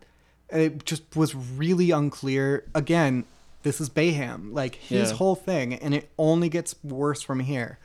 It 0.48 0.84
just 0.86 1.02
was 1.16 1.34
really 1.34 1.90
unclear. 1.90 2.64
Again, 2.74 3.24
this 3.62 3.80
is 3.80 3.90
Bayhem. 3.90 4.52
Like 4.54 4.76
his 4.76 5.10
Yeah. 5.10 5.16
whole 5.16 5.34
thing, 5.34 5.74
and 5.74 5.92
it 5.94 6.08
only 6.18 6.48
gets 6.48 6.74
worse 6.82 7.20
from 7.20 7.40
here. 7.40 7.78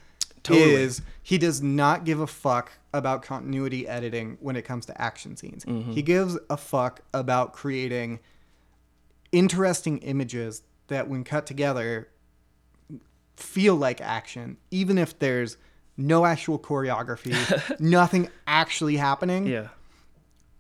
Totally. 0.50 0.74
Is 0.74 1.02
he 1.24 1.38
does 1.38 1.62
not 1.62 2.06
give 2.06 2.20
a 2.20 2.28
fuck 2.28 2.72
about 2.94 3.22
continuity 3.22 3.88
editing 3.88 4.38
when 4.42 4.56
it 4.56 4.64
comes 4.64 4.86
to 4.88 5.02
action 5.02 5.36
scenes. 5.38 5.64
Mm-hmm. 5.66 5.92
He 5.92 6.02
gives 6.02 6.38
a 6.50 6.58
fuck 6.58 7.02
about 7.14 7.54
creating 7.54 8.20
interesting 9.32 10.00
images 10.00 10.64
that, 10.88 11.08
when 11.08 11.24
cut 11.24 11.46
together, 11.46 12.10
feel 13.36 13.76
like 13.76 14.02
action, 14.02 14.58
even 14.72 14.98
if 14.98 15.18
there's 15.20 15.58
no 15.98 16.26
actual 16.26 16.58
choreography, 16.58 17.80
nothing 17.80 18.30
actually 18.48 18.98
happening. 18.98 19.46
yeah. 19.46 19.68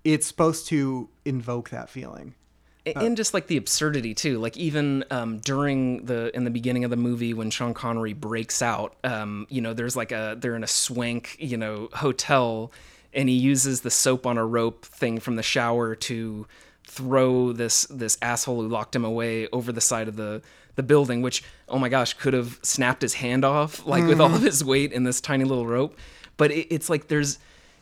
It's 0.06 0.26
supposed 0.28 0.68
to 0.68 1.10
invoke 1.26 1.72
that 1.72 1.90
feeling. 1.90 2.36
A- 2.96 3.00
and 3.00 3.18
just 3.18 3.34
like 3.34 3.48
the 3.48 3.58
absurdity 3.58 4.14
too. 4.14 4.40
Like 4.40 4.58
even 4.58 5.04
um, 5.12 5.40
during 5.40 6.06
the 6.06 6.36
in 6.36 6.44
the 6.44 6.52
beginning 6.52 6.84
of 6.84 6.90
the 6.90 6.98
movie 6.98 7.34
when 7.34 7.50
sean 7.50 7.74
connery 7.74 8.14
breaks 8.14 8.62
out 8.62 8.96
um, 9.04 9.48
you 9.50 9.62
know 9.62 9.74
there's 9.74 9.96
like 9.96 10.12
a 10.12 10.36
they're 10.40 10.56
in 10.56 10.64
a 10.64 10.68
swank 10.68 11.36
you 11.40 11.58
know 11.58 11.90
hotel 11.94 12.72
and 13.14 13.28
he 13.30 13.36
uses 13.36 13.82
the 13.82 13.90
soap 13.92 14.26
on 14.26 14.38
a 14.38 14.46
rope 14.46 14.86
thing 14.86 15.20
from 15.20 15.36
the 15.36 15.44
shower 15.44 15.96
to 15.96 16.46
throw 16.84 17.52
this 17.54 17.84
this 17.84 18.18
asshole 18.22 18.62
who 18.62 18.68
locked 18.68 18.96
him 18.96 19.06
away 19.06 19.48
over 19.50 19.72
the 19.72 19.82
side 19.82 20.08
of 20.08 20.16
the 20.16 20.42
the 20.76 20.84
building 20.84 21.22
which 21.22 21.44
oh 21.68 21.78
my 21.78 21.90
gosh 21.90 22.14
could 22.14 22.34
have 22.34 22.60
snapped 22.64 23.02
his 23.02 23.16
hand 23.16 23.44
off 23.44 23.86
like 23.86 24.06
with 24.06 24.22
all 24.22 24.34
of 24.34 24.42
his 24.42 24.64
weight 24.64 24.92
in 24.94 25.04
this 25.04 25.22
tiny 25.22 25.44
little 25.44 25.68
rope. 25.68 25.98
But 26.38 26.52
it, 26.52 26.68
it's 26.74 26.90
like 26.90 27.10
there's 27.10 27.38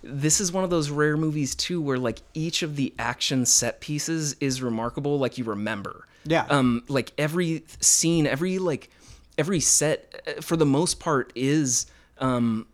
this 0.09 0.39
is 0.39 0.51
one 0.51 0.63
of 0.63 0.69
those 0.69 0.89
rare 0.89 1.17
movies 1.17 1.53
too 1.55 1.81
where 1.81 1.97
like 1.97 2.19
each 2.33 2.63
of 2.63 2.75
the 2.75 2.93
action 2.97 3.45
set 3.45 3.81
pieces 3.81 4.35
is 4.39 4.61
remarkable 4.61 5.19
like 5.19 5.37
you 5.37 5.43
remember 5.43 6.07
Yeah. 6.25 6.45
um 6.49 6.83
like 6.87 7.11
every 7.17 7.63
scene 7.81 8.25
every 8.25 8.57
like 8.59 8.89
every 9.37 9.59
set 9.59 10.21
uh, 10.27 10.41
for 10.41 10.55
the 10.55 10.65
most 10.65 10.99
part 10.99 11.31
is 11.35 11.85
um 12.19 12.67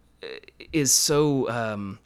is 0.72 0.92
so 0.92 1.50
um 1.50 2.00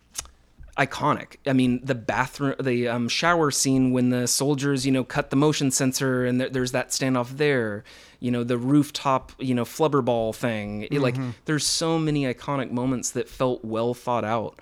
iconic. 0.77 1.37
I 1.47 1.53
mean, 1.53 1.83
the 1.83 1.95
bathroom, 1.95 2.53
the 2.61 2.87
um, 2.87 3.09
shower 3.09 3.49
scene 3.49 3.93
when 3.93 4.09
the 4.11 4.27
soldiers, 4.27 4.85
you 4.85 4.91
know, 4.91 5.03
cut 5.03 5.31
the 5.31 5.35
motion 5.35 5.71
sensor 5.71 6.23
and 6.25 6.39
there, 6.39 6.49
there's 6.49 6.71
that 6.73 6.89
standoff 6.89 7.37
there. 7.37 7.83
You 8.19 8.29
know, 8.29 8.43
the 8.43 8.59
rooftop, 8.59 9.31
you 9.39 9.55
know, 9.55 9.63
flubber 9.65 10.05
ball 10.05 10.33
thing. 10.33 10.83
It, 10.91 11.01
like, 11.01 11.15
there's 11.45 11.65
so 11.65 11.97
many 11.97 12.25
iconic 12.31 12.69
moments 12.71 13.09
that 13.11 13.27
felt 13.27 13.65
well 13.65 13.93
thought 13.95 14.23
out, 14.23 14.59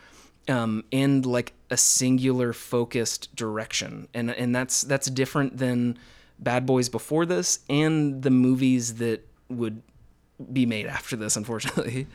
um, 0.48 0.84
and 0.92 1.26
like 1.26 1.54
a 1.70 1.78
singular 1.78 2.54
focused 2.54 3.36
direction. 3.36 4.08
And 4.14 4.32
and 4.32 4.56
that's 4.56 4.82
that's 4.82 5.08
different 5.10 5.58
than 5.58 5.98
Bad 6.40 6.66
Boys 6.66 6.90
before 6.90 7.26
this 7.26 7.60
and 7.70 8.22
the 8.22 8.32
movies 8.32 8.96
that 8.96 9.28
would 9.50 9.82
be 10.52 10.66
made 10.66 10.86
after 10.86 11.16
this. 11.16 11.36
Unfortunately. 11.36 12.08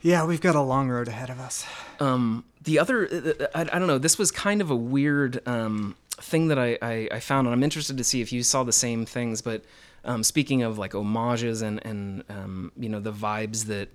Yeah, 0.00 0.24
we've 0.26 0.40
got 0.40 0.54
a 0.54 0.60
long 0.60 0.88
road 0.88 1.08
ahead 1.08 1.28
of 1.28 1.40
us. 1.40 1.66
Um, 1.98 2.44
the 2.62 2.78
other, 2.78 3.08
uh, 3.08 3.46
I, 3.54 3.62
I 3.62 3.78
don't 3.78 3.88
know, 3.88 3.98
this 3.98 4.16
was 4.16 4.30
kind 4.30 4.60
of 4.60 4.70
a 4.70 4.76
weird 4.76 5.46
um, 5.46 5.96
thing 6.20 6.48
that 6.48 6.58
I, 6.58 6.78
I, 6.80 7.08
I 7.12 7.20
found, 7.20 7.48
and 7.48 7.54
I'm 7.54 7.64
interested 7.64 7.98
to 7.98 8.04
see 8.04 8.20
if 8.20 8.32
you 8.32 8.44
saw 8.44 8.62
the 8.62 8.72
same 8.72 9.04
things. 9.06 9.42
But 9.42 9.64
um, 10.04 10.22
speaking 10.22 10.62
of 10.62 10.78
like 10.78 10.92
homages 10.92 11.62
and, 11.62 11.84
and 11.84 12.22
um, 12.28 12.70
you 12.78 12.88
know, 12.88 13.00
the 13.00 13.12
vibes 13.12 13.66
that 13.66 13.88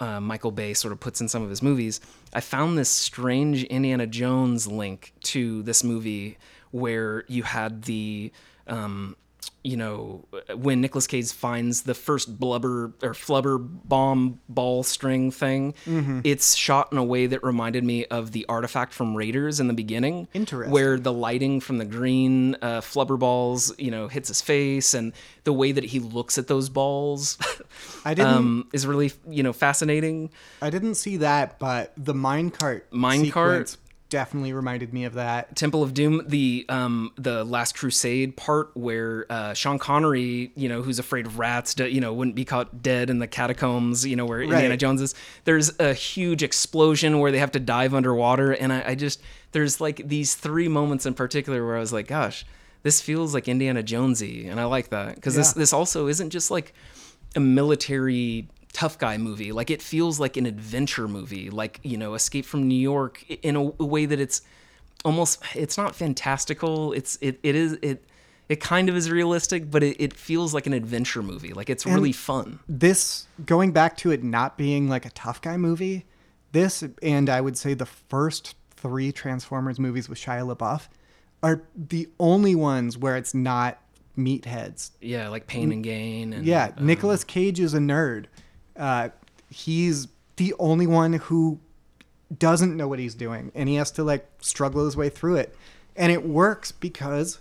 uh, 0.00 0.20
Michael 0.20 0.50
Bay 0.50 0.74
sort 0.74 0.92
of 0.92 1.00
puts 1.00 1.20
in 1.20 1.28
some 1.28 1.42
of 1.42 1.50
his 1.50 1.62
movies, 1.62 2.00
I 2.32 2.40
found 2.40 2.78
this 2.78 2.88
strange 2.88 3.64
Indiana 3.64 4.06
Jones 4.06 4.66
link 4.66 5.12
to 5.24 5.62
this 5.62 5.84
movie 5.84 6.38
where 6.70 7.24
you 7.28 7.42
had 7.42 7.82
the. 7.82 8.32
Um, 8.66 9.16
you 9.64 9.76
know, 9.76 10.24
when 10.54 10.80
Nicolas 10.80 11.06
Cage 11.06 11.32
finds 11.32 11.82
the 11.82 11.94
first 11.94 12.38
blubber 12.38 12.92
or 13.02 13.12
flubber 13.14 13.58
bomb 13.84 14.40
ball 14.48 14.82
string 14.82 15.30
thing, 15.30 15.74
Mm-hmm. 15.86 16.20
it's 16.24 16.54
shot 16.54 16.92
in 16.92 16.98
a 16.98 17.04
way 17.04 17.26
that 17.26 17.42
reminded 17.42 17.82
me 17.84 18.04
of 18.06 18.32
the 18.32 18.46
artifact 18.48 18.92
from 18.92 19.16
Raiders 19.16 19.58
in 19.60 19.66
the 19.66 19.74
beginning. 19.74 20.28
Interesting. 20.34 20.70
Where 20.72 20.98
the 20.98 21.12
lighting 21.12 21.60
from 21.60 21.78
the 21.78 21.84
green 21.84 22.54
uh, 22.62 22.80
flubber 22.80 23.18
balls, 23.18 23.72
you 23.78 23.90
know, 23.90 24.08
hits 24.08 24.28
his 24.28 24.40
face, 24.40 24.94
and 24.94 25.12
the 25.44 25.52
way 25.52 25.72
that 25.72 25.84
he 25.84 25.98
looks 25.98 26.38
at 26.38 26.46
those 26.46 26.68
balls 26.68 27.38
I 28.04 28.14
didn't. 28.14 28.32
um, 28.34 28.68
is 28.72 28.86
really, 28.86 29.12
you 29.28 29.42
know, 29.42 29.52
fascinating. 29.52 30.30
I 30.62 30.70
didn't 30.70 30.94
see 30.96 31.18
that, 31.18 31.58
but 31.58 31.92
the 31.96 32.14
minecart 32.14 32.82
Minecart? 32.92 33.76
Definitely 34.08 34.52
reminded 34.52 34.92
me 34.92 35.04
of 35.04 35.14
that. 35.14 35.56
Temple 35.56 35.82
of 35.82 35.94
Doom, 35.94 36.22
the 36.26 36.64
um 36.68 37.12
the 37.16 37.44
Last 37.44 37.76
Crusade 37.76 38.36
part 38.36 38.76
where 38.76 39.26
uh, 39.30 39.54
Sean 39.54 39.78
Connery, 39.78 40.52
you 40.54 40.68
know, 40.68 40.82
who's 40.82 40.98
afraid 40.98 41.26
of 41.26 41.38
rats, 41.38 41.76
you 41.78 42.00
know, 42.00 42.12
wouldn't 42.12 42.36
be 42.36 42.44
caught 42.44 42.82
dead 42.82 43.10
in 43.10 43.18
the 43.18 43.26
catacombs, 43.26 44.06
you 44.06 44.16
know, 44.16 44.26
where 44.26 44.42
Indiana 44.42 44.76
Jones 44.76 45.00
is. 45.02 45.14
There's 45.44 45.78
a 45.80 45.92
huge 45.92 46.42
explosion 46.42 47.18
where 47.18 47.32
they 47.32 47.38
have 47.38 47.52
to 47.52 47.60
dive 47.60 47.94
underwater, 47.94 48.52
and 48.52 48.72
I, 48.72 48.90
I 48.90 48.94
just 48.94 49.20
there's 49.52 49.80
like 49.80 50.06
these 50.06 50.34
three 50.34 50.68
moments 50.68 51.06
in 51.06 51.14
particular 51.14 51.64
where 51.64 51.76
I 51.76 51.80
was 51.80 51.92
like, 51.92 52.08
gosh, 52.08 52.44
this 52.82 53.00
feels 53.00 53.34
like 53.34 53.48
Indiana 53.48 53.82
Jonesy, 53.82 54.46
and 54.48 54.60
I 54.60 54.64
like 54.64 54.90
that 54.90 55.16
because 55.16 55.34
this 55.34 55.52
this 55.52 55.72
also 55.72 56.06
isn't 56.06 56.30
just 56.30 56.50
like 56.50 56.72
a 57.34 57.40
military 57.40 58.48
tough 58.80 58.98
guy 58.98 59.16
movie 59.16 59.52
like 59.52 59.70
it 59.70 59.80
feels 59.80 60.20
like 60.20 60.36
an 60.36 60.44
adventure 60.44 61.08
movie 61.08 61.48
like 61.48 61.80
you 61.82 61.96
know 61.96 62.12
escape 62.14 62.44
from 62.44 62.68
new 62.68 62.82
york 62.92 63.24
in 63.48 63.56
a, 63.56 63.62
a 63.80 63.84
way 63.94 64.04
that 64.04 64.20
it's 64.20 64.42
almost 65.04 65.42
it's 65.54 65.78
not 65.78 65.94
fantastical 65.94 66.92
it's 66.92 67.16
it, 67.22 67.38
it 67.42 67.54
is 67.54 67.72
it 67.80 68.04
it 68.50 68.60
kind 68.60 68.88
of 68.90 68.94
is 68.96 69.10
realistic 69.10 69.70
but 69.70 69.82
it, 69.82 69.96
it 69.98 70.12
feels 70.12 70.52
like 70.52 70.66
an 70.66 70.74
adventure 70.74 71.22
movie 71.22 71.52
like 71.54 71.70
it's 71.70 71.86
really 71.86 72.12
fun 72.12 72.58
This 72.68 73.26
going 73.46 73.72
back 73.72 73.96
to 73.98 74.10
it 74.10 74.22
not 74.22 74.58
being 74.58 74.88
like 74.90 75.06
a 75.06 75.10
tough 75.10 75.40
guy 75.40 75.56
movie. 75.56 76.04
This 76.52 76.84
and 77.02 77.28
I 77.30 77.40
would 77.40 77.56
say 77.58 77.74
the 77.74 77.86
first 77.86 78.56
three 78.76 79.10
Transformers 79.12 79.78
movies 79.78 80.08
with 80.08 80.18
Shia 80.18 80.44
LaBeouf 80.54 80.88
are 81.42 81.62
the 81.74 82.08
only 82.18 82.54
ones 82.54 82.96
where 82.98 83.16
it's 83.16 83.34
not 83.34 83.78
meatheads. 84.16 84.90
yeah 85.00 85.28
like 85.28 85.46
pain 85.46 85.72
and 85.72 85.82
gain 85.84 86.32
and 86.32 86.44
Yeah, 86.46 86.72
uh, 86.76 86.82
Nicolas 86.82 87.24
Cage 87.24 87.58
is 87.60 87.74
a 87.74 87.78
nerd. 87.78 88.26
Uh, 88.76 89.10
he's 89.50 90.08
the 90.36 90.54
only 90.58 90.86
one 90.86 91.14
who 91.14 91.58
doesn't 92.38 92.76
know 92.76 92.88
what 92.88 92.98
he's 92.98 93.14
doing, 93.14 93.52
and 93.54 93.68
he 93.68 93.76
has 93.76 93.90
to 93.92 94.04
like 94.04 94.26
struggle 94.40 94.84
his 94.84 94.96
way 94.96 95.08
through 95.08 95.36
it, 95.36 95.56
and 95.94 96.12
it 96.12 96.24
works 96.26 96.72
because 96.72 97.38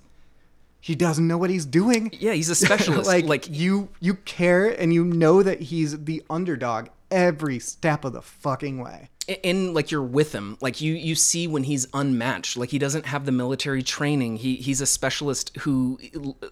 he 0.79 0.93
doesn't 0.95 1.27
know 1.27 1.38
what 1.38 1.49
he's 1.49 1.65
doing. 1.65 2.11
yeah 2.13 2.33
he's 2.33 2.49
a 2.49 2.55
specialist. 2.65 3.07
Like, 3.07 3.25
like 3.25 3.49
you, 3.49 3.89
you 3.99 4.15
care, 4.15 4.67
and 4.69 4.93
you 4.93 5.03
know 5.03 5.41
that 5.43 5.61
he's 5.61 6.05
the 6.05 6.23
underdog 6.29 6.88
every 7.16 7.57
step 7.59 8.03
of 8.03 8.11
the 8.13 8.22
fucking 8.22 8.80
way. 8.80 9.09
and 9.43 9.74
like 9.74 9.89
you're 9.89 10.03
with 10.03 10.34
him. 10.34 10.57
Like 10.61 10.82
you 10.82 10.93
you 10.93 11.16
see 11.16 11.47
when 11.47 11.63
he's 11.63 11.88
unmatched. 11.93 12.57
Like 12.57 12.70
he 12.70 12.78
doesn't 12.78 13.05
have 13.07 13.26
the 13.26 13.32
military 13.32 13.82
training. 13.82 14.36
He 14.36 14.57
he's 14.57 14.82
a 14.82 14.86
specialist 14.86 15.55
who 15.59 15.97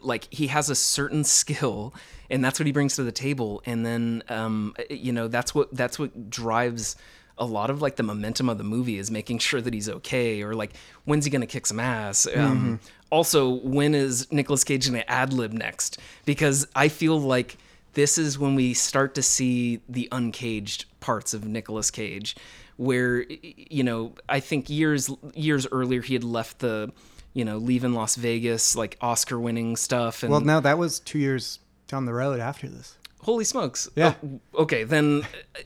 like 0.02 0.28
he 0.34 0.48
has 0.48 0.70
a 0.70 0.76
certain 0.76 1.24
skill 1.24 1.94
and 2.32 2.44
that's 2.44 2.60
what 2.60 2.66
he 2.66 2.72
brings 2.72 2.96
to 2.96 3.04
the 3.04 3.12
table. 3.12 3.62
And 3.66 3.86
then 3.86 4.24
um 4.30 4.74
you 4.90 5.12
know 5.12 5.28
that's 5.28 5.54
what 5.54 5.76
that's 5.76 6.00
what 6.00 6.30
drives 6.32 6.96
a 7.38 7.46
lot 7.46 7.70
of 7.70 7.82
like 7.82 7.96
the 7.98 8.04
momentum 8.04 8.48
of 8.48 8.58
the 8.58 8.64
movie 8.64 8.98
is 8.98 9.12
making 9.12 9.40
sure 9.40 9.60
that 9.60 9.74
he's 9.74 9.90
okay 9.90 10.42
or 10.44 10.54
like 10.56 10.74
when's 11.06 11.26
he 11.26 11.32
gonna 11.32 11.46
kick 11.46 11.66
some 11.68 11.80
ass? 11.80 12.26
Um 12.36 12.80
also 13.12 13.50
when 13.50 13.94
is 13.94 14.32
Nicolas 14.32 14.64
Cage 14.64 14.88
gonna 14.88 15.04
ad 15.08 15.34
lib 15.34 15.52
next? 15.54 16.00
Because 16.26 16.66
I 16.76 16.88
feel 16.88 17.20
like 17.20 17.58
this 17.94 18.18
is 18.18 18.38
when 18.38 18.56
we 18.56 18.74
start 18.74 19.16
to 19.16 19.22
see 19.22 19.82
the 19.88 20.08
uncaged 20.12 20.86
parts 21.00 21.34
of 21.34 21.46
Nicolas 21.46 21.92
Cage 21.92 22.36
where 22.78 23.26
you 23.42 23.84
know 23.84 24.14
I 24.28 24.40
think 24.40 24.70
years 24.70 25.10
years 25.36 25.68
earlier 25.72 26.02
he 26.02 26.14
had 26.14 26.24
left 26.24 26.60
the 26.60 26.92
you 27.34 27.46
know 27.46 27.58
leaving 27.58 27.94
Las 27.94 28.16
Vegas 28.16 28.76
like 28.76 28.98
Oscar 29.02 29.40
winning 29.40 29.76
stuff 29.76 30.24
and 30.24 30.32
Well, 30.32 30.42
no, 30.42 30.60
that 30.60 30.78
was 30.78 31.00
two 31.00 31.20
years 31.20 31.60
down 31.88 32.06
the 32.06 32.14
road 32.14 32.40
after 32.40 32.68
this. 32.68 32.96
holy 33.22 33.44
smokes 33.44 33.90
Yeah. 33.96 34.16
Oh, 34.24 34.62
okay 34.64 34.84
then 34.84 35.26
uh, 35.56 35.60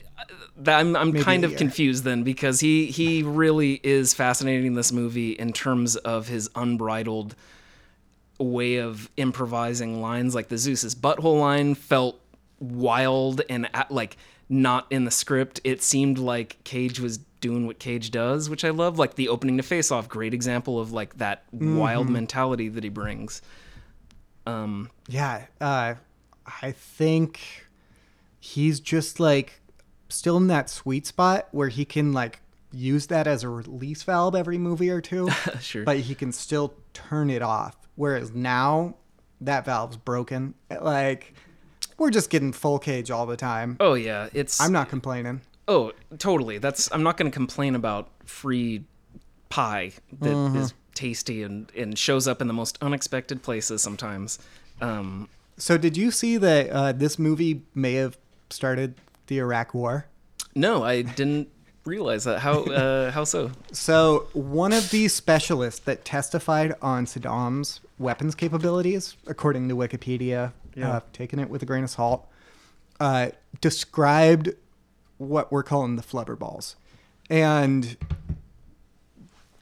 I'm, 0.66 0.96
I'm 0.96 1.12
kind 1.12 1.44
of 1.44 1.56
confused 1.56 2.04
then 2.04 2.24
because 2.24 2.60
he 2.60 2.86
he 2.86 3.22
really 3.22 3.80
is 3.82 4.12
fascinating 4.12 4.66
in 4.66 4.74
this 4.74 4.92
movie 4.92 5.32
in 5.32 5.52
terms 5.52 5.96
of 5.96 6.28
his 6.28 6.50
unbridled 6.54 7.34
way 8.38 8.76
of 8.76 9.10
improvising 9.16 10.00
lines 10.00 10.34
like 10.34 10.48
the 10.48 10.58
Zeus's 10.58 10.94
butthole 10.94 11.40
line 11.40 11.74
felt 11.74 12.20
wild 12.60 13.42
and 13.50 13.68
like 13.90 14.16
not 14.48 14.86
in 14.90 15.04
the 15.04 15.10
script. 15.10 15.60
It 15.64 15.82
seemed 15.82 16.18
like 16.18 16.62
Cage 16.64 17.00
was 17.00 17.18
doing 17.40 17.66
what 17.66 17.78
Cage 17.78 18.10
does, 18.10 18.48
which 18.50 18.64
I 18.64 18.70
love. 18.70 18.98
Like 18.98 19.14
the 19.14 19.28
opening 19.28 19.56
to 19.58 19.62
Face 19.62 19.90
Off, 19.92 20.08
great 20.08 20.34
example 20.34 20.80
of 20.80 20.92
like 20.92 21.18
that 21.18 21.44
wild 21.52 22.08
mentality 22.08 22.68
that 22.68 22.82
he 22.84 22.90
brings. 22.90 23.42
Um, 24.46 24.90
Yeah, 25.08 25.46
uh, 25.60 25.94
I 26.62 26.72
think 26.72 27.66
he's 28.40 28.80
just 28.80 29.20
like 29.20 29.60
still 30.08 30.36
in 30.38 30.46
that 30.46 30.70
sweet 30.70 31.06
spot 31.06 31.48
where 31.50 31.68
he 31.68 31.84
can 31.84 32.12
like 32.12 32.40
use 32.72 33.06
that 33.08 33.26
as 33.26 33.42
a 33.44 33.48
release 33.48 34.02
valve 34.02 34.34
every 34.34 34.58
movie 34.58 34.90
or 34.90 35.00
two, 35.00 35.28
Sure. 35.60 35.84
but 35.84 35.98
he 35.98 36.14
can 36.14 36.32
still 36.32 36.74
turn 36.94 37.30
it 37.30 37.42
off. 37.42 37.76
Whereas 37.98 38.32
now 38.32 38.94
that 39.40 39.64
valve's 39.64 39.96
broken. 39.96 40.54
Like 40.80 41.34
we're 41.98 42.10
just 42.10 42.30
getting 42.30 42.52
full 42.52 42.78
cage 42.78 43.10
all 43.10 43.26
the 43.26 43.36
time. 43.36 43.76
oh 43.80 43.94
yeah, 43.94 44.28
it's 44.32 44.60
I'm 44.60 44.72
not 44.72 44.88
complaining. 44.88 45.40
Oh, 45.66 45.92
totally. 46.18 46.58
That's 46.58 46.90
I'm 46.92 47.02
not 47.02 47.16
going 47.18 47.30
to 47.30 47.34
complain 47.34 47.74
about 47.74 48.08
free 48.24 48.84
pie 49.50 49.92
that 50.20 50.30
is 50.30 50.36
Mm-hmm. 50.72 50.76
tasty 50.94 51.42
and 51.42 51.70
and 51.76 51.98
shows 51.98 52.26
up 52.28 52.40
in 52.40 52.46
the 52.48 52.54
most 52.54 52.78
unexpected 52.80 53.42
places 53.42 53.82
sometimes. 53.82 54.38
Um, 54.80 55.28
So 55.56 55.76
did 55.76 55.96
you 55.96 56.10
see 56.10 56.36
that 56.38 56.70
uh, 56.70 56.92
this 56.92 57.18
movie 57.18 57.62
may 57.74 57.94
have 57.94 58.16
started 58.50 58.94
the 59.26 59.38
Iraq 59.38 59.74
War? 59.74 60.06
no, 60.54 60.82
I 60.84 61.02
didn't 61.02 61.48
realize 61.88 62.24
that. 62.24 62.40
How 62.40 62.64
uh, 62.64 63.10
how 63.12 63.24
so? 63.24 63.50
So, 63.72 64.28
one 64.32 64.72
of 64.72 64.90
the 64.90 65.08
specialists 65.08 65.80
that 65.80 66.04
testified 66.04 66.74
on 66.80 67.06
Saddam's 67.06 67.80
weapons 67.98 68.34
capabilities, 68.34 69.16
according 69.26 69.68
to 69.68 69.76
Wikipedia, 69.76 70.52
uh, 70.80 71.00
taking 71.12 71.38
it 71.38 71.50
with 71.50 71.62
a 71.62 71.66
grain 71.66 71.84
of 71.84 71.90
salt, 71.90 72.28
uh, 73.00 73.30
described 73.60 74.50
what 75.16 75.50
we're 75.50 75.64
calling 75.64 75.96
the 75.96 76.02
flubber 76.02 76.38
balls. 76.38 76.76
And 77.28 77.96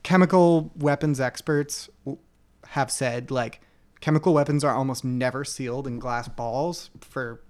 chemical 0.02 0.70
weapons 0.76 1.20
experts 1.20 1.88
have 2.68 2.90
said, 2.90 3.30
like, 3.30 3.60
chemical 4.00 4.34
weapons 4.34 4.62
are 4.62 4.74
almost 4.74 5.04
never 5.04 5.44
sealed 5.44 5.86
in 5.86 5.98
glass 5.98 6.28
balls 6.28 6.90
for 7.00 7.40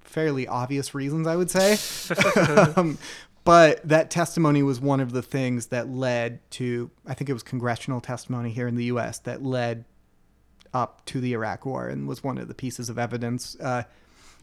fairly 0.00 0.48
obvious 0.48 0.94
reasons, 0.94 1.26
I 1.26 1.36
would 1.36 1.50
say. 1.50 1.78
um, 2.76 2.98
but 3.44 3.86
that 3.88 4.10
testimony 4.10 4.62
was 4.62 4.80
one 4.80 5.00
of 5.00 5.12
the 5.12 5.22
things 5.22 5.66
that 5.66 5.88
led 5.88 6.40
to, 6.52 6.90
I 7.06 7.14
think 7.14 7.30
it 7.30 7.32
was 7.32 7.42
congressional 7.42 8.00
testimony 8.00 8.50
here 8.50 8.68
in 8.68 8.76
the 8.76 8.84
U.S. 8.84 9.18
that 9.20 9.42
led 9.42 9.84
up 10.72 11.04
to 11.06 11.20
the 11.20 11.32
Iraq 11.32 11.66
War 11.66 11.88
and 11.88 12.06
was 12.06 12.22
one 12.22 12.38
of 12.38 12.48
the 12.48 12.54
pieces 12.54 12.88
of 12.88 12.98
evidence. 12.98 13.56
Uh, 13.60 13.84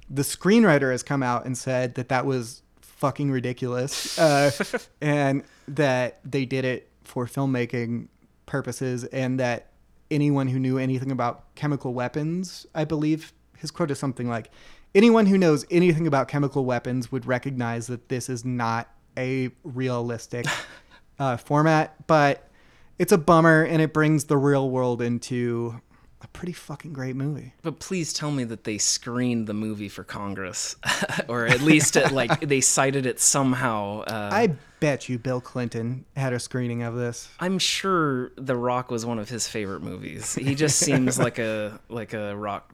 the 0.10 0.24
screenwriter 0.24 0.92
has 0.92 1.04
come 1.04 1.24
out 1.24 1.46
and 1.46 1.58
said 1.58 1.96
that 1.96 2.10
that 2.10 2.26
was 2.26 2.62
fucking 2.82 3.30
ridiculous 3.30 4.18
uh, 4.18 4.52
and 5.02 5.44
that 5.68 6.20
they 6.26 6.46
did 6.46 6.66
it 6.66 6.90
for 7.04 7.26
filmmaking 7.26 8.08
purposes 8.46 9.04
and 9.06 9.40
that 9.40 9.72
anyone 10.10 10.48
who 10.48 10.60
knew 10.60 10.78
anything 10.78 11.12
about 11.12 11.54
chemical 11.56 11.94
weapons, 11.94 12.66
I 12.74 12.86
believe 12.86 13.34
his 13.58 13.72
quote 13.72 13.92
is 13.92 14.00
something 14.00 14.28
like, 14.28 14.50
anyone 14.98 15.28
who 15.28 15.38
knows 15.38 15.64
anything 15.70 16.08
about 16.08 16.28
chemical 16.28 16.66
weapons 16.66 17.12
would 17.12 17.28
recognize 17.28 17.86
that 17.88 18.10
this 18.10 18.30
is 18.30 18.44
not 18.44 18.90
a 19.16 19.52
realistic 19.64 20.48
uh, 21.20 21.38
format, 21.38 22.08
but 22.08 22.50
it's 22.98 23.12
a 23.12 23.18
bummer 23.18 23.64
and 23.64 23.80
it 23.82 23.94
brings 23.94 24.26
the 24.26 24.38
real 24.38 24.70
world 24.70 25.02
into 25.02 25.80
a 26.22 26.28
pretty 26.30 26.52
fucking 26.52 26.94
great 26.94 27.16
movie. 27.16 27.54
But 27.62 27.80
please 27.80 28.12
tell 28.12 28.32
me 28.32 28.44
that 28.46 28.64
they 28.64 28.80
screened 28.80 29.46
the 29.46 29.54
movie 29.54 29.88
for 29.88 30.04
Congress, 30.04 30.76
or 31.28 31.46
at 31.46 31.62
least 31.62 31.96
it, 31.96 32.12
like 32.12 32.40
they 32.48 32.60
cited 32.60 33.06
it 33.06 33.20
somehow. 33.20 34.02
Uh, 34.02 34.30
I 34.34 34.56
bet 34.80 35.08
you 35.08 35.20
Bill 35.20 35.42
Clinton 35.42 36.06
had 36.16 36.34
a 36.34 36.40
screening 36.40 36.82
of 36.82 36.96
this. 36.96 37.30
I'm 37.40 37.60
sure 37.60 38.32
The 38.36 38.56
Rock 38.56 38.90
was 38.90 39.06
one 39.06 39.20
of 39.20 39.30
his 39.30 39.48
favorite 39.48 39.84
movies. 39.84 40.34
He 40.34 40.56
just 40.56 40.80
seems 40.80 41.20
like 41.20 41.38
a 41.38 41.80
like 41.88 42.14
a 42.14 42.36
rock 42.36 42.74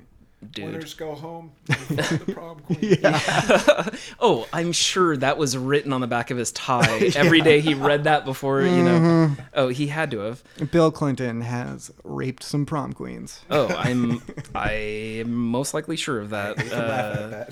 dude. 0.52 0.66
Winners 0.66 0.94
go 0.94 1.14
home. 1.16 1.52
the 1.66 2.34
prom 2.34 2.60
queen. 2.60 2.98
Oh, 4.20 4.48
I'm 4.54 4.72
sure 4.72 5.18
that 5.18 5.38
was 5.38 5.58
written 5.58 5.92
on 5.92 6.00
the 6.02 6.08
back 6.08 6.32
of 6.32 6.38
his 6.38 6.52
tie 6.52 7.12
every 7.16 7.42
day 7.42 7.60
he 7.60 7.74
read 7.74 8.06
that 8.06 8.24
before, 8.26 8.62
you 8.62 8.84
know. 8.84 9.00
Mm-hmm. 9.00 9.42
Oh, 9.54 9.68
he 9.70 9.88
had 9.88 10.12
to 10.12 10.20
have. 10.20 10.44
Bill 10.72 10.92
Clinton 10.92 11.42
has 11.42 11.92
raped 12.04 12.44
some 12.44 12.66
prom 12.66 12.94
queens. 12.94 13.42
Oh, 13.50 13.68
I'm 13.68 14.22
I 14.56 14.72
am 14.72 15.34
most 15.34 15.74
likely 15.74 15.98
sure 15.98 16.20
of 16.22 16.30
that. 16.30 16.58
Uh, 16.72 17.28
that. 17.28 17.50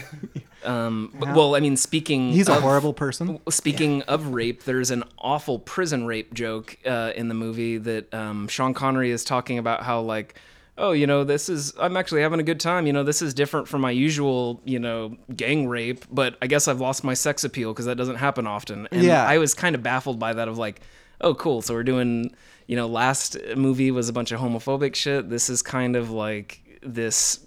um, 0.64 1.14
but- 1.20 1.36
well, 1.36 1.56
I 1.56 1.60
mean, 1.60 1.76
speaking 1.76 2.32
He's 2.32 2.48
a 2.48 2.56
of, 2.56 2.62
horrible 2.62 2.94
person. 2.94 3.40
Speaking 3.50 4.02
of 4.04 4.28
rape, 4.28 4.64
there's 4.64 4.92
an 4.92 5.04
awful 5.18 5.60
prison 5.60 6.06
rape 6.06 6.34
joke 6.34 6.78
uh, 6.86 7.12
in 7.16 7.28
the 7.28 7.34
movie 7.36 7.78
that 7.78 8.14
um, 8.14 8.48
Sean 8.48 8.74
Connery 8.74 9.12
is 9.12 9.24
talking 9.26 9.58
about 9.58 9.84
how 9.84 10.02
like, 10.02 10.36
oh, 10.78 10.92
you 10.92 11.06
know, 11.06 11.24
this 11.24 11.50
is 11.50 11.74
I'm 11.80 11.98
actually 11.98 12.22
having 12.22 12.40
a 12.40 12.44
good 12.44 12.60
time. 12.60 12.88
You 12.88 12.94
know, 12.94 13.04
this 13.04 13.22
is 13.22 13.34
different 13.34 13.68
from 13.68 13.82
my 13.82 13.92
usual, 13.92 14.62
you 14.66 14.80
know, 14.80 15.18
gang 15.36 15.68
rape, 15.68 16.06
but 16.12 16.38
I 16.42 16.48
guess 16.48 16.68
I've 16.68 16.82
lost 16.82 17.04
my 17.04 17.14
sex 17.14 17.44
appeal 17.44 17.74
because 17.74 17.86
that 17.86 17.96
doesn't 17.96 18.16
happen 18.16 18.48
often. 18.48 18.88
And 18.92 19.04
Yeah. 19.04 19.26
I 19.26 19.38
was 19.38 19.54
kind 19.54 19.76
of 19.76 19.84
baffled 19.84 20.20
by 20.20 20.34
that 20.34 20.48
of 20.48 20.58
like, 20.58 20.82
oh, 21.20 21.36
cool. 21.36 21.62
So 21.62 21.74
we're 21.74 21.84
doing, 21.84 22.34
you 22.68 22.76
know, 22.76 22.88
last 22.88 23.38
movie 23.56 23.92
was 23.92 24.10
a 24.10 24.14
bunch 24.14 24.32
of 24.32 24.40
homophobic 24.40 24.96
shit. 24.96 25.30
This 25.30 25.50
is 25.50 25.62
kind 25.62 25.96
of 25.96 26.10
like 26.12 26.80
this 26.82 27.40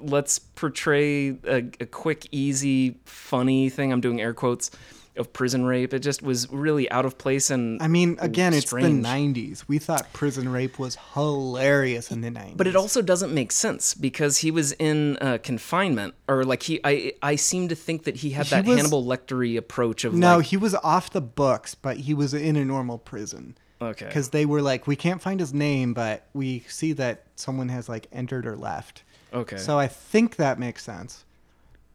let's 0.00 0.38
portray 0.38 1.30
a, 1.44 1.56
a 1.80 1.86
quick, 1.86 2.28
easy, 2.30 3.00
funny 3.04 3.68
thing. 3.68 3.92
I'm 3.92 4.00
doing 4.00 4.20
air 4.20 4.32
quotes 4.32 4.70
of 5.18 5.32
prison 5.32 5.64
rape. 5.64 5.92
It 5.92 6.00
just 6.00 6.22
was 6.22 6.50
really 6.50 6.90
out 6.90 7.04
of 7.04 7.18
place 7.18 7.50
and 7.50 7.82
I 7.82 7.88
mean, 7.88 8.16
again, 8.20 8.54
it's 8.54 8.66
strange. 8.66 9.02
the 9.02 9.08
90s. 9.08 9.64
We 9.68 9.78
thought 9.78 10.12
prison 10.12 10.48
rape 10.48 10.78
was 10.78 10.96
hilarious 11.14 12.10
in 12.10 12.20
the 12.20 12.30
90s. 12.30 12.56
But 12.56 12.66
it 12.66 12.76
also 12.76 13.02
doesn't 13.02 13.32
make 13.34 13.52
sense 13.52 13.94
because 13.94 14.38
he 14.38 14.50
was 14.50 14.72
in 14.72 15.16
uh, 15.20 15.38
confinement, 15.42 16.14
or 16.28 16.44
like 16.44 16.62
he, 16.62 16.80
I, 16.84 17.12
I 17.22 17.36
seem 17.36 17.68
to 17.68 17.74
think 17.74 18.04
that 18.04 18.16
he 18.16 18.30
had 18.30 18.46
He 18.46 18.50
that 18.50 18.64
was- 18.66 18.76
Hannibal 18.76 19.04
Lectery 19.04 19.56
approach 19.56 20.04
of 20.04 20.14
No, 20.14 20.36
like, 20.38 20.46
he 20.46 20.56
was 20.56 20.74
off 20.76 21.10
the 21.10 21.20
books, 21.20 21.74
but 21.74 21.98
he 21.98 22.14
was 22.14 22.34
in 22.34 22.56
a 22.56 22.64
normal 22.64 22.98
prison. 22.98 23.56
okay, 23.80 24.06
Because 24.06 24.30
they 24.30 24.46
were 24.46 24.62
like, 24.62 24.86
we 24.86 24.96
can't 24.96 25.20
find 25.22 25.40
his 25.40 25.52
name, 25.54 25.94
but 25.94 26.26
we 26.32 26.60
see 26.68 26.92
that 26.94 27.24
someone 27.36 27.68
has 27.68 27.88
like 27.88 28.06
entered 28.12 28.46
or 28.46 28.56
left. 28.56 29.02
okay. 29.32 29.56
So 29.56 29.78
I 29.78 29.86
think 29.88 30.36
that 30.36 30.58
makes 30.58 30.84
sense. 30.84 31.24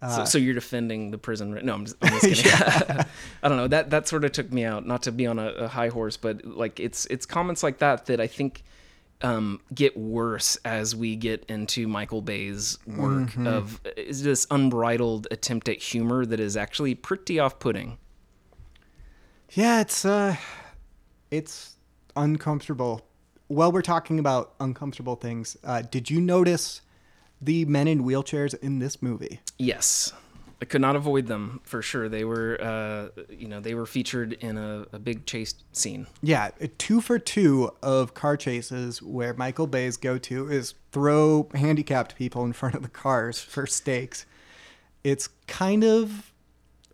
So, 0.10 0.26
so 0.26 0.38
you're 0.38 0.54
defending 0.54 1.12
the 1.12 1.18
prison? 1.18 1.58
No, 1.64 1.74
I'm 1.74 1.86
just, 1.86 1.98
I'm 2.02 2.20
just 2.22 2.44
kidding. 2.44 3.06
I 3.44 3.48
don't 3.48 3.58
know. 3.58 3.68
That 3.68 3.90
that 3.92 4.08
sort 4.08 4.26
of 4.26 4.32
took 4.32 4.52
me 4.52 4.66
out. 4.66 4.86
Not 4.86 5.04
to 5.04 5.12
be 5.12 5.26
on 5.26 5.40
a, 5.40 5.48
a 5.50 5.68
high 5.68 5.90
horse, 5.90 6.18
but 6.18 6.46
like 6.46 6.80
it's 6.80 7.06
it's 7.08 7.26
comments 7.26 7.64
like 7.64 7.80
that 7.80 8.06
that 8.08 8.20
I 8.20 8.28
think 8.28 8.64
um, 9.22 9.62
get 9.74 9.96
worse 9.96 10.58
as 10.66 10.96
we 10.96 11.16
get 11.16 11.46
into 11.48 11.88
Michael 11.88 12.22
Bay's 12.22 12.78
work 12.86 13.36
of 13.38 13.80
is 13.96 14.24
this 14.24 14.46
unbridled 14.52 15.28
attempt 15.32 15.70
at 15.70 15.78
humor 15.78 16.26
that 16.26 16.40
is 16.40 16.58
actually 16.58 16.96
pretty 16.96 17.40
off-putting. 17.40 17.98
Yeah, 19.52 19.82
it's 19.82 20.04
uh 20.04 20.36
it's 21.32 21.76
uncomfortable. 22.16 23.08
While 23.48 23.72
we're 23.72 23.82
talking 23.82 24.20
about 24.20 24.54
uncomfortable 24.60 25.16
things, 25.16 25.58
uh, 25.64 25.82
did 25.84 26.10
you 26.10 26.20
notice 26.20 26.82
the 27.46 27.66
men 27.66 27.88
in 27.88 28.04
wheelchairs 28.04 28.58
in 28.60 28.80
this 28.80 29.02
movie? 29.02 29.40
Yes. 29.58 30.14
I 30.62 30.66
could 30.66 30.80
not 30.80 30.96
avoid 30.96 31.28
them 31.28 31.60
for 31.66 31.82
sure. 31.82 32.08
They 32.08 32.24
were, 32.24 32.58
uh, 32.62 33.22
you 33.30 33.50
know, 33.50 33.60
they 33.60 33.76
were 33.76 33.86
featured 33.86 34.32
in 34.34 34.58
a, 34.58 34.86
a 34.94 35.00
big 35.00 35.26
chase 35.26 35.56
scene. 35.74 36.08
Yeah, 36.22 36.52
two 36.78 37.02
for 37.02 37.20
two 37.20 37.72
of 37.82 38.14
car 38.14 38.38
chases 38.38 39.02
where 39.02 39.34
Michael 39.34 39.68
Bay's 39.68 39.98
go 39.98 40.18
to 40.20 40.50
is 40.50 40.74
throw 40.94 41.50
handicapped 41.54 42.16
people 42.16 42.46
in 42.46 42.54
front 42.54 42.76
of 42.76 42.82
the 42.82 42.88
cars 42.88 43.42
for 43.42 43.68
stakes. 43.68 44.26
It's 45.04 45.28
kind 45.48 45.84
of 45.84 46.32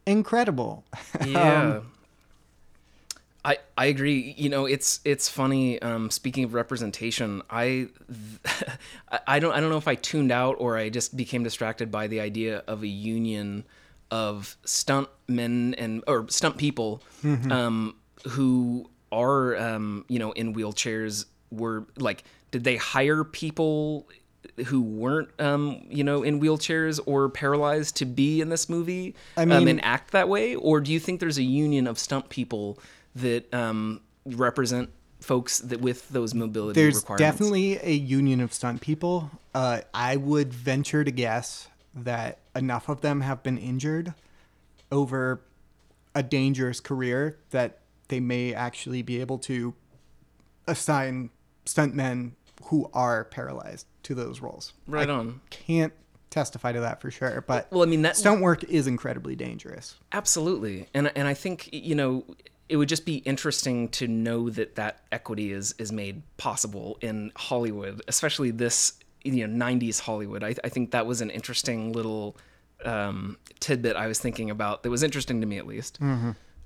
incredible. 0.08 0.84
Yeah. 1.26 1.82
I, 3.46 3.58
I 3.78 3.86
agree. 3.86 4.34
You 4.38 4.50
know, 4.50 4.66
it's 4.66 5.00
it's 5.06 5.30
funny. 5.30 5.82
Um, 5.82 6.10
speaking 6.12 6.44
of 6.44 6.54
representation, 6.54 7.42
I 7.50 7.88
I- 9.28 9.40
don't 9.40 9.54
I 9.54 9.60
don't 9.60 9.70
know 9.70 9.78
if 9.78 9.88
I 9.88 9.96
tuned 9.96 10.32
out 10.32 10.56
or 10.60 10.78
I 10.78 10.90
just 10.90 11.16
became 11.16 11.44
distracted 11.44 11.90
by 11.92 12.08
the 12.08 12.20
idea 12.20 12.64
of 12.68 12.84
a 12.84 12.88
union 12.88 13.64
of 14.12 14.58
stunt 14.66 15.08
men 15.28 15.76
and 15.78 16.04
or 16.08 16.28
stunt 16.30 16.58
people 16.58 17.02
um, 17.52 17.96
who 18.30 18.90
are 19.12 19.56
um, 19.58 20.06
you 20.10 20.20
know 20.20 20.32
in 20.34 20.54
wheelchairs. 20.54 21.26
Were 21.52 21.88
like, 21.98 22.24
did 22.52 22.64
they 22.64 22.76
hire 22.76 23.24
people 23.24 24.08
who 24.68 24.82
weren't 24.82 25.30
um, 25.40 25.84
you 25.90 26.04
know 26.04 26.22
in 26.24 26.40
wheelchairs 26.40 27.00
or 27.06 27.30
paralyzed 27.30 27.96
to 27.98 28.06
be 28.06 28.40
in 28.42 28.50
this 28.50 28.70
movie 28.70 29.16
I 29.38 29.44
um, 29.44 29.50
mean- 29.50 29.68
and 29.68 29.84
act 29.86 30.12
that 30.12 30.28
way, 30.30 30.56
or 30.56 30.80
do 30.82 30.92
you 30.92 31.00
think 31.00 31.20
there's 31.22 31.38
a 31.40 31.44
union 31.44 31.88
of 31.88 31.98
stunt 31.98 32.30
people 32.30 32.78
that 33.16 33.54
um, 33.54 34.02
represent 34.26 34.90
folks 35.20 35.60
that 35.60 35.82
with 35.82 36.08
those 36.10 36.34
mobility 36.34 36.80
There's 36.80 36.96
requirements? 36.98 37.32
definitely 37.38 37.78
a 37.82 37.92
union 37.94 38.40
of 38.40 38.54
stunt 38.54 38.82
people. 38.82 39.30
Uh, 39.54 39.82
I 39.94 40.16
would 40.16 40.54
venture 40.54 41.04
to 41.04 41.12
guess 41.12 41.68
that 41.94 42.40
enough 42.56 42.88
of 42.90 43.02
them 43.02 43.22
have 43.22 43.44
been 43.44 43.58
injured 43.58 44.14
over 44.92 45.42
a 46.16 46.24
dangerous 46.24 46.80
career 46.80 47.38
that 47.52 47.80
they 48.08 48.20
may 48.20 48.54
actually 48.54 49.02
be 49.02 49.20
able 49.22 49.38
to 49.40 49.74
assign 50.68 51.30
stuntmen 51.66 52.32
who 52.66 52.90
are 52.94 53.26
paralyzed 53.26 53.86
to 54.04 54.16
those 54.16 54.42
roles. 54.42 54.74
right 54.88 55.10
I 55.10 55.14
on. 55.14 55.42
can't 55.50 55.94
testify 56.30 56.72
to 56.72 56.80
that 56.82 57.02
for 57.02 57.10
sure, 57.12 57.44
but 57.48 57.72
Well, 57.72 57.84
I 57.84 57.86
mean 57.86 58.04
that 58.04 58.16
stunt 58.18 58.42
work 58.42 58.64
is 58.66 58.88
incredibly 58.88 59.36
dangerous. 59.36 59.96
Absolutely, 60.12 60.88
and 60.94 61.12
and 61.16 61.28
I 61.28 61.34
think 61.34 61.70
you 61.74 61.96
know 61.96 62.24
it 62.70 62.78
would 62.78 62.88
just 62.88 63.06
be 63.06 63.16
interesting 63.18 63.90
to 63.90 64.08
know 64.08 64.50
that 64.52 64.76
that 64.76 65.02
equity 65.12 65.52
is 65.52 65.74
is 65.80 65.92
made 65.92 66.22
possible 66.38 66.98
in 67.02 67.32
Hollywood, 67.36 68.02
especially 68.08 68.52
this 68.52 68.94
you 69.24 69.48
know 69.48 69.66
'90s 69.66 70.00
Hollywood. 70.00 70.44
I, 70.44 70.56
I 70.64 70.70
think 70.70 70.92
that 70.92 71.06
was 71.06 71.22
an 71.22 71.32
interesting 71.32 71.92
little 71.92 72.38
um, 72.86 73.38
tidbit 73.60 73.96
I 73.96 74.08
was 74.08 74.20
thinking 74.20 74.50
about 74.50 74.84
that 74.84 74.90
was 74.90 75.04
interesting 75.04 75.42
to 75.42 75.48
me 75.48 75.58
at 75.58 75.68
least. 75.68 76.00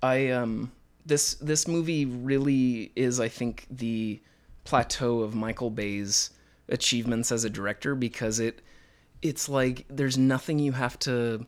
I 0.01 0.29
um 0.31 0.71
this 1.05 1.35
this 1.35 1.67
movie 1.67 2.05
really 2.05 2.91
is 2.95 3.19
I 3.19 3.29
think 3.29 3.65
the 3.71 4.21
plateau 4.65 5.21
of 5.21 5.33
Michael 5.33 5.69
Bay's 5.69 6.29
achievements 6.69 7.31
as 7.31 7.43
a 7.43 7.49
director 7.49 7.95
because 7.95 8.39
it 8.39 8.61
it's 9.21 9.47
like 9.47 9.85
there's 9.89 10.17
nothing 10.17 10.59
you 10.59 10.73
have 10.73 10.99
to 10.99 11.45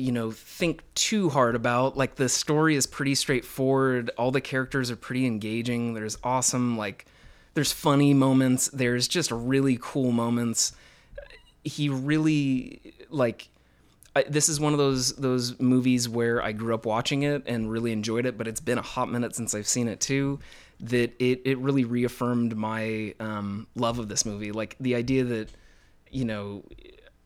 you 0.00 0.12
know 0.12 0.30
think 0.30 0.82
too 0.94 1.28
hard 1.28 1.54
about 1.54 1.96
like 1.96 2.16
the 2.16 2.28
story 2.28 2.74
is 2.76 2.86
pretty 2.86 3.14
straightforward 3.14 4.10
all 4.16 4.30
the 4.30 4.40
characters 4.40 4.90
are 4.90 4.96
pretty 4.96 5.26
engaging 5.26 5.94
there's 5.94 6.18
awesome 6.24 6.76
like 6.76 7.06
there's 7.54 7.72
funny 7.72 8.14
moments 8.14 8.68
there's 8.68 9.06
just 9.06 9.30
really 9.30 9.78
cool 9.80 10.12
moments 10.12 10.72
he 11.64 11.88
really 11.88 12.94
like 13.10 13.48
I, 14.16 14.24
this 14.28 14.48
is 14.48 14.58
one 14.58 14.72
of 14.72 14.78
those 14.78 15.14
those 15.14 15.58
movies 15.60 16.08
where 16.08 16.42
I 16.42 16.52
grew 16.52 16.74
up 16.74 16.84
watching 16.84 17.22
it 17.22 17.44
and 17.46 17.70
really 17.70 17.92
enjoyed 17.92 18.26
it, 18.26 18.36
but 18.36 18.48
it's 18.48 18.60
been 18.60 18.78
a 18.78 18.82
hot 18.82 19.08
minute 19.08 19.36
since 19.36 19.54
I've 19.54 19.68
seen 19.68 19.86
it 19.86 20.00
too. 20.00 20.40
That 20.80 21.12
it 21.20 21.42
it 21.44 21.58
really 21.58 21.84
reaffirmed 21.84 22.56
my 22.56 23.14
um, 23.20 23.68
love 23.76 23.98
of 23.98 24.08
this 24.08 24.24
movie. 24.24 24.50
Like 24.50 24.76
the 24.80 24.96
idea 24.96 25.24
that 25.24 25.50
you 26.10 26.24
know 26.24 26.64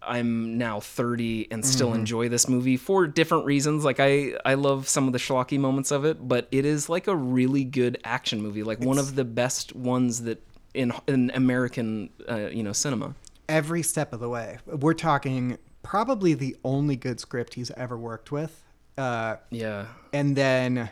I'm 0.06 0.58
now 0.58 0.80
30 0.80 1.48
and 1.50 1.64
still 1.64 1.94
enjoy 1.94 2.28
this 2.28 2.48
movie 2.48 2.76
for 2.76 3.06
different 3.06 3.44
reasons. 3.44 3.84
Like 3.84 4.00
I 4.00 4.34
I 4.44 4.54
love 4.54 4.88
some 4.88 5.06
of 5.06 5.12
the 5.12 5.18
schlocky 5.18 5.58
moments 5.58 5.90
of 5.90 6.04
it, 6.04 6.26
but 6.26 6.48
it 6.50 6.64
is 6.64 6.88
like 6.88 7.06
a 7.06 7.16
really 7.16 7.64
good 7.64 7.98
action 8.04 8.40
movie, 8.42 8.62
like 8.62 8.80
one 8.80 8.98
of 8.98 9.14
the 9.14 9.24
best 9.24 9.74
ones 9.74 10.22
that 10.22 10.42
in 10.74 10.92
in 11.06 11.30
American 11.34 12.10
uh, 12.28 12.48
you 12.52 12.62
know 12.62 12.72
cinema. 12.72 13.14
Every 13.48 13.82
step 13.82 14.12
of 14.12 14.20
the 14.20 14.28
way. 14.28 14.58
We're 14.66 14.94
talking 14.94 15.58
probably 15.82 16.32
the 16.34 16.56
only 16.64 16.96
good 16.96 17.20
script 17.20 17.54
he's 17.54 17.70
ever 17.72 17.96
worked 17.96 18.32
with. 18.32 18.62
Uh, 18.96 19.36
Yeah. 19.50 19.86
and 20.12 20.34
then 20.36 20.88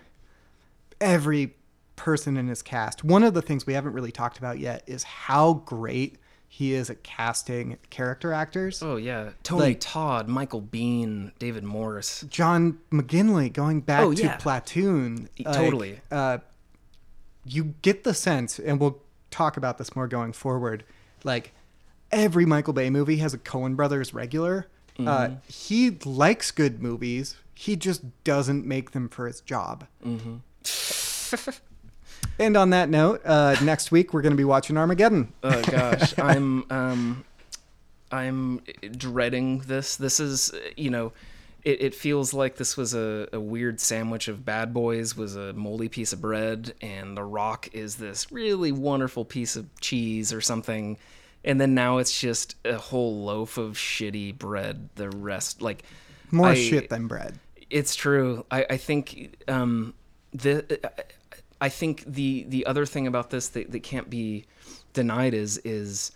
every 1.01 1.55
person 1.97 2.37
in 2.37 2.49
his 2.49 2.63
cast. 2.63 3.05
One 3.05 3.23
of 3.23 3.35
the 3.35 3.43
things 3.43 3.67
we 3.67 3.75
haven't 3.75 3.93
really 3.93 4.13
talked 4.13 4.39
about 4.39 4.59
yet 4.59 4.83
is 4.87 5.03
how 5.05 5.55
great 5.67 6.17
he 6.55 6.75
is 6.75 6.91
at 6.91 7.03
casting 7.03 7.79
character 7.89 8.31
actors. 8.35 8.83
Oh 8.83 8.97
yeah, 8.97 9.31
Tony 9.43 9.63
Like- 9.63 9.81
Todd, 9.81 10.29
Michael 10.29 10.61
Biehn, 10.61 11.33
David 11.39 11.65
Morse. 11.65 12.23
John 12.29 12.79
McGinley 12.93 13.51
going 13.51 13.81
back 13.81 14.03
Oh, 14.03 14.13
to 14.13 14.23
yeah. 14.23 14.37
Platoon. 14.37 15.31
like, 15.43 15.57
Totally. 15.57 16.01
uh, 16.11 16.39
you 17.47 17.75
get 17.81 18.05
the 18.05 18.13
sense, 18.13 18.59
and 18.59 18.79
we'll 18.79 19.01
talk 19.31 19.57
about 19.57 19.79
this 19.79 19.97
more 19.97 20.07
going 20.07 20.35
forward. 20.35 20.85
Like 21.25 21.53
every 22.11 22.45
Michael 22.45 22.75
Bay 22.75 22.91
movie 22.91 23.17
has 23.17 23.33
a 23.33 23.39
Coen 23.39 23.75
Brothers 23.75 24.13
regular. 24.13 24.67
Uh, 24.99 25.03
Mm-hmm. 25.29 25.35
he 25.49 25.91
likes 26.05 26.51
good 26.51 26.83
movies. 26.83 27.37
He 27.55 27.77
just 27.77 28.03
doesn't 28.25 28.67
make 28.67 28.91
them 28.91 29.09
for 29.09 29.27
his 29.27 29.41
job. 29.41 29.87
Mm-hmm. 30.05 30.37
and 32.39 32.57
on 32.57 32.71
that 32.71 32.89
note, 32.89 33.21
uh, 33.25 33.57
next 33.63 33.91
week 33.93 34.13
we're 34.13 34.23
going 34.23 34.33
to 34.33 34.37
be 34.37 34.45
watching 34.45 34.77
Armageddon. 34.77 35.33
Oh 35.43 35.63
gosh, 35.63 36.15
I'm 36.19 36.65
um, 36.71 37.25
I'm 38.11 38.61
dreading 38.97 39.61
this. 39.61 39.97
This 39.97 40.21
is, 40.21 40.53
you 40.77 40.91
know, 40.91 41.13
it, 41.65 41.81
it 41.83 41.95
feels 41.95 42.35
like 42.35 42.57
this 42.57 42.77
was 42.77 42.95
a, 42.95 43.29
a 43.33 43.41
weird 43.41 43.81
sandwich 43.81 44.29
of 44.29 44.45
Bad 44.45 44.75
Boys 44.75 45.17
was 45.17 45.37
a 45.37 45.53
moldy 45.53 45.89
piece 45.89 46.13
of 46.13 46.21
bread, 46.21 46.75
and 46.83 47.17
The 47.17 47.25
Rock 47.25 47.69
is 47.73 47.97
this 47.97 48.31
really 48.33 48.73
wonderful 48.73 49.25
piece 49.25 49.57
of 49.57 49.67
cheese 49.81 50.33
or 50.33 50.41
something. 50.41 50.99
And 51.45 51.61
then 51.61 51.75
now 51.75 51.99
it's 51.99 52.21
just 52.21 52.55
a 52.65 52.75
whole 52.77 53.25
loaf 53.25 53.59
of 53.59 53.73
shitty 53.73 54.39
bread. 54.39 54.91
The 54.95 55.11
rest, 55.11 55.61
like, 55.61 55.83
More 56.31 56.49
I- 56.49 56.55
shit 56.55 56.89
than 56.89 57.09
bread. 57.09 57.39
it's 57.69 57.97
true. 57.97 58.45
I, 58.51 58.65
I 58.71 58.77
think 58.77 59.43
um, 59.49 59.95
the 60.33 60.79
I 61.63 61.69
think 61.69 62.05
the 62.05 62.45
the 62.49 62.67
other 62.67 62.85
thing 62.85 63.07
about 63.07 63.31
this 63.31 63.49
that, 63.51 63.71
that 63.71 63.85
can't 63.85 64.11
be 64.11 64.45
denied 64.93 65.33
is 65.33 65.59
is 65.59 66.11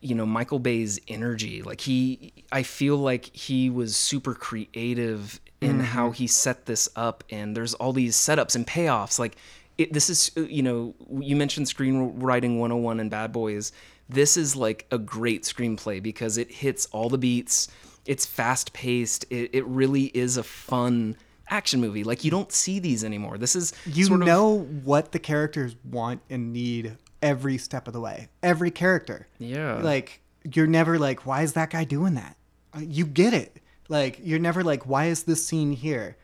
you 0.00 0.14
know 0.14 0.24
Michael 0.24 0.58
Bay's 0.58 0.98
energy. 1.06 1.60
Like 1.60 1.82
he, 1.82 2.32
I 2.50 2.62
feel 2.62 2.96
like 2.96 3.26
he 3.26 3.68
was 3.68 3.94
super 3.94 4.34
creative 4.34 5.38
in 5.60 5.72
mm-hmm. 5.72 5.80
how 5.80 6.12
he 6.12 6.26
set 6.26 6.64
this 6.64 6.88
up, 6.96 7.24
and 7.28 7.54
there's 7.54 7.74
all 7.74 7.92
these 7.92 8.16
setups 8.16 8.56
and 8.56 8.66
payoffs. 8.66 9.18
Like 9.18 9.36
it, 9.76 9.92
this 9.92 10.08
is 10.08 10.30
you 10.34 10.62
know 10.62 10.94
you 11.20 11.36
mentioned 11.36 11.66
screenwriting 11.66 12.58
101 12.58 12.98
and 12.98 13.10
Bad 13.10 13.32
Boys. 13.32 13.72
This 14.08 14.38
is 14.38 14.56
like 14.56 14.86
a 14.90 14.96
great 14.96 15.42
screenplay 15.42 16.02
because 16.02 16.38
it 16.38 16.50
hits 16.50 16.86
all 16.86 17.10
the 17.10 17.18
beats 17.18 17.68
it's 18.06 18.24
fast 18.24 18.72
paced. 18.72 19.24
It, 19.30 19.50
it 19.52 19.66
really 19.66 20.04
is 20.04 20.36
a 20.36 20.42
fun 20.42 21.16
action 21.48 21.80
movie. 21.80 22.04
Like 22.04 22.24
you 22.24 22.30
don't 22.30 22.50
see 22.52 22.78
these 22.78 23.04
anymore. 23.04 23.38
This 23.38 23.54
is 23.56 23.72
You 23.86 24.04
sort 24.06 24.20
of- 24.22 24.26
know 24.26 24.58
what 24.84 25.12
the 25.12 25.18
characters 25.18 25.76
want 25.88 26.20
and 26.30 26.52
need 26.52 26.96
every 27.22 27.58
step 27.58 27.86
of 27.86 27.92
the 27.92 28.00
way. 28.00 28.28
Every 28.42 28.70
character. 28.70 29.26
Yeah. 29.38 29.74
Like 29.76 30.20
you're 30.52 30.66
never 30.66 30.98
like, 30.98 31.26
why 31.26 31.42
is 31.42 31.54
that 31.54 31.70
guy 31.70 31.84
doing 31.84 32.14
that? 32.14 32.36
Uh, 32.74 32.80
You 32.80 33.04
get 33.06 33.32
it. 33.34 33.56
Like 33.88 34.20
you're 34.22 34.38
never 34.38 34.62
like, 34.64 34.86
why 34.86 35.06
is 35.06 35.22
this 35.24 35.46
scene 35.46 35.72
here? 35.72 36.16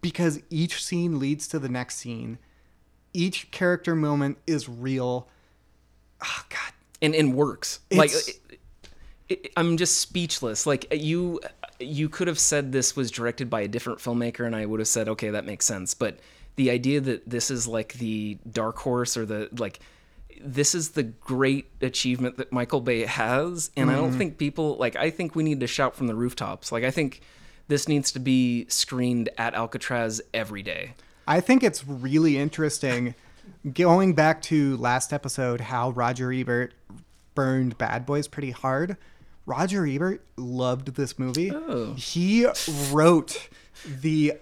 Because 0.00 0.40
each 0.50 0.84
scene 0.84 1.18
leads 1.18 1.48
to 1.48 1.58
the 1.58 1.68
next 1.68 1.96
scene. 1.96 2.38
Each 3.14 3.50
character 3.50 3.94
moment 3.96 4.38
is 4.46 4.68
real. 4.68 5.28
Oh 6.22 6.42
God. 6.50 6.72
and 7.00 7.14
and 7.14 7.34
works. 7.34 7.80
like 7.92 8.10
it, 8.12 8.58
it, 9.28 9.52
I'm 9.56 9.76
just 9.76 9.98
speechless. 9.98 10.66
Like 10.66 10.86
you 10.92 11.40
you 11.80 12.08
could 12.08 12.28
have 12.28 12.38
said 12.38 12.72
this 12.72 12.96
was 12.96 13.10
directed 13.10 13.48
by 13.48 13.60
a 13.60 13.68
different 13.68 13.98
filmmaker 13.98 14.46
and 14.46 14.56
I 14.56 14.66
would 14.66 14.80
have 14.80 14.88
said 14.88 15.08
okay 15.08 15.30
that 15.30 15.44
makes 15.44 15.66
sense. 15.66 15.94
But 15.94 16.18
the 16.56 16.70
idea 16.70 17.00
that 17.00 17.28
this 17.28 17.50
is 17.50 17.68
like 17.68 17.94
the 17.94 18.38
dark 18.50 18.78
horse 18.78 19.16
or 19.16 19.24
the 19.24 19.48
like 19.58 19.80
this 20.40 20.74
is 20.74 20.90
the 20.90 21.02
great 21.02 21.66
achievement 21.80 22.36
that 22.36 22.52
Michael 22.52 22.80
Bay 22.80 23.04
has 23.04 23.70
and 23.76 23.90
I 23.90 23.96
don't 23.96 24.10
mm-hmm. 24.10 24.18
think 24.18 24.38
people 24.38 24.76
like 24.76 24.96
I 24.96 25.10
think 25.10 25.34
we 25.34 25.42
need 25.42 25.60
to 25.60 25.66
shout 25.66 25.94
from 25.94 26.06
the 26.06 26.14
rooftops. 26.14 26.72
Like 26.72 26.84
I 26.84 26.90
think 26.90 27.20
this 27.68 27.86
needs 27.86 28.10
to 28.12 28.18
be 28.18 28.66
screened 28.68 29.28
at 29.38 29.54
Alcatraz 29.54 30.20
every 30.32 30.62
day. 30.62 30.94
I 31.26 31.40
think 31.40 31.62
it's 31.62 31.86
really 31.86 32.38
interesting 32.38 33.14
going 33.72 34.14
back 34.14 34.42
to 34.42 34.76
last 34.78 35.12
episode 35.12 35.60
how 35.60 35.90
Roger 35.90 36.32
Ebert 36.32 36.74
burned 37.34 37.78
Bad 37.78 38.04
Boys 38.06 38.26
pretty 38.26 38.50
hard. 38.50 38.96
Roger 39.48 39.86
Ebert 39.86 40.22
loved 40.36 40.94
this 40.94 41.18
movie. 41.18 41.50
Oh. 41.50 41.94
He 41.94 42.46
wrote 42.90 43.48
the 43.86 44.34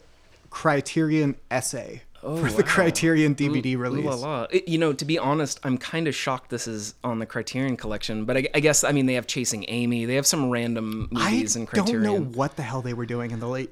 Criterion 0.50 1.36
essay 1.48 2.02
oh, 2.24 2.36
for 2.38 2.48
the 2.50 2.54
Oh, 2.54 2.57
wow. 2.57 2.62
Criterion 2.66 3.34
DVD 3.36 3.74
Ooh 3.74 3.78
release. 3.78 4.04
la 4.04 4.14
la. 4.14 4.46
It- 4.50 4.66
you 4.66 4.78
know, 4.78 4.92
to 4.92 5.04
be 5.04 5.16
honest, 5.16 5.61
I'm 5.62 5.78
kind 5.78 6.09
of 6.09 6.14
shocked 6.14 6.50
this 6.50 6.66
is 6.66 6.94
on 7.04 7.20
the 7.20 7.26
Criterion 7.26 7.76
collection. 7.76 8.24
But 8.24 8.36
I, 8.38 8.48
I 8.54 8.61
guess 8.61 8.82
I 8.82 8.90
mean 8.90 9.07
they 9.07 9.14
have 9.14 9.28
Chasing 9.28 9.64
Amy. 9.68 10.07
They 10.07 10.16
have 10.16 10.26
some 10.26 10.50
random 10.50 11.09
I 11.14 11.30
movies 11.30 11.54
in 11.54 11.66
Criterion. 11.66 12.02
I 12.02 12.07
don't 12.09 12.22
know 12.24 12.30
what 12.36 12.57
the 12.57 12.62
hell 12.62 12.82
they 12.82 12.94
were 12.94 13.07
doing 13.07 13.30
in 13.30 13.38
the 13.38 13.48
late 13.48 13.70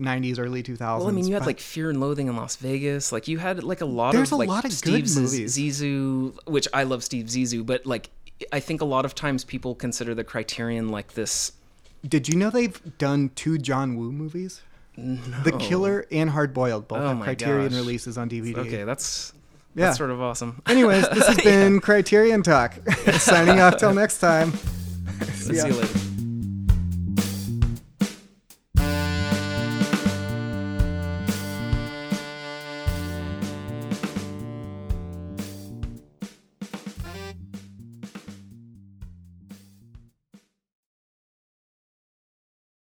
90s, 0.00 0.38
early 0.38 0.62
2000s. 0.62 0.78
Well, 0.80 1.08
I 1.08 1.10
mean, 1.10 1.26
you 1.26 1.34
had 1.34 1.44
like 1.44 1.60
Fear 1.60 1.90
and 1.90 2.00
Loathing 2.00 2.28
in 2.28 2.36
Las 2.36 2.56
Vegas. 2.56 3.12
Like 3.12 3.28
you 3.28 3.38
had 3.38 3.62
like 3.62 3.82
a 3.82 3.86
lot 3.86 4.12
There's 4.14 4.28
of 4.28 4.32
a 4.32 4.36
like 4.36 4.48
lot 4.48 4.64
of 4.64 4.72
Steve 4.72 5.04
good 5.04 5.20
movies. 5.20 5.56
Zissou, 5.58 6.38
which 6.46 6.66
I 6.72 6.84
love 6.84 7.04
Steve 7.04 7.26
Zissou, 7.26 7.66
but 7.66 7.84
like 7.84 8.08
I 8.52 8.60
think 8.60 8.80
a 8.80 8.84
lot 8.84 9.04
of 9.04 9.14
times 9.14 9.44
people 9.44 9.74
consider 9.74 10.14
the 10.14 10.24
Criterion 10.24 10.88
like 10.88 11.14
this. 11.14 11.52
did 12.06 12.28
you 12.28 12.36
know 12.36 12.50
they've 12.50 12.80
done 12.98 13.30
two 13.34 13.58
John 13.58 13.96
Woo 13.96 14.10
movies? 14.12 14.62
The 14.96 15.56
Killer 15.58 16.04
and 16.10 16.28
Hard 16.30 16.52
Boiled 16.52 16.86
both 16.88 16.98
Oh 16.98 17.08
have 17.14 17.22
Criterion 17.22 17.68
gosh. 17.70 17.76
releases 17.78 18.18
on 18.18 18.28
DVD. 18.28 18.56
Okay, 18.58 18.84
that's 18.84 19.32
Yeah. 19.74 19.86
that's 19.86 19.98
sort 19.98 20.10
of 20.10 20.20
awesome. 20.20 20.60
Anyways, 20.66 21.08
this 21.10 21.26
has 21.26 21.36
been 21.44 21.80
Criterion 21.80 22.42
Talk. 22.42 22.74
Signing 23.12 23.60
off 23.60 23.76
till 23.78 23.94
next 23.94 24.18
time. 24.18 24.52
See 25.34 25.56
you 25.56 25.64
later. 25.64 26.09